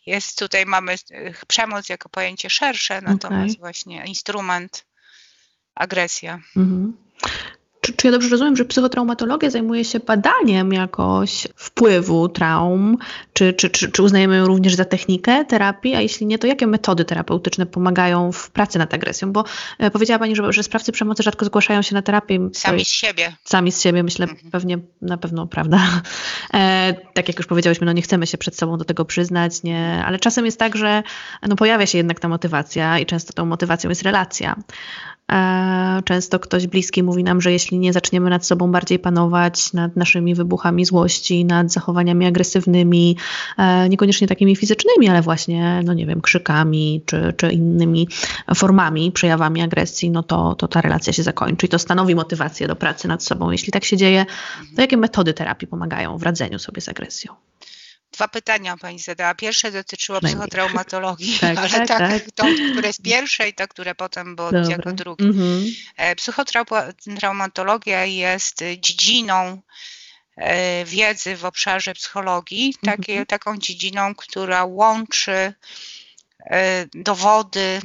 jest 0.07 0.39
tutaj 0.39 0.67
mamy 0.67 0.93
e, 0.93 1.33
przemoc 1.47 1.89
jako 1.89 2.09
pojęcie 2.09 2.51
szersze, 2.51 3.01
natomiast 3.01 3.55
okay. 3.55 3.61
właśnie 3.61 4.05
instrument 4.07 4.87
agresja. 5.75 6.41
Mhm. 6.57 6.97
Czy, 7.85 7.93
czy 7.93 8.07
ja 8.07 8.13
dobrze 8.13 8.29
rozumiem, 8.29 8.57
że 8.57 8.65
psychotraumatologia 8.65 9.51
zajmuje 9.51 9.85
się 9.85 10.01
badaniem 10.01 10.73
jakoś 10.73 11.49
wpływu 11.57 12.29
traum? 12.29 12.97
Czy, 13.33 13.53
czy, 13.53 13.71
czy, 13.71 13.91
czy 13.91 14.03
uznajemy 14.03 14.37
ją 14.37 14.47
również 14.47 14.75
za 14.75 14.85
technikę 14.85 15.45
terapii? 15.45 15.95
A 15.95 16.01
jeśli 16.01 16.27
nie, 16.27 16.39
to 16.39 16.47
jakie 16.47 16.67
metody 16.67 17.05
terapeutyczne 17.05 17.67
pomagają 17.67 18.33
w 18.33 18.51
pracy 18.51 18.79
nad 18.79 18.95
agresją? 18.95 19.33
Bo 19.33 19.45
e, 19.79 19.91
powiedziała 19.91 20.19
Pani, 20.19 20.37
że, 20.37 20.53
że 20.53 20.63
sprawcy 20.63 20.93
przemocy 20.93 21.23
rzadko 21.23 21.45
zgłaszają 21.45 21.83
się 21.83 21.95
na 21.95 22.03
terapię. 22.03 22.49
Sami 22.53 22.85
z 22.85 22.89
siebie. 22.89 23.37
Sami 23.45 23.73
z 23.73 23.83
siebie, 23.83 24.03
myślę, 24.03 24.27
mhm. 24.27 24.51
pewnie, 24.51 24.79
na 25.03 25.17
pewno 25.17 25.47
prawda. 25.47 25.81
E, 26.55 26.95
tak 27.15 27.29
jak 27.29 27.39
już 27.39 27.47
powiedziałyśmy, 27.47 27.87
no 27.87 27.93
nie 27.93 28.03
chcemy 28.03 28.27
się 28.27 28.39
przed 28.39 28.57
sobą 28.57 28.79
do 28.79 28.85
tego 28.85 29.05
przyznać, 29.05 29.63
nie, 29.63 30.03
ale 30.07 30.19
czasem 30.19 30.47
jest 30.47 30.59
tak, 30.59 30.77
że 30.77 31.03
no 31.49 31.57
pojawia 31.57 31.87
się 31.87 31.99
jednak 31.99 32.21
ta 32.21 32.29
motywacja 32.29 32.99
i 32.99 33.07
często 33.07 33.33
tą 33.33 33.47
motywacją 33.47 33.91
jest 33.91 34.03
relacja. 34.03 34.57
Często 36.05 36.39
ktoś 36.39 36.67
bliski 36.67 37.03
mówi 37.03 37.25
nam, 37.25 37.41
że 37.41 37.53
jeśli 37.53 37.79
nie 37.79 37.93
zaczniemy 37.93 38.31
nad 38.31 38.47
sobą 38.47 38.73
bardziej 38.73 38.99
panować, 38.99 39.73
nad 39.73 39.97
naszymi 39.97 40.35
wybuchami 40.35 40.85
złości, 40.85 41.45
nad 41.45 41.73
zachowaniami 41.73 42.27
agresywnymi, 42.27 43.17
e, 43.59 43.89
niekoniecznie 43.89 44.29
takimi 44.29 44.57
fizycznymi, 44.57 45.09
ale 45.09 45.23
właśnie, 45.23 45.81
no 45.85 45.95
nie 45.95 46.07
wiem, 46.07 46.21
krzykami 46.21 47.03
czy, 47.07 47.35
czy 47.37 47.51
innymi 47.51 48.09
formami, 48.55 49.13
przejawami 49.13 49.63
agresji, 49.63 50.11
no 50.11 50.23
to, 50.23 50.55
to 50.55 50.69
ta 50.69 50.81
relacja 50.81 51.13
się 51.13 51.23
zakończy 51.23 51.67
i 51.67 51.69
to 51.69 51.79
stanowi 51.79 52.15
motywację 52.15 52.69
do 52.69 52.77
pracy 52.77 53.09
nad 53.09 53.25
sobą. 53.25 53.51
Jeśli 53.51 53.73
tak 53.73 53.85
się 53.85 53.97
dzieje, 53.97 54.27
to 54.77 54.81
jakie 54.81 54.97
metody 54.97 55.35
terapii 55.35 55.69
pomagają 55.69 56.19
w 56.19 56.23
radzeniu 56.23 56.59
sobie 56.59 56.81
z 56.81 56.89
agresją? 56.89 57.35
Dwa 58.15 58.29
pytania 58.29 58.77
pani 58.77 58.99
zadała. 58.99 59.35
Pierwsze 59.35 59.73
dotyczyło 59.73 60.21
psychotraumatologii, 60.21 61.39
tak, 61.41 61.59
ale 61.59 61.69
tak, 61.71 61.89
tak, 61.89 62.11
tak. 62.11 62.31
To, 62.35 62.45
które 62.73 62.87
jest 62.87 63.03
pierwsze 63.03 63.49
i 63.49 63.55
to, 63.55 63.69
które 63.69 63.95
potem 63.95 64.37
było 64.37 64.53
Dobra. 64.53 64.71
jako 64.71 64.93
drugie. 64.93 65.25
Mhm. 65.25 65.65
E, 65.97 66.17
psychotraumatologia 66.17 68.05
jest 68.05 68.65
dziedziną 68.79 69.63
e, 70.37 70.85
wiedzy 70.85 71.37
w 71.37 71.45
obszarze 71.45 71.95
psychologii, 71.95 72.75
takie, 72.83 73.13
mhm. 73.13 73.27
taką 73.27 73.59
dziedziną, 73.59 74.15
która 74.15 74.65
łączy 74.65 75.55
e, 76.51 76.87
dowody 76.95 77.81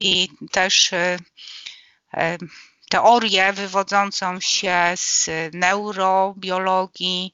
i 0.00 0.28
też 0.50 0.90
teorię 2.90 3.52
wywodzącą 3.52 4.40
się 4.40 4.92
z 4.96 5.30
neurobiologii, 5.52 7.32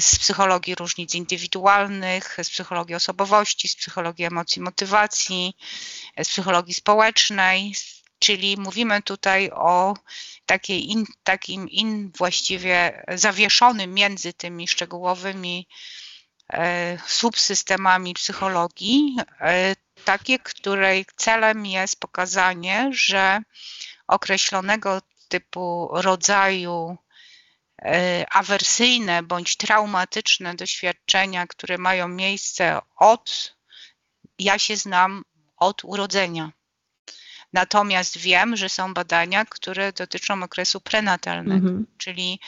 z 0.00 0.18
psychologii 0.18 0.74
różnic 0.74 1.14
indywidualnych, 1.14 2.36
z 2.42 2.50
psychologii 2.50 2.94
osobowości, 2.94 3.68
z 3.68 3.76
psychologii 3.76 4.24
emocji, 4.24 4.62
motywacji, 4.62 5.56
z 6.22 6.28
psychologii 6.28 6.74
społecznej, 6.74 7.74
czyli 8.18 8.56
mówimy 8.56 9.02
tutaj 9.02 9.50
o 9.50 9.94
takiej 10.46 10.90
in, 10.90 11.04
takim 11.24 11.68
in 11.68 12.12
właściwie 12.18 13.04
zawieszonym 13.14 13.94
między 13.94 14.32
tymi 14.32 14.68
szczegółowymi 14.68 15.68
e, 16.52 16.98
subsystemami 17.06 18.14
psychologii, 18.14 19.16
e, 19.40 19.76
takie, 20.04 20.38
której 20.38 21.06
celem 21.16 21.66
jest 21.66 22.00
pokazanie, 22.00 22.90
że 22.92 23.40
określonego 24.06 25.02
typu 25.28 25.88
rodzaju 25.92 26.98
E, 27.03 27.03
awersyjne 28.30 29.22
bądź 29.22 29.56
traumatyczne 29.56 30.54
doświadczenia, 30.54 31.46
które 31.46 31.78
mają 31.78 32.08
miejsce 32.08 32.80
od, 32.96 33.56
ja 34.38 34.58
się 34.58 34.76
znam 34.76 35.24
od 35.56 35.84
urodzenia. 35.84 36.52
Natomiast 37.52 38.18
wiem, 38.18 38.56
że 38.56 38.68
są 38.68 38.94
badania, 38.94 39.44
które 39.44 39.92
dotyczą 39.92 40.42
okresu 40.42 40.80
prenatalnego, 40.80 41.68
mhm. 41.68 41.86
czyli 41.98 42.40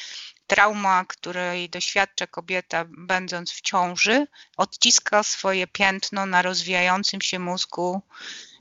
trauma, 0.47 1.05
której 1.05 1.71
doświadcza 1.71 2.27
kobieta 2.27 2.85
będąc 2.89 3.53
w 3.53 3.61
ciąży, 3.61 4.27
odciska 4.57 5.23
swoje 5.23 5.67
piętno 5.67 6.27
na 6.27 6.43
rozwijającym 6.43 7.21
się 7.21 7.39
mózgu 7.39 8.03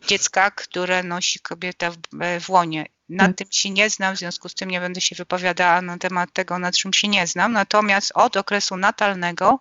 dziecka, 0.08 0.52
które 0.52 1.04
nosi 1.04 1.40
kobieta 1.40 1.92
w, 1.92 1.98
w 2.42 2.50
łonie. 2.50 2.86
Na 3.10 3.28
tak. 3.28 3.36
tym 3.38 3.48
się 3.52 3.70
nie 3.70 3.90
znam, 3.90 4.16
w 4.16 4.20
związku 4.20 4.50
z 4.50 4.56
tym 4.56 4.72
nie 4.72 4.80
będę 4.80 5.02
się 5.02 5.16
wypowiadała 5.16 5.82
na 5.82 5.98
temat 5.98 6.34
tego, 6.34 6.60
nad 6.60 6.76
czym 6.78 6.94
się 6.94 7.08
nie 7.08 7.28
znam. 7.28 7.52
Natomiast 7.52 8.12
od 8.16 8.38
okresu 8.38 8.78
natalnego 8.78 9.60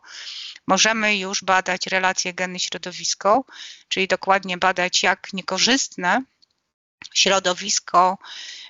możemy 0.66 1.16
już 1.16 1.44
badać 1.44 1.86
relacje 1.86 2.34
geny-środowisko, 2.34 3.44
czyli 3.88 4.08
dokładnie 4.08 4.58
badać, 4.58 5.02
jak 5.02 5.32
niekorzystne 5.32 6.22
środowisko 7.14 8.18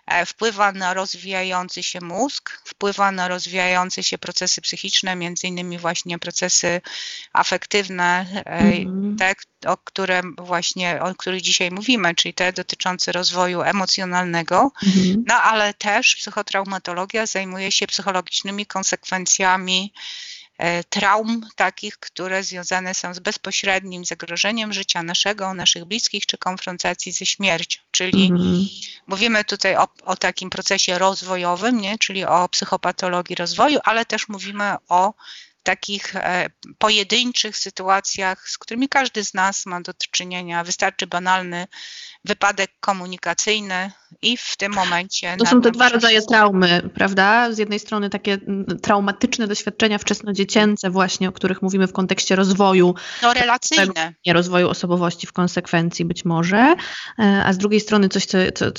E, 0.07 0.27
wpływa 0.27 0.73
na 0.73 0.95
rozwijający 0.95 1.83
się 1.83 2.01
mózg, 2.01 2.63
wpływa 2.65 3.13
na 3.13 3.29
rozwijające 3.29 4.03
się 4.03 4.19
procesy 4.19 4.61
psychiczne, 4.61 5.17
między 5.17 5.47
innymi 5.47 5.79
właśnie 5.79 6.19
procesy 6.19 6.81
afektywne, 7.33 8.27
mm. 8.45 9.17
te, 9.17 9.35
o 9.67 9.77
które 9.77 10.23
właśnie, 10.39 11.01
o 11.03 11.15
których 11.15 11.41
dzisiaj 11.41 11.71
mówimy, 11.71 12.15
czyli 12.15 12.35
te 12.35 12.53
dotyczące 12.53 13.13
rozwoju 13.13 13.63
emocjonalnego, 13.63 14.73
mm. 14.83 15.25
no 15.27 15.35
ale 15.35 15.75
też 15.75 16.17
psychotraumatologia 16.17 17.27
zajmuje 17.27 17.73
się 17.73 17.87
psychologicznymi 17.87 18.67
konsekwencjami 18.67 19.93
traum 20.89 21.49
takich, 21.57 21.99
które 21.99 22.43
związane 22.45 22.95
są 22.95 23.15
z 23.15 23.19
bezpośrednim 23.19 24.05
zagrożeniem 24.05 24.73
życia 24.73 25.03
naszego, 25.03 25.55
naszych 25.55 25.85
bliskich, 25.85 26.27
czy 26.27 26.39
konfrontacji 26.39 27.13
ze 27.13 27.27
śmiercią. 27.27 27.81
Czyli 27.91 28.27
mm. 28.27 28.67
mówimy 29.07 29.45
tutaj 29.45 29.77
o, 29.77 29.89
o, 30.05 30.17
takim 30.17 30.51
procesie 30.51 30.99
rozwojowym, 30.99 31.81
nie? 31.81 31.99
czyli 31.99 32.25
o 32.25 32.49
psychopatologii 32.49 33.37
rozwoju, 33.37 33.79
ale 33.85 34.05
też 34.05 34.29
mówimy 34.29 34.75
o 34.89 35.15
takich 35.65 36.17
e, 36.17 36.51
pojedynczych 36.79 37.57
sytuacjach, 37.57 38.49
z 38.49 38.59
którymi 38.59 38.89
każdy 38.89 39.25
z 39.25 39.35
nas 39.35 39.67
ma 39.67 39.81
do 39.81 39.93
czynienia. 40.11 40.65
Wystarczy 40.65 41.07
banalny 41.07 41.67
wypadek 42.25 42.71
komunikacyjny, 42.81 43.93
i 44.23 44.37
w 44.37 44.57
tym 44.57 44.73
momencie. 44.73 45.37
To 45.39 45.47
są 45.47 45.61
te 45.61 45.71
dwa 45.71 45.89
rodzaje 45.89 46.23
traumy, 46.23 46.91
prawda? 46.95 47.53
Z 47.53 47.59
jednej 47.59 47.79
strony 47.79 48.11
takie 48.11 48.39
traumatyczne 48.83 49.47
doświadczenia 49.47 49.99
wczesnodziecięce, 49.99 50.91
właśnie, 50.91 51.29
o 51.29 51.33
których 51.33 51.63
mówimy 51.63 51.87
w 51.87 51.93
kontekście 51.93 52.37
rozwoju. 52.37 52.95
No, 53.23 53.35
relacyjne. 53.35 54.15
Nie 54.27 54.33
rozwoju 54.33 54.69
osobowości 54.69 55.27
w 55.27 55.33
konsekwencji 55.33 56.05
być 56.05 56.25
może, 56.25 56.75
e, 57.19 57.43
a 57.45 57.53
z 57.53 57.59
drugiej 57.59 57.81
strony 57.81 58.09
coś, 58.09 58.27
co, 58.27 58.39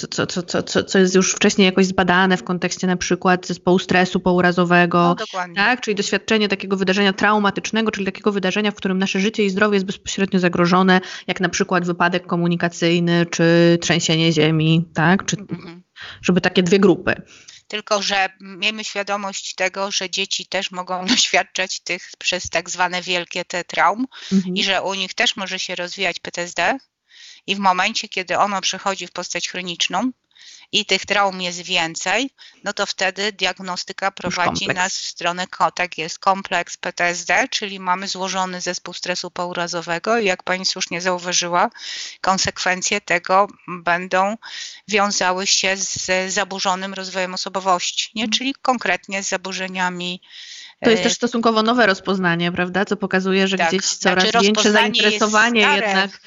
co, 0.09 0.25
co, 0.25 0.43
co, 0.43 0.63
co, 0.63 0.83
co 0.83 0.99
jest 0.99 1.15
już 1.15 1.33
wcześniej 1.33 1.65
jakoś 1.65 1.85
zbadane 1.85 2.37
w 2.37 2.43
kontekście 2.43 2.87
na 2.87 2.97
przykład 2.97 3.47
zespołu 3.47 3.79
stresu 3.79 4.19
pourazowego. 4.19 4.97
No, 4.97 5.15
dokładnie. 5.15 5.55
Tak? 5.55 5.81
Czyli 5.81 5.95
doświadczenie 5.95 6.47
takiego 6.47 6.77
wydarzenia 6.77 7.13
traumatycznego, 7.13 7.91
czyli 7.91 8.05
takiego 8.05 8.31
wydarzenia, 8.31 8.71
w 8.71 8.75
którym 8.75 8.97
nasze 8.97 9.19
życie 9.19 9.45
i 9.45 9.49
zdrowie 9.49 9.75
jest 9.75 9.85
bezpośrednio 9.85 10.39
zagrożone, 10.39 11.01
jak 11.27 11.41
na 11.41 11.49
przykład 11.49 11.85
wypadek 11.85 12.27
komunikacyjny, 12.27 13.25
czy 13.25 13.77
trzęsienie 13.81 14.33
ziemi, 14.33 14.85
tak? 14.93 15.24
Czy, 15.25 15.37
mhm. 15.37 15.83
Żeby 16.21 16.41
takie 16.41 16.63
dwie 16.63 16.79
grupy. 16.79 17.21
Tylko, 17.67 18.01
że 18.01 18.29
miejmy 18.39 18.83
świadomość 18.83 19.55
tego, 19.55 19.91
że 19.91 20.09
dzieci 20.09 20.45
też 20.45 20.71
mogą 20.71 21.05
doświadczać 21.15 21.79
tych 21.79 22.09
przez 22.17 22.49
tak 22.49 22.69
zwane 22.69 23.01
wielkie 23.01 23.45
te 23.45 23.63
traum 23.63 24.05
mhm. 24.33 24.55
i 24.55 24.63
że 24.63 24.81
u 24.81 24.93
nich 24.93 25.13
też 25.13 25.35
może 25.35 25.59
się 25.59 25.75
rozwijać 25.75 26.19
PTSD. 26.19 26.77
I 27.47 27.55
w 27.55 27.59
momencie, 27.59 28.09
kiedy 28.09 28.37
ono 28.37 28.61
przechodzi 28.61 29.07
w 29.07 29.11
postać 29.11 29.49
chroniczną, 29.49 30.11
i 30.71 30.85
tych 30.85 31.05
traum 31.05 31.41
jest 31.41 31.61
więcej, 31.61 32.29
no 32.63 32.73
to 32.73 32.85
wtedy 32.85 33.31
diagnostyka 33.31 34.11
prowadzi 34.11 34.67
nas 34.67 34.93
w 34.97 35.05
stronę, 35.05 35.45
tak 35.75 35.97
jest, 35.97 36.19
kompleks 36.19 36.77
PTSD, 36.77 37.47
czyli 37.49 37.79
mamy 37.79 38.07
złożony 38.07 38.61
zespół 38.61 38.93
stresu 38.93 39.31
pourazowego 39.31 40.17
i 40.17 40.25
jak 40.25 40.43
Pani 40.43 40.65
słusznie 40.65 41.01
zauważyła, 41.01 41.69
konsekwencje 42.21 43.01
tego 43.01 43.47
będą 43.67 44.37
wiązały 44.87 45.47
się 45.47 45.77
z 45.77 46.33
zaburzonym 46.33 46.93
rozwojem 46.93 47.33
osobowości, 47.33 48.11
nie? 48.15 48.23
Mhm. 48.23 48.37
czyli 48.37 48.53
konkretnie 48.61 49.23
z 49.23 49.29
zaburzeniami 49.29 50.21
to 50.83 50.89
jest 50.89 51.03
też 51.03 51.13
stosunkowo 51.13 51.63
nowe 51.63 51.85
rozpoznanie, 51.85 52.51
prawda? 52.51 52.85
Co 52.85 52.97
pokazuje, 52.97 53.47
że 53.47 53.57
tak, 53.57 53.69
gdzieś 53.69 53.85
coraz 53.85 54.23
znaczy 54.23 54.45
większe 54.45 54.71
zainteresowanie 54.71 55.61
jednak 55.61 56.19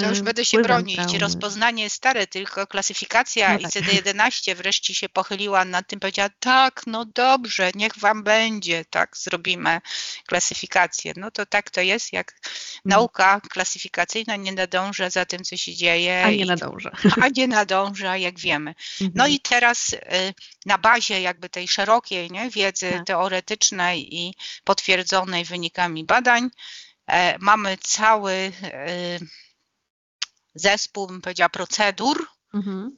to 0.00 0.08
już 0.08 0.20
będę 0.20 0.44
się 0.44 0.62
bronić. 0.62 1.14
Rozpoznanie 1.14 1.82
jest 1.82 1.96
stare, 1.96 2.26
tylko 2.26 2.66
klasyfikacja 2.66 3.52
no 3.52 3.58
tak. 3.58 3.70
ICD-11 3.70 4.54
wreszcie 4.54 4.94
się 4.94 5.08
pochyliła 5.08 5.64
nad 5.64 5.86
tym, 5.86 6.00
powiedziała 6.00 6.28
tak, 6.40 6.82
no 6.86 7.04
dobrze, 7.04 7.70
niech 7.74 7.98
wam 7.98 8.22
będzie, 8.22 8.84
tak, 8.90 9.16
zrobimy 9.16 9.80
klasyfikację. 10.26 11.12
No 11.16 11.30
to 11.30 11.46
tak 11.46 11.70
to 11.70 11.80
jest, 11.80 12.12
jak 12.12 12.32
mhm. 12.32 12.50
nauka 12.84 13.40
klasyfikacyjna 13.40 14.36
nie 14.36 14.52
nadąża 14.52 15.10
za 15.10 15.24
tym, 15.24 15.44
co 15.44 15.56
się 15.56 15.74
dzieje. 15.74 16.24
A 16.24 16.30
nie 16.30 16.46
nadąża. 16.46 16.90
A 17.22 17.28
nie 17.36 17.48
nadąża, 17.48 18.16
jak 18.16 18.38
wiemy. 18.38 18.74
No 19.00 19.24
mhm. 19.24 19.30
i 19.30 19.40
teraz 19.40 19.92
y, 19.92 19.98
na 20.66 20.78
bazie 20.78 21.20
jakby 21.20 21.48
tej 21.48 21.68
szerokiej 21.68 22.30
nie, 22.30 22.50
wiedzy 22.50 22.90
tak. 22.90 23.06
teoretycznej 23.06 23.69
i 23.98 24.34
potwierdzonej 24.64 25.44
wynikami 25.44 26.04
badań, 26.04 26.50
e, 27.06 27.38
mamy 27.38 27.78
cały 27.78 28.32
y, 28.32 28.52
zespół, 30.54 31.06
bym 31.06 31.20
powiedziała, 31.20 31.48
procedur, 31.48 32.26
mhm. 32.54 32.96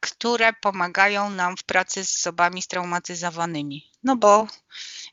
które 0.00 0.52
pomagają 0.52 1.30
nam 1.30 1.56
w 1.56 1.64
pracy 1.64 2.04
z 2.04 2.14
osobami 2.16 2.62
straumatyzowanymi. 2.62 3.91
No 4.04 4.16
bo 4.16 4.46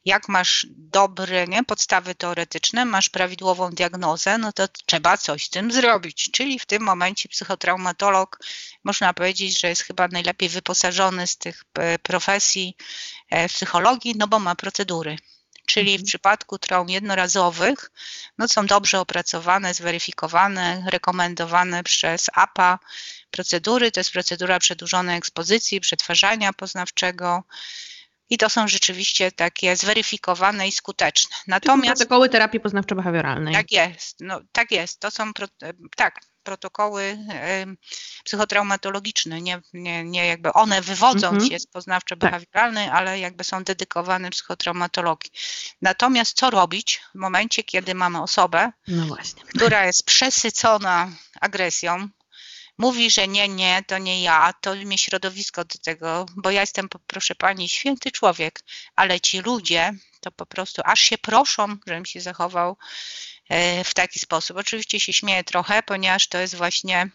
jak 0.05 0.29
masz 0.29 0.67
dobre 0.69 1.47
nie, 1.47 1.63
podstawy 1.63 2.15
teoretyczne, 2.15 2.85
masz 2.85 3.09
prawidłową 3.09 3.69
diagnozę, 3.69 4.37
no 4.37 4.53
to 4.53 4.67
trzeba 4.85 5.17
coś 5.17 5.45
z 5.45 5.49
tym 5.49 5.71
zrobić. 5.71 6.29
Czyli 6.31 6.59
w 6.59 6.65
tym 6.65 6.83
momencie 6.83 7.29
psychotraumatolog 7.29 8.39
można 8.83 9.13
powiedzieć, 9.13 9.59
że 9.59 9.67
jest 9.67 9.81
chyba 9.81 10.07
najlepiej 10.07 10.49
wyposażony 10.49 11.27
z 11.27 11.37
tych 11.37 11.63
e, 11.73 11.99
profesji 11.99 12.77
e, 13.29 13.49
psychologii, 13.49 14.15
no 14.17 14.27
bo 14.27 14.39
ma 14.39 14.55
procedury 14.55 15.17
czyli 15.69 15.91
w 15.91 16.01
mhm. 16.01 16.05
przypadku 16.05 16.59
traum 16.59 16.89
jednorazowych 16.89 17.91
no 18.37 18.47
są 18.47 18.65
dobrze 18.65 18.99
opracowane, 18.99 19.73
zweryfikowane, 19.73 20.83
rekomendowane 20.87 21.83
przez 21.83 22.29
APA 22.33 22.79
procedury. 23.31 23.91
To 23.91 23.99
jest 23.99 24.11
procedura 24.11 24.59
przedłużonej 24.59 25.17
ekspozycji, 25.17 25.81
przetwarzania 25.81 26.53
poznawczego. 26.53 27.43
I 28.29 28.37
to 28.37 28.49
są 28.49 28.67
rzeczywiście 28.67 29.31
takie 29.31 29.75
zweryfikowane 29.75 30.67
i 30.67 30.71
skuteczne. 30.71 31.35
Natomiast 31.47 32.01
protokoły 32.01 32.29
terapii 32.29 32.59
poznawczo-behawioralnej. 32.59 33.53
Tak 33.53 33.71
jest, 33.71 34.17
no, 34.19 34.41
tak 34.51 34.71
jest. 34.71 34.99
To 34.99 35.11
są 35.11 35.31
tak, 35.95 36.19
protokoły 36.43 37.17
psychotraumatologiczne, 38.23 39.41
nie, 39.41 39.61
nie, 39.73 40.03
nie 40.03 40.27
jakby 40.27 40.53
one 40.53 40.81
wywodzą 40.81 41.31
-hmm. 41.31 41.49
się 41.49 41.59
z 41.59 41.67
poznawczo-behawioralnej, 41.67 42.85
tak. 42.85 42.93
ale 42.93 43.19
jakby 43.19 43.43
są 43.43 43.63
dedykowane 43.63 44.29
psychotraumatologii. 44.29 45.31
Natomiast 45.81 46.37
co 46.37 46.49
robić 46.49 47.01
w 47.15 47.17
momencie, 47.17 47.63
kiedy 47.63 47.95
mamy 47.95 48.21
osobę, 48.21 48.71
no 48.87 49.15
która 49.55 49.85
jest 49.85 50.05
przesycona 50.05 51.11
agresją, 51.41 52.09
mówi, 52.79 53.11
że 53.11 53.27
nie, 53.27 53.47
nie, 53.47 53.83
to 53.87 53.97
nie 53.97 54.21
ja, 54.21 54.53
to 54.61 54.75
mnie 54.75 54.97
środowisko 54.97 55.65
do 55.65 55.79
tego, 55.79 56.25
bo 56.35 56.51
ja 56.51 56.61
jestem, 56.61 56.89
proszę 57.07 57.35
pani, 57.35 57.69
święty 57.69 58.11
człowiek, 58.11 58.63
ale 58.95 59.19
ci 59.19 59.39
ludzie 59.39 59.93
to 60.21 60.31
po 60.31 60.45
prostu 60.45 60.81
aż 60.85 60.99
się 60.99 61.17
proszą, 61.17 61.77
żebym 61.87 62.05
się 62.05 62.21
zachował 62.21 62.77
E, 63.49 63.83
w 63.83 63.93
taki 63.93 64.19
sposób. 64.19 64.57
Oczywiście 64.57 64.99
się 64.99 65.13
śmieję 65.13 65.43
trochę, 65.43 65.83
ponieważ 65.83 66.27
to 66.27 66.37
jest 66.37 66.55
właśnie 66.55 67.09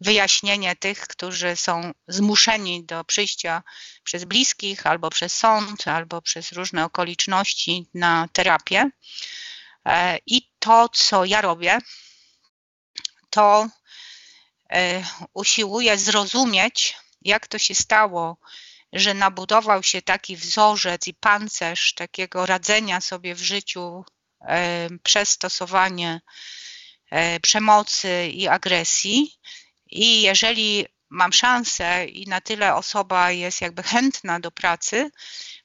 wyjaśnienie 0.00 0.76
tych, 0.76 1.00
którzy 1.00 1.56
są 1.56 1.92
zmuszeni 2.08 2.84
do 2.84 3.04
przyjścia 3.04 3.62
przez 4.04 4.24
bliskich, 4.24 4.86
albo 4.86 5.10
przez 5.10 5.32
sąd, 5.32 5.88
albo 5.88 6.22
przez 6.22 6.52
różne 6.52 6.84
okoliczności 6.84 7.86
na 7.94 8.28
terapię. 8.32 8.90
E, 9.84 10.18
I 10.26 10.50
to, 10.58 10.88
co 10.88 11.24
ja 11.24 11.40
robię, 11.40 11.78
to 13.30 13.68
e, 14.72 15.04
usiłuję 15.34 15.98
zrozumieć, 15.98 16.96
jak 17.22 17.46
to 17.46 17.58
się 17.58 17.74
stało, 17.74 18.36
że 18.92 19.14
nabudował 19.14 19.82
się 19.82 20.02
taki 20.02 20.36
wzorzec 20.36 21.06
i 21.06 21.14
pancerz 21.14 21.94
takiego 21.94 22.46
radzenia 22.46 23.00
sobie 23.00 23.34
w 23.34 23.42
życiu 23.42 24.04
przez 25.02 25.28
stosowanie 25.28 26.20
e, 27.10 27.40
przemocy 27.40 28.28
i 28.28 28.48
agresji. 28.48 29.38
I 29.90 30.22
jeżeli 30.22 30.86
mam 31.08 31.32
szansę 31.32 32.06
i 32.06 32.26
na 32.26 32.40
tyle 32.40 32.74
osoba 32.74 33.30
jest 33.30 33.60
jakby 33.60 33.82
chętna 33.82 34.40
do 34.40 34.50
pracy, 34.50 35.10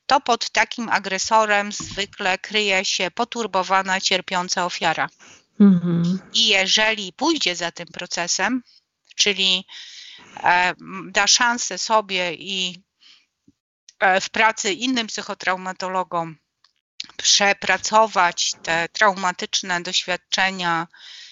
to 0.06 0.22
pod 0.22 0.50
takim 0.50 0.90
agresorem 0.90 1.72
zwykle 1.72 2.38
kryje 2.38 2.86
się 2.86 3.12
poturbowana, 3.12 4.02
cierpiąca 4.02 4.66
ofiara. 4.66 5.10
Mhm. 5.60 6.20
I 6.34 6.48
jeżeli 6.48 7.14
pójdzie 7.14 7.56
za 7.56 7.72
tym 7.72 7.88
procesem, 7.88 8.64
czyli 9.16 9.68
e, 10.44 10.74
da 11.06 11.28
szansę 11.28 11.78
sobie 11.78 12.34
i 12.34 12.84
e, 14.00 14.22
w 14.22 14.30
pracy 14.30 14.74
innym 14.74 15.08
psychotraumatologom 15.08 16.38
przepracować 17.18 18.54
te 18.64 18.90
traumatyczne 18.90 19.82
doświadczenia 19.82 20.88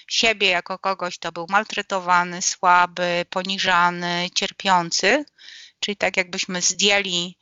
siebie 0.08 0.48
jako 0.48 0.78
kogoś, 0.78 1.18
kto 1.18 1.32
był 1.32 1.46
maltretowany, 1.48 2.42
słaby, 2.42 3.24
poniżany, 3.30 4.30
cierpiący, 4.34 5.24
czyli 5.80 5.96
tak 5.96 6.16
jakbyśmy 6.16 6.62
zdjęli 6.62 7.38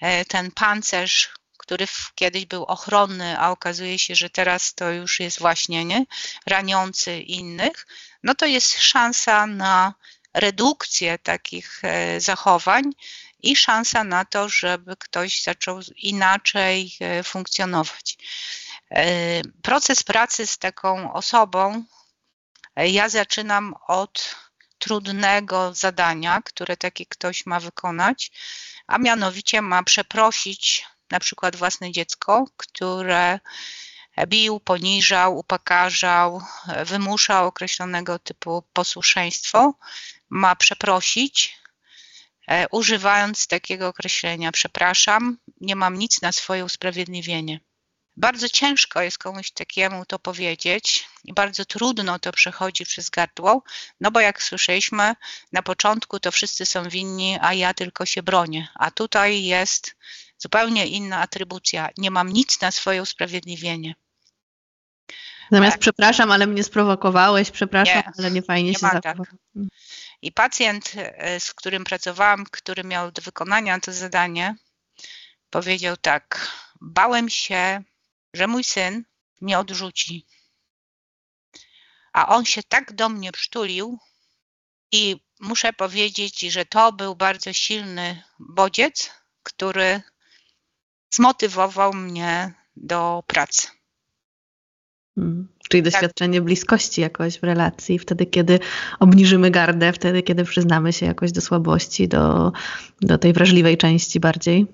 e, 0.00 0.24
ten 0.24 0.50
pancerz, 0.50 1.30
który 1.58 1.86
kiedyś 2.14 2.46
był 2.46 2.64
ochronny, 2.64 3.38
a 3.38 3.50
okazuje 3.50 3.98
się, 3.98 4.14
że 4.14 4.30
teraz 4.30 4.74
to 4.74 4.90
już 4.90 5.20
jest 5.20 5.38
właśnie 5.38 5.84
nie, 5.84 6.04
raniący 6.46 7.20
innych, 7.20 7.86
no 8.26 8.34
to 8.34 8.46
jest 8.46 8.78
szansa 8.80 9.46
na 9.46 9.94
redukcję 10.34 11.18
takich 11.18 11.80
e, 11.84 12.20
zachowań 12.20 12.84
i 13.42 13.56
szansa 13.56 14.04
na 14.04 14.24
to, 14.24 14.48
żeby 14.48 14.96
ktoś 14.96 15.42
zaczął 15.42 15.80
inaczej 15.96 16.96
e, 17.00 17.22
funkcjonować. 17.22 18.18
E, 18.90 19.06
proces 19.62 20.02
pracy 20.02 20.46
z 20.46 20.58
taką 20.58 21.12
osobą 21.12 21.84
ja 22.76 23.08
zaczynam 23.08 23.74
od 23.86 24.36
trudnego 24.78 25.74
zadania, 25.74 26.42
które 26.44 26.76
taki 26.76 27.06
ktoś 27.06 27.46
ma 27.46 27.60
wykonać, 27.60 28.30
a 28.86 28.98
mianowicie 28.98 29.62
ma 29.62 29.82
przeprosić 29.82 30.86
na 31.10 31.20
przykład 31.20 31.56
własne 31.56 31.92
dziecko, 31.92 32.44
które 32.56 33.40
bił, 34.26 34.60
poniżał, 34.60 35.38
upokarzał, 35.38 36.42
wymuszał 36.84 37.46
określonego 37.46 38.18
typu 38.18 38.62
posłuszeństwo, 38.72 39.74
ma 40.30 40.56
przeprosić 40.56 41.56
E, 42.46 42.66
używając 42.70 43.46
takiego 43.46 43.88
określenia, 43.88 44.52
przepraszam, 44.52 45.38
nie 45.60 45.76
mam 45.76 45.96
nic 45.96 46.22
na 46.22 46.32
swoje 46.32 46.64
usprawiedliwienie. 46.64 47.60
Bardzo 48.16 48.48
ciężko 48.48 49.02
jest 49.02 49.18
komuś 49.18 49.50
takiemu 49.50 50.06
to 50.06 50.18
powiedzieć 50.18 51.08
i 51.24 51.34
bardzo 51.34 51.64
trudno 51.64 52.18
to 52.18 52.32
przechodzi 52.32 52.84
przez 52.84 53.10
gardło, 53.10 53.62
no 54.00 54.10
bo 54.10 54.20
jak 54.20 54.42
słyszeliśmy 54.42 55.14
na 55.52 55.62
początku, 55.62 56.20
to 56.20 56.32
wszyscy 56.32 56.66
są 56.66 56.88
winni, 56.88 57.38
a 57.40 57.54
ja 57.54 57.74
tylko 57.74 58.06
się 58.06 58.22
bronię. 58.22 58.68
A 58.74 58.90
tutaj 58.90 59.44
jest 59.44 59.96
zupełnie 60.38 60.86
inna 60.86 61.20
atrybucja. 61.20 61.88
Nie 61.98 62.10
mam 62.10 62.32
nic 62.32 62.60
na 62.60 62.70
swoje 62.70 63.02
usprawiedliwienie. 63.02 63.94
Zamiast 65.50 65.72
tak. 65.72 65.80
przepraszam, 65.80 66.30
ale 66.30 66.46
mnie 66.46 66.64
sprowokowałeś, 66.64 67.50
przepraszam, 67.50 67.96
nie, 67.96 68.12
ale 68.18 68.30
nie 68.30 68.42
fajnie 68.42 68.70
nie 68.70 68.78
się 68.78 69.00
tak. 69.02 69.16
I 70.22 70.32
pacjent, 70.32 70.92
e, 70.96 71.40
z 71.40 71.54
którym 71.54 71.84
pracowałam, 71.84 72.44
który 72.50 72.84
miał 72.84 73.12
do 73.12 73.22
wykonania 73.22 73.80
to 73.80 73.92
zadanie, 73.92 74.54
powiedział 75.50 75.96
tak: 75.96 76.50
Bałem 76.80 77.28
się, 77.28 77.82
że 78.34 78.46
mój 78.46 78.64
syn 78.64 79.04
mnie 79.40 79.58
odrzuci. 79.58 80.26
A 82.12 82.28
on 82.28 82.44
się 82.44 82.62
tak 82.62 82.92
do 82.92 83.08
mnie 83.08 83.32
przytulił, 83.32 83.98
i 84.92 85.20
muszę 85.40 85.72
powiedzieć, 85.72 86.40
że 86.40 86.64
to 86.64 86.92
był 86.92 87.16
bardzo 87.16 87.52
silny 87.52 88.22
bodziec, 88.38 89.10
który 89.42 90.02
zmotywował 91.10 91.92
mnie 91.92 92.52
do 92.76 93.22
pracy. 93.26 93.68
Hmm. 95.16 95.48
Czyli 95.68 95.82
tak. 95.82 95.92
doświadczenie 95.92 96.38
tak. 96.38 96.44
bliskości 96.44 97.00
jakoś 97.00 97.38
w 97.38 97.42
relacji, 97.42 97.98
wtedy 97.98 98.26
kiedy 98.26 98.58
obniżymy 98.98 99.50
gardę, 99.50 99.92
wtedy 99.92 100.22
kiedy 100.22 100.44
przyznamy 100.44 100.92
się 100.92 101.06
jakoś 101.06 101.32
do 101.32 101.40
słabości, 101.40 102.08
do, 102.08 102.52
do 103.00 103.18
tej 103.18 103.32
wrażliwej 103.32 103.76
części 103.76 104.20
bardziej. 104.20 104.66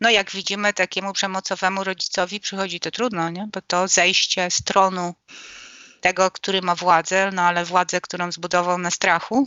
No 0.00 0.10
jak 0.10 0.30
widzimy, 0.30 0.72
takiemu 0.72 1.12
przemocowemu 1.12 1.84
rodzicowi 1.84 2.40
przychodzi 2.40 2.80
to 2.80 2.90
trudno, 2.90 3.30
nie? 3.30 3.48
bo 3.52 3.60
to 3.66 3.88
zejście 3.88 4.50
z 4.50 4.62
tronu 4.62 5.14
tego, 6.00 6.30
który 6.30 6.62
ma 6.62 6.74
władzę, 6.74 7.30
no 7.34 7.42
ale 7.42 7.64
władzę, 7.64 8.00
którą 8.00 8.32
zbudował 8.32 8.78
na 8.78 8.90
strachu, 8.90 9.46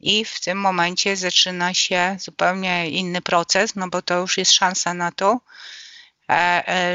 i 0.00 0.24
w 0.24 0.40
tym 0.40 0.58
momencie 0.58 1.16
zaczyna 1.16 1.74
się 1.74 2.16
zupełnie 2.20 2.90
inny 2.90 3.22
proces, 3.22 3.76
no 3.76 3.88
bo 3.88 4.02
to 4.02 4.20
już 4.20 4.38
jest 4.38 4.52
szansa 4.52 4.94
na 4.94 5.12
to, 5.12 5.40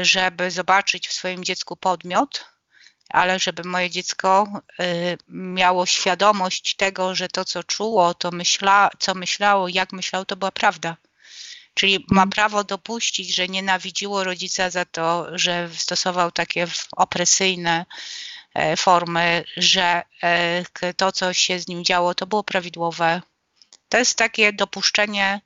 żeby 0.02 0.50
zobaczyć 0.50 1.08
w 1.08 1.12
swoim 1.12 1.44
dziecku 1.44 1.76
podmiot, 1.76 2.44
ale 3.08 3.38
żeby 3.38 3.64
moje 3.64 3.90
dziecko 3.90 4.48
y, 4.80 5.18
miało 5.28 5.86
świadomość 5.86 6.76
tego, 6.76 7.14
że 7.14 7.28
to, 7.28 7.44
co 7.44 7.64
czuło, 7.64 8.14
to 8.14 8.30
myśla, 8.30 8.90
co 8.98 9.14
myślało, 9.14 9.68
jak 9.68 9.92
myślało, 9.92 10.24
to 10.24 10.36
była 10.36 10.52
prawda. 10.52 10.96
Czyli 11.74 11.98
ma 11.98 12.22
mhm. 12.22 12.30
prawo 12.30 12.64
dopuścić, 12.64 13.34
że 13.34 13.48
nienawidziło 13.48 14.24
rodzica 14.24 14.70
za 14.70 14.84
to, 14.84 15.26
że 15.38 15.68
stosował 15.76 16.32
takie 16.32 16.66
opresyjne 16.92 17.84
E, 18.56 18.76
formy, 18.76 19.44
że 19.56 20.02
e, 20.22 20.94
to, 20.96 21.12
co 21.12 21.32
się 21.32 21.58
z 21.58 21.68
nim 21.68 21.84
działo, 21.84 22.14
to 22.14 22.26
było 22.26 22.44
prawidłowe. 22.44 23.22
To 23.88 23.98
jest 23.98 24.18
takie 24.18 24.52
dopuszczenie 24.52 25.40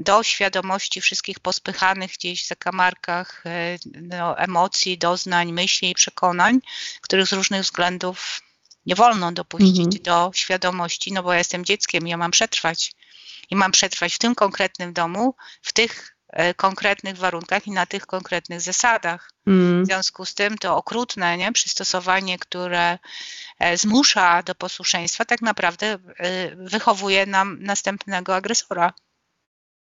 do 0.00 0.22
świadomości 0.22 1.00
wszystkich 1.00 1.40
pospychanych 1.40 2.12
gdzieś 2.12 2.44
w 2.44 2.48
zakamarkach 2.48 3.42
e, 3.46 3.78
no, 3.84 4.38
emocji, 4.38 4.98
doznań, 4.98 5.52
myśli 5.52 5.90
i 5.90 5.94
przekonań, 5.94 6.60
których 7.00 7.26
z 7.26 7.32
różnych 7.32 7.62
względów 7.62 8.40
nie 8.86 8.94
wolno 8.94 9.32
dopuścić 9.32 9.78
mhm. 9.78 10.02
do 10.02 10.30
świadomości, 10.34 11.12
no 11.12 11.22
bo 11.22 11.32
ja 11.32 11.38
jestem 11.38 11.64
dzieckiem, 11.64 12.06
ja 12.06 12.16
mam 12.16 12.30
przetrwać. 12.30 12.92
I 13.50 13.56
mam 13.56 13.72
przetrwać 13.72 14.14
w 14.14 14.18
tym 14.18 14.34
konkretnym 14.34 14.92
domu, 14.92 15.34
w 15.62 15.72
tych 15.72 16.16
E, 16.32 16.54
konkretnych 16.54 17.16
warunkach 17.16 17.66
i 17.66 17.70
na 17.70 17.86
tych 17.86 18.06
konkretnych 18.06 18.60
zasadach. 18.60 19.30
Mm. 19.46 19.82
W 19.82 19.86
związku 19.86 20.24
z 20.24 20.34
tym 20.34 20.58
to 20.58 20.76
okrutne 20.76 21.36
nie, 21.36 21.52
przystosowanie, 21.52 22.38
które 22.38 22.98
e, 23.58 23.78
zmusza 23.78 24.42
do 24.42 24.54
posłuszeństwa, 24.54 25.24
tak 25.24 25.42
naprawdę 25.42 25.98
wychowuje 26.56 27.26
nam 27.26 27.62
następnego 27.62 28.34
agresora. 28.34 28.92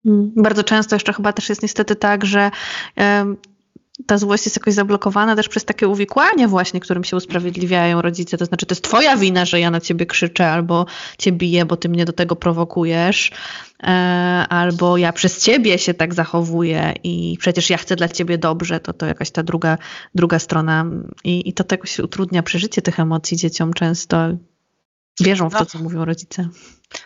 Mm. 0.06 0.32
Bardzo 0.36 0.64
często 0.64 0.96
jeszcze 0.96 1.14
chyba 1.14 1.34
też 1.34 1.50
jest 1.50 1.62
niestety 1.62 1.96
tak, 1.96 2.26
że 2.26 2.52
ta 4.06 4.18
złość 4.18 4.46
jest 4.46 4.58
jakoś 4.58 4.74
zablokowana 4.74 5.36
też 5.36 5.50
przez 5.50 5.66
takie 5.66 5.88
uwikłanie 5.88 6.48
właśnie, 6.48 6.80
którym 6.80 7.04
się 7.04 7.18
usprawiedliwiają 7.18 8.02
rodzice. 8.02 8.38
To 8.38 8.46
znaczy, 8.46 8.66
to 8.66 8.74
jest 8.74 8.84
twoja 8.84 9.18
wina, 9.18 9.46
że 9.46 9.60
ja 9.60 9.72
na 9.72 9.82
ciebie 9.82 10.06
krzyczę 10.06 10.52
albo 10.52 10.86
cię 11.18 11.32
biję, 11.32 11.66
bo 11.66 11.78
ty 11.78 11.90
mnie 11.90 12.06
do 12.06 12.14
tego 12.14 12.36
prowokujesz, 12.36 13.32
e, 13.84 13.88
albo 14.50 14.98
ja 14.98 15.14
przez 15.14 15.44
ciebie 15.44 15.78
się 15.78 15.94
tak 15.94 16.14
zachowuję 16.14 16.94
i 17.04 17.38
przecież 17.40 17.70
ja 17.70 17.78
chcę 17.78 17.96
dla 17.96 18.10
ciebie 18.10 18.38
dobrze, 18.38 18.80
to 18.80 18.94
to 18.94 19.06
jakaś 19.06 19.32
ta 19.32 19.44
druga, 19.44 19.78
druga 20.16 20.40
strona 20.40 20.86
i, 21.24 21.50
i 21.50 21.54
to 21.54 21.64
jakoś 21.72 22.00
utrudnia 22.00 22.44
przeżycie 22.44 22.82
tych 22.82 23.00
emocji 23.00 23.38
dzieciom 23.38 23.74
często. 23.74 24.18
Wierzą 25.20 25.50
w 25.50 25.54
to, 25.54 25.60
no. 25.60 25.66
co 25.66 25.80
mówią 25.80 26.06
rodzice. 26.06 26.50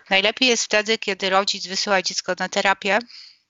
Najlepiej 0.10 0.50
jest 0.50 0.64
wtedy, 0.64 0.98
kiedy 0.98 1.30
rodzic 1.30 1.68
wysyła 1.68 2.02
dziecko 2.02 2.34
na 2.40 2.50
terapię, 2.50 3.00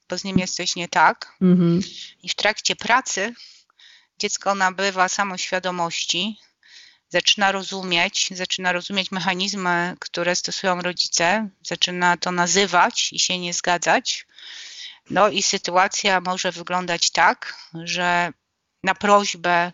bo 0.10 0.18
z 0.18 0.24
nim 0.24 0.40
jest 0.40 0.56
coś 0.56 0.76
nie 0.76 0.88
tak. 0.88 1.34
Mhm. 1.42 1.82
I 2.24 2.30
w 2.30 2.36
trakcie 2.36 2.76
pracy 2.76 3.34
dziecko 4.20 4.56
nabywa 4.56 5.10
samoświadomości, 5.10 6.40
zaczyna 7.10 7.52
rozumieć, 7.52 8.30
zaczyna 8.32 8.72
rozumieć 8.72 9.12
mechanizmy, 9.12 9.96
które 10.00 10.36
stosują 10.36 10.82
rodzice, 10.82 11.50
zaczyna 11.64 12.18
to 12.18 12.32
nazywać 12.32 13.14
i 13.14 13.20
się 13.20 13.40
nie 13.40 13.54
zgadzać. 13.54 14.28
No 15.10 15.30
i 15.30 15.44
sytuacja 15.44 16.22
może 16.22 16.52
wyglądać 16.52 17.12
tak, 17.12 17.56
że 17.84 18.34
na 18.84 18.96
prośbę 18.96 19.72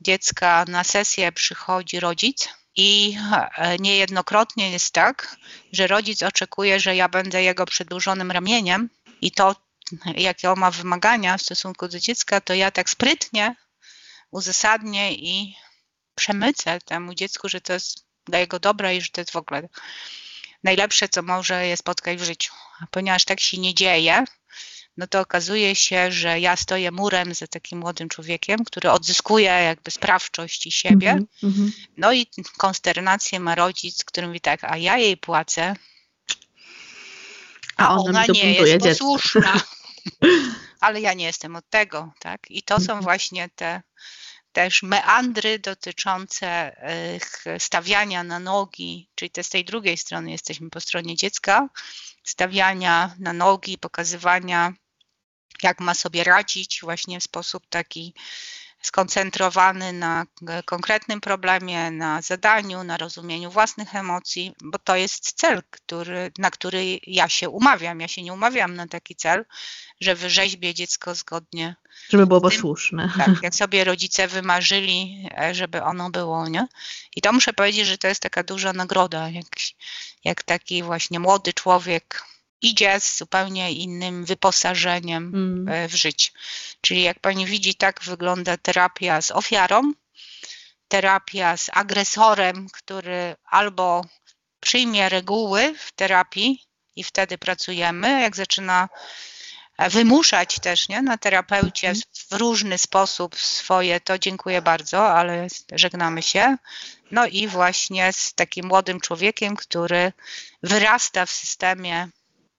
dziecka 0.00 0.64
na 0.68 0.84
sesję 0.84 1.32
przychodzi 1.32 2.00
rodzic 2.00 2.48
i 2.78 3.18
e, 3.56 3.76
niejednokrotnie 3.78 4.70
jest 4.70 4.92
tak, 4.92 5.36
że 5.72 5.86
rodzic 5.86 6.22
oczekuje, 6.22 6.80
że 6.80 6.96
ja 6.96 7.08
będę 7.08 7.42
jego 7.42 7.66
przedłużonym 7.66 8.30
ramieniem 8.30 8.90
i 9.20 9.30
to, 9.30 9.56
jakie 10.16 10.50
on 10.50 10.58
ma 10.58 10.70
wymagania 10.70 11.36
w 11.38 11.42
stosunku 11.42 11.88
do 11.88 12.00
dziecka, 12.00 12.40
to 12.40 12.54
ja 12.54 12.70
tak 12.70 12.90
sprytnie 12.90 13.56
uzasadnię 14.30 15.12
i 15.12 15.56
przemycę 16.14 16.78
temu 16.80 17.14
dziecku, 17.14 17.48
że 17.48 17.60
to 17.60 17.72
jest 17.72 18.04
dla 18.26 18.38
jego 18.38 18.58
dobra 18.58 18.92
i 18.92 19.00
że 19.00 19.08
to 19.08 19.20
jest 19.20 19.30
w 19.30 19.36
ogóle 19.36 19.68
najlepsze, 20.64 21.08
co 21.08 21.22
może 21.22 21.66
je 21.66 21.76
spotkać 21.76 22.18
w 22.18 22.24
życiu. 22.24 22.52
Ponieważ 22.90 23.24
tak 23.24 23.40
się 23.40 23.58
nie 23.58 23.74
dzieje, 23.74 24.24
no 24.98 25.06
to 25.06 25.20
okazuje 25.20 25.74
się, 25.74 26.12
że 26.12 26.40
ja 26.40 26.56
stoję 26.56 26.90
murem 26.90 27.34
za 27.34 27.46
takim 27.46 27.78
młodym 27.78 28.08
człowiekiem, 28.08 28.64
który 28.64 28.90
odzyskuje 28.90 29.50
jakby 29.50 29.90
sprawczość 29.90 30.66
i 30.66 30.70
siebie. 30.70 31.10
Mm 31.10 31.28
-hmm. 31.42 31.70
No 31.96 32.12
i 32.12 32.26
konsternację 32.56 33.40
ma 33.40 33.54
rodzic, 33.54 34.04
który 34.04 34.26
mówi 34.26 34.40
tak, 34.40 34.64
a 34.64 34.76
ja 34.76 34.98
jej 34.98 35.16
płacę, 35.16 35.76
a 37.76 37.94
ona, 37.94 38.02
ona 38.08 38.24
nie 38.26 38.52
jest 38.52 38.84
posłuszna. 38.84 39.60
Ale 40.80 41.00
ja 41.00 41.14
nie 41.14 41.24
jestem 41.24 41.56
od 41.56 41.70
tego, 41.70 42.12
tak? 42.18 42.50
I 42.50 42.62
to 42.62 42.76
są 42.76 42.82
mhm. 42.82 43.02
właśnie 43.02 43.48
te 43.56 43.82
też 44.52 44.82
meandry 44.82 45.58
dotyczące 45.58 46.76
stawiania 47.58 48.24
na 48.24 48.38
nogi, 48.38 49.08
czyli 49.14 49.30
te 49.30 49.44
z 49.44 49.48
tej 49.48 49.64
drugiej 49.64 49.96
strony 49.96 50.30
jesteśmy 50.30 50.70
po 50.70 50.80
stronie 50.80 51.16
dziecka, 51.16 51.68
stawiania 52.24 53.14
na 53.18 53.32
nogi, 53.32 53.78
pokazywania, 53.78 54.72
jak 55.62 55.80
ma 55.80 55.94
sobie 55.94 56.24
radzić 56.24 56.80
właśnie 56.82 57.20
w 57.20 57.24
sposób 57.24 57.66
taki 57.68 58.14
skoncentrowany 58.82 59.92
na 59.92 60.26
konkretnym 60.64 61.20
problemie, 61.20 61.90
na 61.90 62.22
zadaniu, 62.22 62.84
na 62.84 62.96
rozumieniu 62.96 63.50
własnych 63.50 63.94
emocji, 63.94 64.52
bo 64.62 64.78
to 64.78 64.96
jest 64.96 65.32
cel, 65.32 65.62
który, 65.70 66.32
na 66.38 66.50
który 66.50 66.98
ja 67.06 67.28
się 67.28 67.48
umawiam. 67.48 68.00
Ja 68.00 68.08
się 68.08 68.22
nie 68.22 68.32
umawiam 68.32 68.74
na 68.74 68.86
taki 68.86 69.14
cel, 69.14 69.44
że 70.00 70.14
wyrzeźbię 70.14 70.74
dziecko 70.74 71.14
zgodnie. 71.14 71.76
Żeby 72.08 72.26
było 72.26 72.40
posłuszne. 72.40 73.12
Tak, 73.16 73.30
jak 73.42 73.54
sobie 73.54 73.84
rodzice 73.84 74.28
wymarzyli, 74.28 75.28
e, 75.38 75.54
żeby 75.54 75.82
ono 75.82 76.10
było, 76.10 76.48
nie? 76.48 76.66
I 77.16 77.20
to 77.20 77.32
muszę 77.32 77.52
powiedzieć, 77.52 77.86
że 77.86 77.98
to 77.98 78.08
jest 78.08 78.20
taka 78.22 78.42
duża 78.42 78.72
nagroda, 78.72 79.28
jak, 79.28 79.46
jak 80.24 80.42
taki 80.42 80.82
właśnie 80.82 81.20
młody 81.20 81.52
człowiek 81.52 82.22
idzie 82.62 83.00
z 83.00 83.18
zupełnie 83.18 83.72
innym 83.72 84.24
wyposażeniem 84.24 85.34
mm. 85.34 85.68
E, 85.68 85.88
w 85.88 85.94
życie. 85.94 86.30
Czyli 86.80 87.02
jak 87.02 87.20
pani 87.20 87.46
widzi, 87.46 87.74
tak 87.74 88.00
wygląda 88.02 88.56
terapia 88.56 89.22
z 89.22 89.30
ofiarą, 89.30 89.92
terapia 90.88 91.56
z 91.56 91.70
agresorem, 91.72 92.66
który 92.72 93.36
albo 93.44 94.04
przyjmie 94.60 95.08
reguły 95.08 95.74
w 95.78 95.92
terapii 95.92 96.68
i 96.96 97.04
wtedy 97.04 97.38
pracujemy, 97.38 98.20
jak 98.20 98.36
zaczyna 98.36 98.88
wymuszać 99.78 100.60
też 100.60 100.88
nie, 100.88 101.02
na 101.02 101.18
terapeucie 101.18 101.88
mhm. 101.88 102.04
w 102.30 102.32
różny 102.32 102.78
sposób 102.78 103.36
swoje, 103.36 104.00
to 104.00 104.18
dziękuję 104.18 104.62
bardzo, 104.62 105.12
ale 105.12 105.46
żegnamy 105.72 106.22
się. 106.22 106.56
No 107.10 107.26
i 107.26 107.48
właśnie 107.48 108.12
z 108.12 108.34
takim 108.34 108.66
młodym 108.66 109.00
człowiekiem, 109.00 109.56
który 109.56 110.12
wyrasta 110.62 111.26
w 111.26 111.30
systemie 111.30 112.08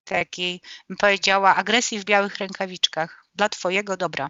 takiej, 0.10 0.62
bym 0.90 0.98
powiedziała, 0.98 1.56
agresji 1.56 2.00
w 2.00 2.06
białych 2.06 2.38
rękawiczkach 2.38 3.26
dla 3.36 3.50
Twojego 3.50 3.98
dobra. 3.98 4.30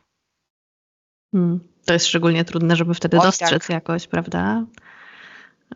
Hmm. 1.31 1.59
To 1.85 1.93
jest 1.93 2.07
szczególnie 2.07 2.45
trudne, 2.45 2.75
żeby 2.75 2.93
wtedy 2.93 3.17
Oj, 3.17 3.23
dostrzec 3.23 3.61
tak. 3.63 3.69
jakoś, 3.69 4.07
prawda? 4.07 4.65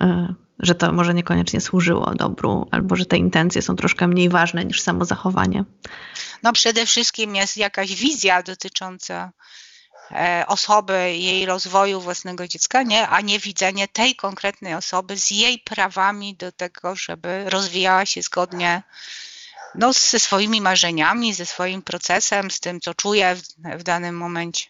E, 0.01 0.33
że 0.59 0.75
to 0.75 0.91
może 0.91 1.13
niekoniecznie 1.13 1.61
służyło 1.61 2.15
dobru, 2.15 2.67
albo 2.71 2.95
że 2.95 3.05
te 3.05 3.17
intencje 3.17 3.61
są 3.61 3.75
troszkę 3.75 4.07
mniej 4.07 4.29
ważne 4.29 4.65
niż 4.65 4.81
samo 4.81 5.05
zachowanie. 5.05 5.63
No 6.43 6.53
przede 6.53 6.85
wszystkim 6.85 7.35
jest 7.35 7.57
jakaś 7.57 7.95
wizja 7.95 8.43
dotycząca 8.43 9.31
e, 10.11 10.43
osoby, 10.47 10.93
jej 11.17 11.45
rozwoju 11.45 12.01
własnego 12.01 12.47
dziecka, 12.47 12.83
nie? 12.83 13.07
a 13.07 13.21
nie 13.21 13.39
widzenie 13.39 13.87
tej 13.87 14.15
konkretnej 14.15 14.73
osoby 14.73 15.17
z 15.17 15.31
jej 15.31 15.59
prawami 15.59 16.35
do 16.35 16.51
tego, 16.51 16.95
żeby 16.95 17.49
rozwijała 17.49 18.05
się 18.05 18.21
zgodnie 18.21 18.83
no, 19.76 19.93
ze 19.93 20.19
swoimi 20.19 20.61
marzeniami, 20.61 21.34
ze 21.34 21.45
swoim 21.45 21.82
procesem, 21.82 22.51
z 22.51 22.59
tym, 22.59 22.80
co 22.80 22.93
czuje 22.93 23.36
w, 23.36 23.41
w 23.80 23.84
danym 23.84 24.17
momencie. 24.17 24.65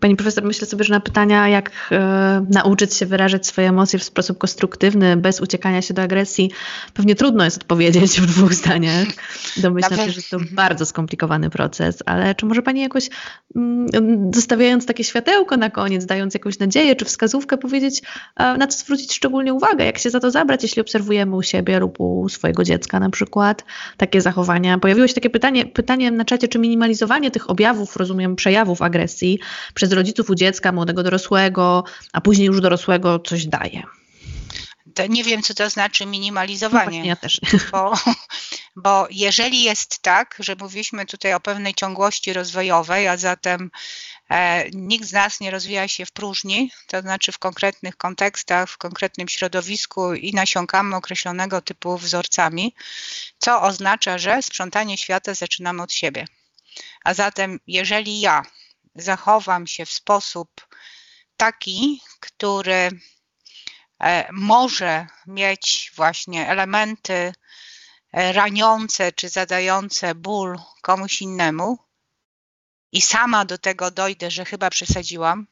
Pani 0.00 0.16
profesor, 0.16 0.44
myślę 0.44 0.66
sobie, 0.66 0.84
że 0.84 0.94
na 0.94 1.00
pytania, 1.00 1.48
jak 1.48 1.70
e, 1.92 2.46
nauczyć 2.50 2.94
się 2.94 3.06
wyrażać 3.06 3.46
swoje 3.46 3.68
emocje 3.68 3.98
w 3.98 4.04
sposób 4.04 4.38
konstruktywny, 4.38 5.16
bez 5.16 5.40
uciekania 5.40 5.82
się 5.82 5.94
do 5.94 6.02
agresji, 6.02 6.50
pewnie 6.94 7.14
trudno 7.14 7.44
jest 7.44 7.56
odpowiedzieć 7.56 8.20
w 8.20 8.26
dwóch 8.26 8.54
zdaniach. 8.54 9.08
Domyślam 9.56 10.00
się, 10.00 10.10
że 10.10 10.22
to 10.30 10.38
bardzo 10.52 10.86
skomplikowany 10.86 11.50
proces, 11.50 12.02
ale 12.06 12.34
czy 12.34 12.46
może 12.46 12.62
Pani 12.62 12.80
jakoś, 12.80 13.08
mm, 13.56 13.86
zostawiając 14.34 14.86
takie 14.86 15.04
światełko 15.04 15.56
na 15.56 15.70
koniec, 15.70 16.06
dając 16.06 16.34
jakąś 16.34 16.58
nadzieję 16.58 16.96
czy 16.96 17.04
wskazówkę, 17.04 17.58
powiedzieć, 17.58 18.02
na 18.36 18.66
co 18.66 18.78
zwrócić 18.78 19.14
szczególnie 19.14 19.54
uwagę, 19.54 19.84
jak 19.84 19.98
się 19.98 20.10
za 20.10 20.20
to 20.20 20.30
zabrać, 20.30 20.62
jeśli 20.62 20.82
obserwujemy 20.82 21.36
u 21.36 21.42
siebie 21.42 21.78
lub 21.78 22.00
u 22.00 22.28
swojego 22.28 22.64
dziecka 22.64 23.00
na 23.00 23.10
przykład 23.10 23.64
takie 23.96 24.20
zachowania. 24.20 24.78
Pojawiło 24.78 25.06
się 25.06 25.14
takie 25.14 25.30
pytanie, 25.30 25.66
pytanie 25.66 26.10
na 26.10 26.24
czacie, 26.24 26.48
czy 26.48 26.58
minimalizowanie 26.58 27.30
tych 27.30 27.50
objawów, 27.50 27.96
rozumiem, 27.96 28.36
przejawów 28.36 28.82
agresji 28.82 29.38
przez 29.74 29.85
rodziców 29.92 30.30
u 30.30 30.34
dziecka, 30.34 30.72
młodego 30.72 31.02
dorosłego, 31.02 31.84
a 32.12 32.20
później 32.20 32.46
już 32.46 32.60
dorosłego 32.60 33.18
coś 33.18 33.46
daje. 33.46 33.82
To 34.94 35.06
nie 35.06 35.24
wiem, 35.24 35.42
co 35.42 35.54
to 35.54 35.70
znaczy 35.70 36.06
minimalizowanie. 36.06 37.00
No 37.00 37.06
ja 37.06 37.16
też. 37.16 37.40
Bo, 37.72 37.92
bo 38.76 39.06
jeżeli 39.10 39.62
jest 39.62 39.98
tak, 39.98 40.36
że 40.38 40.56
mówiliśmy 40.56 41.06
tutaj 41.06 41.34
o 41.34 41.40
pewnej 41.40 41.74
ciągłości 41.74 42.32
rozwojowej, 42.32 43.08
a 43.08 43.16
zatem 43.16 43.70
e, 44.30 44.70
nikt 44.70 45.08
z 45.08 45.12
nas 45.12 45.40
nie 45.40 45.50
rozwija 45.50 45.88
się 45.88 46.06
w 46.06 46.12
próżni, 46.12 46.70
to 46.86 47.00
znaczy 47.00 47.32
w 47.32 47.38
konkretnych 47.38 47.96
kontekstach, 47.96 48.70
w 48.70 48.78
konkretnym 48.78 49.28
środowisku 49.28 50.14
i 50.14 50.32
nasiąkamy 50.34 50.96
określonego 50.96 51.60
typu 51.60 51.98
wzorcami, 51.98 52.74
co 53.38 53.62
oznacza, 53.62 54.18
że 54.18 54.42
sprzątanie 54.42 54.98
świata 54.98 55.34
zaczynamy 55.34 55.82
od 55.82 55.92
siebie. 55.92 56.24
A 57.04 57.14
zatem, 57.14 57.60
jeżeli 57.66 58.20
ja 58.20 58.42
zachowam 58.96 59.66
się 59.66 59.86
w 59.86 59.92
sposób 59.92 60.68
taki, 61.36 62.02
który 62.20 62.90
e, 64.00 64.32
może 64.32 65.06
mieć 65.26 65.92
właśnie 65.94 66.48
elementy 66.48 67.32
e, 68.12 68.32
raniące 68.32 69.12
czy 69.12 69.28
zadające 69.28 70.14
ból 70.14 70.58
komuś 70.82 71.22
innemu. 71.22 71.78
I 72.92 73.02
sama 73.02 73.44
do 73.44 73.58
tego 73.58 73.90
dojdę, 73.90 74.30
że 74.30 74.44
chyba 74.44 74.70
przesadziłam, 74.70 75.46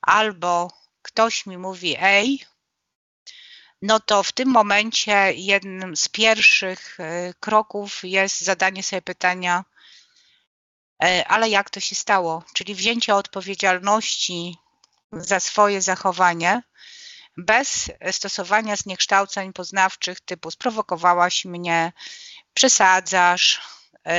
albo 0.00 0.72
ktoś 1.02 1.46
mi 1.46 1.58
mówi, 1.58 1.96
ej, 2.00 2.44
no 3.82 4.00
to 4.00 4.22
w 4.22 4.32
tym 4.32 4.48
momencie 4.48 5.32
jednym 5.32 5.96
z 5.96 6.08
pierwszych 6.08 7.00
e, 7.00 7.34
kroków 7.40 8.00
jest 8.04 8.40
zadanie 8.40 8.82
sobie 8.82 9.02
pytania, 9.02 9.64
ale 11.26 11.48
jak 11.48 11.70
to 11.70 11.80
się 11.80 11.94
stało? 11.94 12.44
Czyli 12.54 12.74
wzięcie 12.74 13.14
odpowiedzialności 13.14 14.56
za 15.12 15.40
swoje 15.40 15.82
zachowanie 15.82 16.62
bez 17.36 17.90
stosowania 18.10 18.76
zniekształceń 18.76 19.52
poznawczych 19.52 20.20
typu 20.20 20.50
sprowokowałaś 20.50 21.44
mnie, 21.44 21.92
przesadzasz, 22.54 23.60
e, 24.06 24.14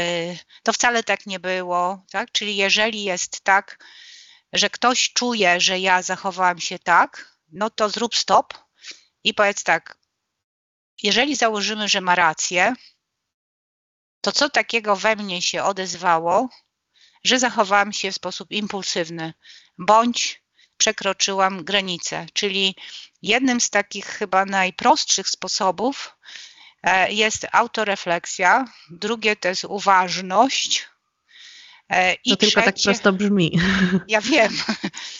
to 0.63 0.73
wcale 0.73 1.03
tak 1.03 1.25
nie 1.25 1.39
było. 1.39 2.05
Tak? 2.11 2.32
Czyli 2.32 2.55
jeżeli 2.55 3.03
jest 3.03 3.41
tak, 3.41 3.84
że 4.53 4.69
ktoś 4.69 5.13
czuje, 5.13 5.59
że 5.59 5.79
ja 5.79 6.01
zachowałam 6.01 6.59
się 6.59 6.79
tak, 6.79 7.38
no 7.51 7.69
to 7.69 7.89
zrób 7.89 8.15
stop 8.15 8.53
i 9.23 9.34
powiedz 9.34 9.63
tak, 9.63 9.97
jeżeli 11.03 11.36
założymy, 11.36 11.88
że 11.88 12.01
ma 12.01 12.15
rację, 12.15 12.73
to 14.21 14.32
co 14.32 14.49
takiego 14.49 14.95
we 14.95 15.15
mnie 15.15 15.41
się 15.41 15.63
odezwało, 15.63 16.49
że 17.24 17.39
zachowałam 17.39 17.93
się 17.93 18.11
w 18.11 18.15
sposób 18.15 18.51
impulsywny 18.51 19.34
bądź 19.78 20.41
przekroczyłam 20.82 21.63
granicę. 21.63 22.26
Czyli 22.34 22.76
jednym 23.22 23.61
z 23.61 23.69
takich 23.69 24.05
chyba 24.05 24.45
najprostszych 24.45 25.30
sposobów 25.30 26.15
e, 26.84 27.11
jest 27.11 27.47
autorefleksja, 27.51 28.65
drugie 28.89 29.36
to 29.36 29.47
jest 29.47 29.65
uważność. 29.65 30.88
E, 31.89 32.13
I 32.13 32.30
to 32.30 32.36
trzecie, 32.36 32.38
tylko 32.38 32.61
tak 32.61 32.76
prosto 32.84 33.13
brzmi. 33.13 33.59
Ja 34.07 34.22
wiem. 34.22 34.57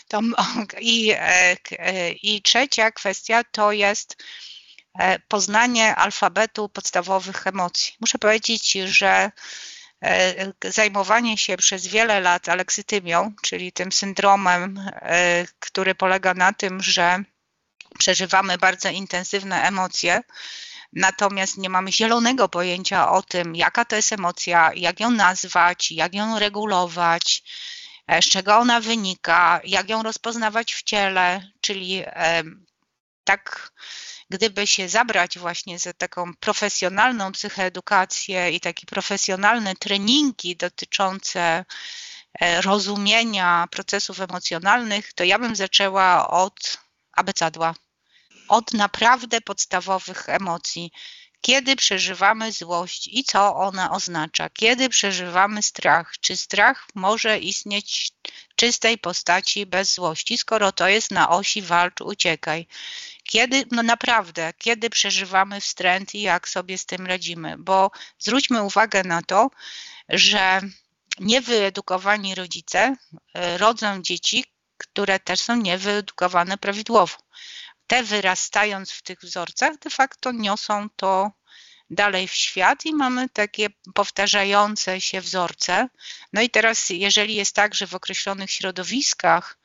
To, 0.08 0.20
i, 0.80 1.12
e, 1.16 2.12
I 2.12 2.42
trzecia 2.42 2.92
kwestia 2.92 3.44
to 3.44 3.72
jest 3.72 4.24
poznanie 5.28 5.96
alfabetu 5.96 6.70
podstawowych 6.70 7.48
emocji. 7.48 7.94
Muszę 8.00 8.20
powiedzieć, 8.20 8.72
że 8.72 9.32
zajmowanie 10.66 11.38
się 11.38 11.58
przez 11.58 11.88
wiele 11.88 12.20
lat 12.20 12.50
aleksytymią, 12.50 13.34
czyli 13.42 13.72
tym 13.72 13.92
syndromem, 13.92 14.90
e, 15.02 15.46
który 15.60 15.96
polega 15.96 16.34
na 16.34 16.54
tym, 16.54 16.84
że 16.84 17.24
przeżywamy 18.00 18.58
bardzo 18.58 18.90
intensywne 18.90 19.64
emocje, 19.64 20.22
natomiast 20.94 21.58
nie 21.58 21.70
mamy 21.70 21.92
zielonego 21.92 22.50
pojęcia 22.50 23.12
o 23.12 23.22
tym, 23.22 23.56
jaka 23.56 23.86
to 23.86 23.96
jest 23.96 24.14
emocja, 24.14 24.72
jak 24.76 25.00
ją 25.00 25.12
nazwać, 25.12 25.92
jak 25.92 26.14
ją 26.14 26.40
regulować, 26.40 27.44
e, 28.08 28.22
z 28.22 28.26
czego 28.26 28.58
ona 28.58 28.80
wynika, 28.80 29.62
jak 29.64 29.90
ją 29.90 30.04
rozpoznawać 30.04 30.74
w 30.74 30.84
ciele, 30.84 31.52
czyli 31.62 32.04
tak 33.24 33.72
gdyby 34.30 34.68
się 34.68 34.90
zabrać 34.90 35.40
właśnie 35.40 35.80
za 35.80 35.94
taką 35.94 36.34
profesjonalną 36.36 37.32
psychoedukację 37.32 38.52
i 38.52 38.60
takie 38.60 38.86
profesjonalne 38.86 39.76
treningi 39.76 40.56
dotyczące 40.56 41.66
e, 42.42 42.62
rozumienia 42.62 43.68
procesów 43.72 44.20
emocjonalnych, 44.20 45.14
to 45.14 45.24
ja 45.24 45.40
bym 45.40 45.56
zaczęła 45.56 46.30
od 46.30 46.78
abecadła, 47.12 47.76
od 48.48 48.74
naprawdę 48.74 49.42
podstawowych 49.42 50.30
emocji. 50.30 50.92
Kiedy 51.42 51.76
przeżywamy 51.76 52.52
złość 52.52 53.10
i 53.12 53.24
co 53.24 53.56
ona 53.56 53.92
oznacza? 53.92 54.50
Kiedy 54.50 54.90
przeżywamy 54.90 55.62
strach? 55.62 56.14
Czy 56.22 56.38
strach 56.38 56.88
może 56.96 57.40
istnieć 57.40 58.12
w 58.50 58.56
czystej 58.56 58.98
postaci 58.98 59.66
bez 59.66 59.94
złości, 59.94 60.38
skoro 60.38 60.72
to 60.72 60.88
jest 60.88 61.12
na 61.12 61.30
osi 61.30 61.62
walcz, 61.62 62.02
uciekaj? 62.02 62.68
Kiedy, 63.24 63.66
no 63.72 63.84
naprawdę, 63.84 64.54
kiedy 64.58 64.90
przeżywamy 64.90 65.62
wstręt 65.62 66.16
i 66.16 66.22
jak 66.22 66.50
sobie 66.50 66.78
z 66.78 66.86
tym 66.86 67.06
radzimy? 67.06 67.56
Bo 67.58 67.92
zwróćmy 68.20 68.64
uwagę 68.64 69.04
na 69.04 69.22
to, 69.22 69.50
że 70.10 70.62
niewyedukowani 71.20 72.36
rodzice 72.36 72.96
e, 73.34 73.58
rodzą 73.58 74.02
dzieci, 74.02 74.46
które 74.78 75.20
też 75.20 75.40
są 75.40 75.56
niewyedukowane 75.56 76.58
prawidłowo. 76.58 77.18
Te 77.88 78.04
wyrastając 78.04 78.92
w 78.92 79.02
tych 79.02 79.20
wzorcach, 79.20 79.78
de 79.78 79.90
facto 79.90 80.32
niosą 80.32 80.90
to 80.96 81.32
dalej 81.90 82.28
w 82.28 82.34
świat 82.34 82.86
i 82.86 82.94
mamy 82.94 83.30
takie 83.30 83.70
powtarzające 83.94 85.02
się 85.02 85.22
wzorce. 85.22 85.90
No 86.34 86.42
i 86.42 86.50
teraz, 86.50 86.90
jeżeli 86.90 87.36
jest 87.36 87.56
tak, 87.56 87.76
że 87.76 87.88
w 87.88 87.96
określonych 87.96 88.52
środowiskach 88.52 89.58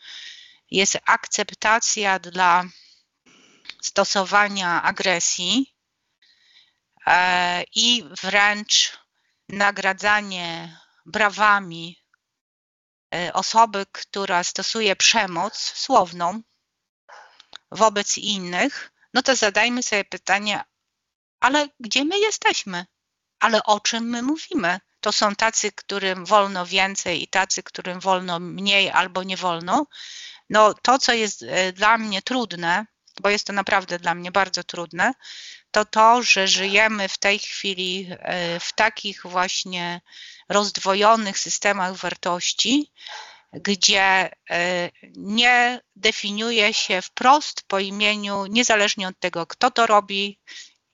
jest 0.70 0.98
akceptacja 1.06 2.18
dla 2.18 2.64
stosowania 3.82 4.82
agresji 4.82 5.74
e, 7.06 7.64
i 7.74 8.04
wręcz 8.22 8.98
nagradzanie 9.48 10.78
brawami 11.06 12.02
e, 13.14 13.32
osoby, 13.32 13.86
która 13.92 14.44
stosuje 14.44 14.96
przemoc 14.96 15.56
słowną 15.58 16.42
wobec 17.70 18.18
innych, 18.18 18.92
no 19.14 19.22
to 19.22 19.36
zadajmy 19.36 19.82
sobie 19.82 20.04
pytanie, 20.04 20.64
ale 21.40 21.68
gdzie 21.80 22.04
my 22.04 22.18
jesteśmy? 22.18 22.86
Ale 23.40 23.62
o 23.62 23.80
czym 23.80 24.10
my 24.10 24.22
mówimy? 24.22 24.80
To 25.00 25.12
są 25.12 25.34
tacy, 25.34 25.72
którym 25.72 26.24
wolno 26.24 26.66
więcej 26.66 27.22
i 27.22 27.28
tacy, 27.28 27.62
którym 27.62 28.00
wolno 28.00 28.40
mniej 28.40 28.90
albo 28.90 29.22
nie 29.22 29.36
wolno. 29.36 29.86
No 30.50 30.74
to, 30.74 30.98
co 30.98 31.12
jest 31.12 31.42
e, 31.42 31.72
dla 31.72 31.98
mnie 31.98 32.22
trudne, 32.22 32.86
bo 33.20 33.30
jest 33.30 33.46
to 33.46 33.52
naprawdę 33.52 33.98
dla 33.98 34.14
mnie 34.14 34.32
bardzo 34.32 34.64
trudne, 34.64 35.12
to 35.70 35.84
to, 35.84 36.22
że 36.22 36.48
żyjemy 36.48 37.08
w 37.08 37.18
tej 37.18 37.38
chwili 37.38 38.08
e, 38.10 38.60
w 38.60 38.72
takich 38.72 39.22
właśnie 39.22 40.00
rozdwojonych 40.48 41.38
systemach 41.38 41.94
wartości, 41.94 42.92
gdzie 43.52 44.30
nie 45.16 45.80
definiuje 45.96 46.74
się 46.74 47.02
wprost 47.02 47.62
po 47.68 47.78
imieniu, 47.78 48.46
niezależnie 48.46 49.08
od 49.08 49.20
tego, 49.20 49.46
kto 49.46 49.70
to 49.70 49.86
robi, 49.86 50.38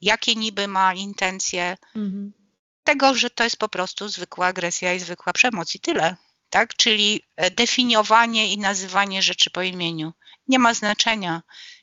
jakie 0.01 0.35
niby 0.35 0.69
ma 0.69 0.95
intencje, 0.95 1.77
mhm. 1.97 2.33
tego, 2.85 3.15
że 3.15 3.31
to 3.31 3.45
jest 3.45 3.57
po 3.57 3.69
prostu 3.69 4.09
zwykła 4.09 4.47
agresja 4.47 4.95
i 4.95 5.01
zwykła 5.01 5.33
przemoc 5.33 5.75
i 5.75 5.81
tyle. 5.81 6.17
Tak? 6.51 6.75
Czyli 6.75 7.23
definiowanie 7.57 8.53
i 8.53 8.59
nazywanie 8.59 9.23
rzeczy 9.23 9.51
po 9.51 9.63
imieniu. 9.63 10.13
Nie 10.49 10.59
ma 10.59 10.75
znaczenia, 10.75 11.43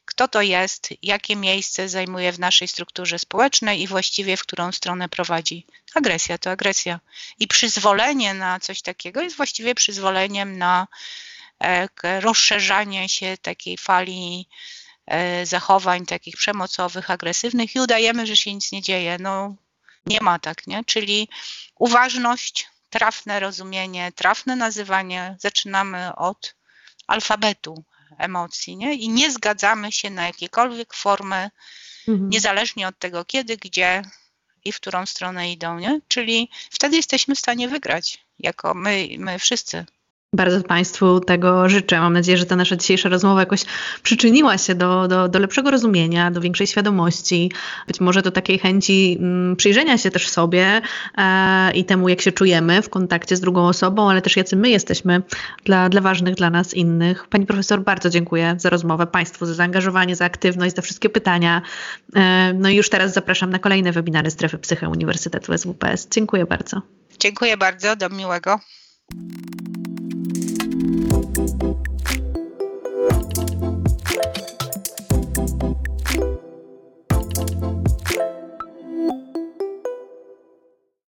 kto 0.09 0.27
to 0.27 0.41
jest, 0.41 0.89
jakie 1.03 1.35
miejsce 1.35 1.89
zajmuje 1.89 2.31
w 2.31 2.39
naszej 2.39 2.67
strukturze 2.67 3.19
społecznej 3.19 3.81
i 3.81 3.87
właściwie 3.87 4.37
w 4.37 4.41
którą 4.41 4.71
stronę 4.71 5.09
prowadzi. 5.09 5.65
Agresja 5.93 6.37
to 6.37 6.51
agresja. 6.51 6.99
I 7.39 7.47
przyzwolenie 7.47 8.33
na 8.33 8.59
coś 8.59 8.81
takiego 8.81 9.21
jest 9.21 9.37
właściwie 9.37 9.75
przyzwoleniem 9.75 10.57
na 10.57 10.87
e, 11.63 11.87
rozszerzanie 12.19 13.09
się 13.09 13.37
takiej 13.41 13.77
fali 13.77 14.47
e, 15.05 15.45
zachowań 15.45 16.05
takich 16.05 16.37
przemocowych, 16.37 17.11
agresywnych 17.11 17.75
i 17.75 17.79
udajemy, 17.79 18.27
że 18.27 18.35
się 18.35 18.53
nic 18.53 18.71
nie 18.71 18.81
dzieje. 18.81 19.17
No 19.19 19.55
nie 20.05 20.19
ma 20.21 20.39
tak, 20.39 20.67
nie? 20.67 20.83
Czyli 20.83 21.29
uważność, 21.75 22.67
trafne 22.89 23.39
rozumienie, 23.39 24.11
trafne 24.11 24.55
nazywanie. 24.55 25.35
Zaczynamy 25.39 26.15
od 26.15 26.55
alfabetu 27.07 27.83
emocji, 28.17 28.77
nie? 28.77 28.93
I 28.93 29.09
nie 29.09 29.31
zgadzamy 29.31 29.91
się 29.91 30.09
na 30.09 30.27
jakiekolwiek 30.27 30.93
formy, 30.93 31.49
mhm. 32.07 32.29
niezależnie 32.29 32.87
od 32.87 32.99
tego, 32.99 33.25
kiedy, 33.25 33.57
gdzie 33.57 34.03
i 34.65 34.71
w 34.71 34.75
którą 34.75 35.05
stronę 35.05 35.51
idą, 35.51 35.79
nie? 35.79 35.99
Czyli 36.07 36.49
wtedy 36.71 36.95
jesteśmy 36.95 37.35
w 37.35 37.39
stanie 37.39 37.67
wygrać, 37.67 38.25
jako 38.39 38.73
my, 38.73 39.07
my 39.17 39.39
wszyscy. 39.39 39.85
Bardzo 40.33 40.63
Państwu 40.63 41.19
tego 41.19 41.69
życzę. 41.69 41.99
Mam 41.99 42.13
nadzieję, 42.13 42.37
że 42.37 42.45
ta 42.45 42.55
nasza 42.55 42.75
dzisiejsza 42.75 43.09
rozmowa 43.09 43.39
jakoś 43.39 43.65
przyczyniła 44.03 44.57
się 44.57 44.75
do, 44.75 45.07
do, 45.07 45.27
do 45.27 45.39
lepszego 45.39 45.71
rozumienia, 45.71 46.31
do 46.31 46.41
większej 46.41 46.67
świadomości, 46.67 47.51
być 47.87 47.99
może 47.99 48.21
do 48.21 48.31
takiej 48.31 48.59
chęci 48.59 49.17
mm, 49.19 49.55
przyjrzenia 49.55 49.97
się 49.97 50.11
też 50.11 50.29
sobie 50.29 50.81
e, 51.17 51.71
i 51.71 51.85
temu, 51.85 52.09
jak 52.09 52.21
się 52.21 52.31
czujemy 52.31 52.81
w 52.81 52.89
kontakcie 52.89 53.35
z 53.35 53.41
drugą 53.41 53.67
osobą, 53.67 54.09
ale 54.09 54.21
też 54.21 54.37
jacy 54.37 54.55
my 54.55 54.69
jesteśmy 54.69 55.21
dla, 55.63 55.89
dla 55.89 56.01
ważnych 56.01 56.35
dla 56.35 56.49
nas 56.49 56.73
innych. 56.73 57.27
Pani 57.27 57.45
profesor, 57.45 57.81
bardzo 57.81 58.09
dziękuję 58.09 58.55
za 58.57 58.69
rozmowę, 58.69 59.07
Państwu 59.07 59.45
za 59.45 59.53
zaangażowanie, 59.53 60.15
za 60.15 60.25
aktywność, 60.25 60.75
za 60.75 60.81
wszystkie 60.81 61.09
pytania. 61.09 61.61
E, 62.15 62.53
no 62.53 62.69
i 62.69 62.75
już 62.75 62.89
teraz 62.89 63.13
zapraszam 63.13 63.49
na 63.49 63.59
kolejne 63.59 63.91
webinary 63.91 64.31
Strefy 64.31 64.57
Psyche 64.57 64.89
Uniwersytetu 64.89 65.57
SWPS. 65.57 66.07
Dziękuję 66.11 66.45
bardzo. 66.45 66.81
Dziękuję 67.19 67.57
bardzo, 67.57 67.95
do 67.95 68.09
miłego. 68.09 68.59
Thank 70.89 71.61
you. 71.63 71.78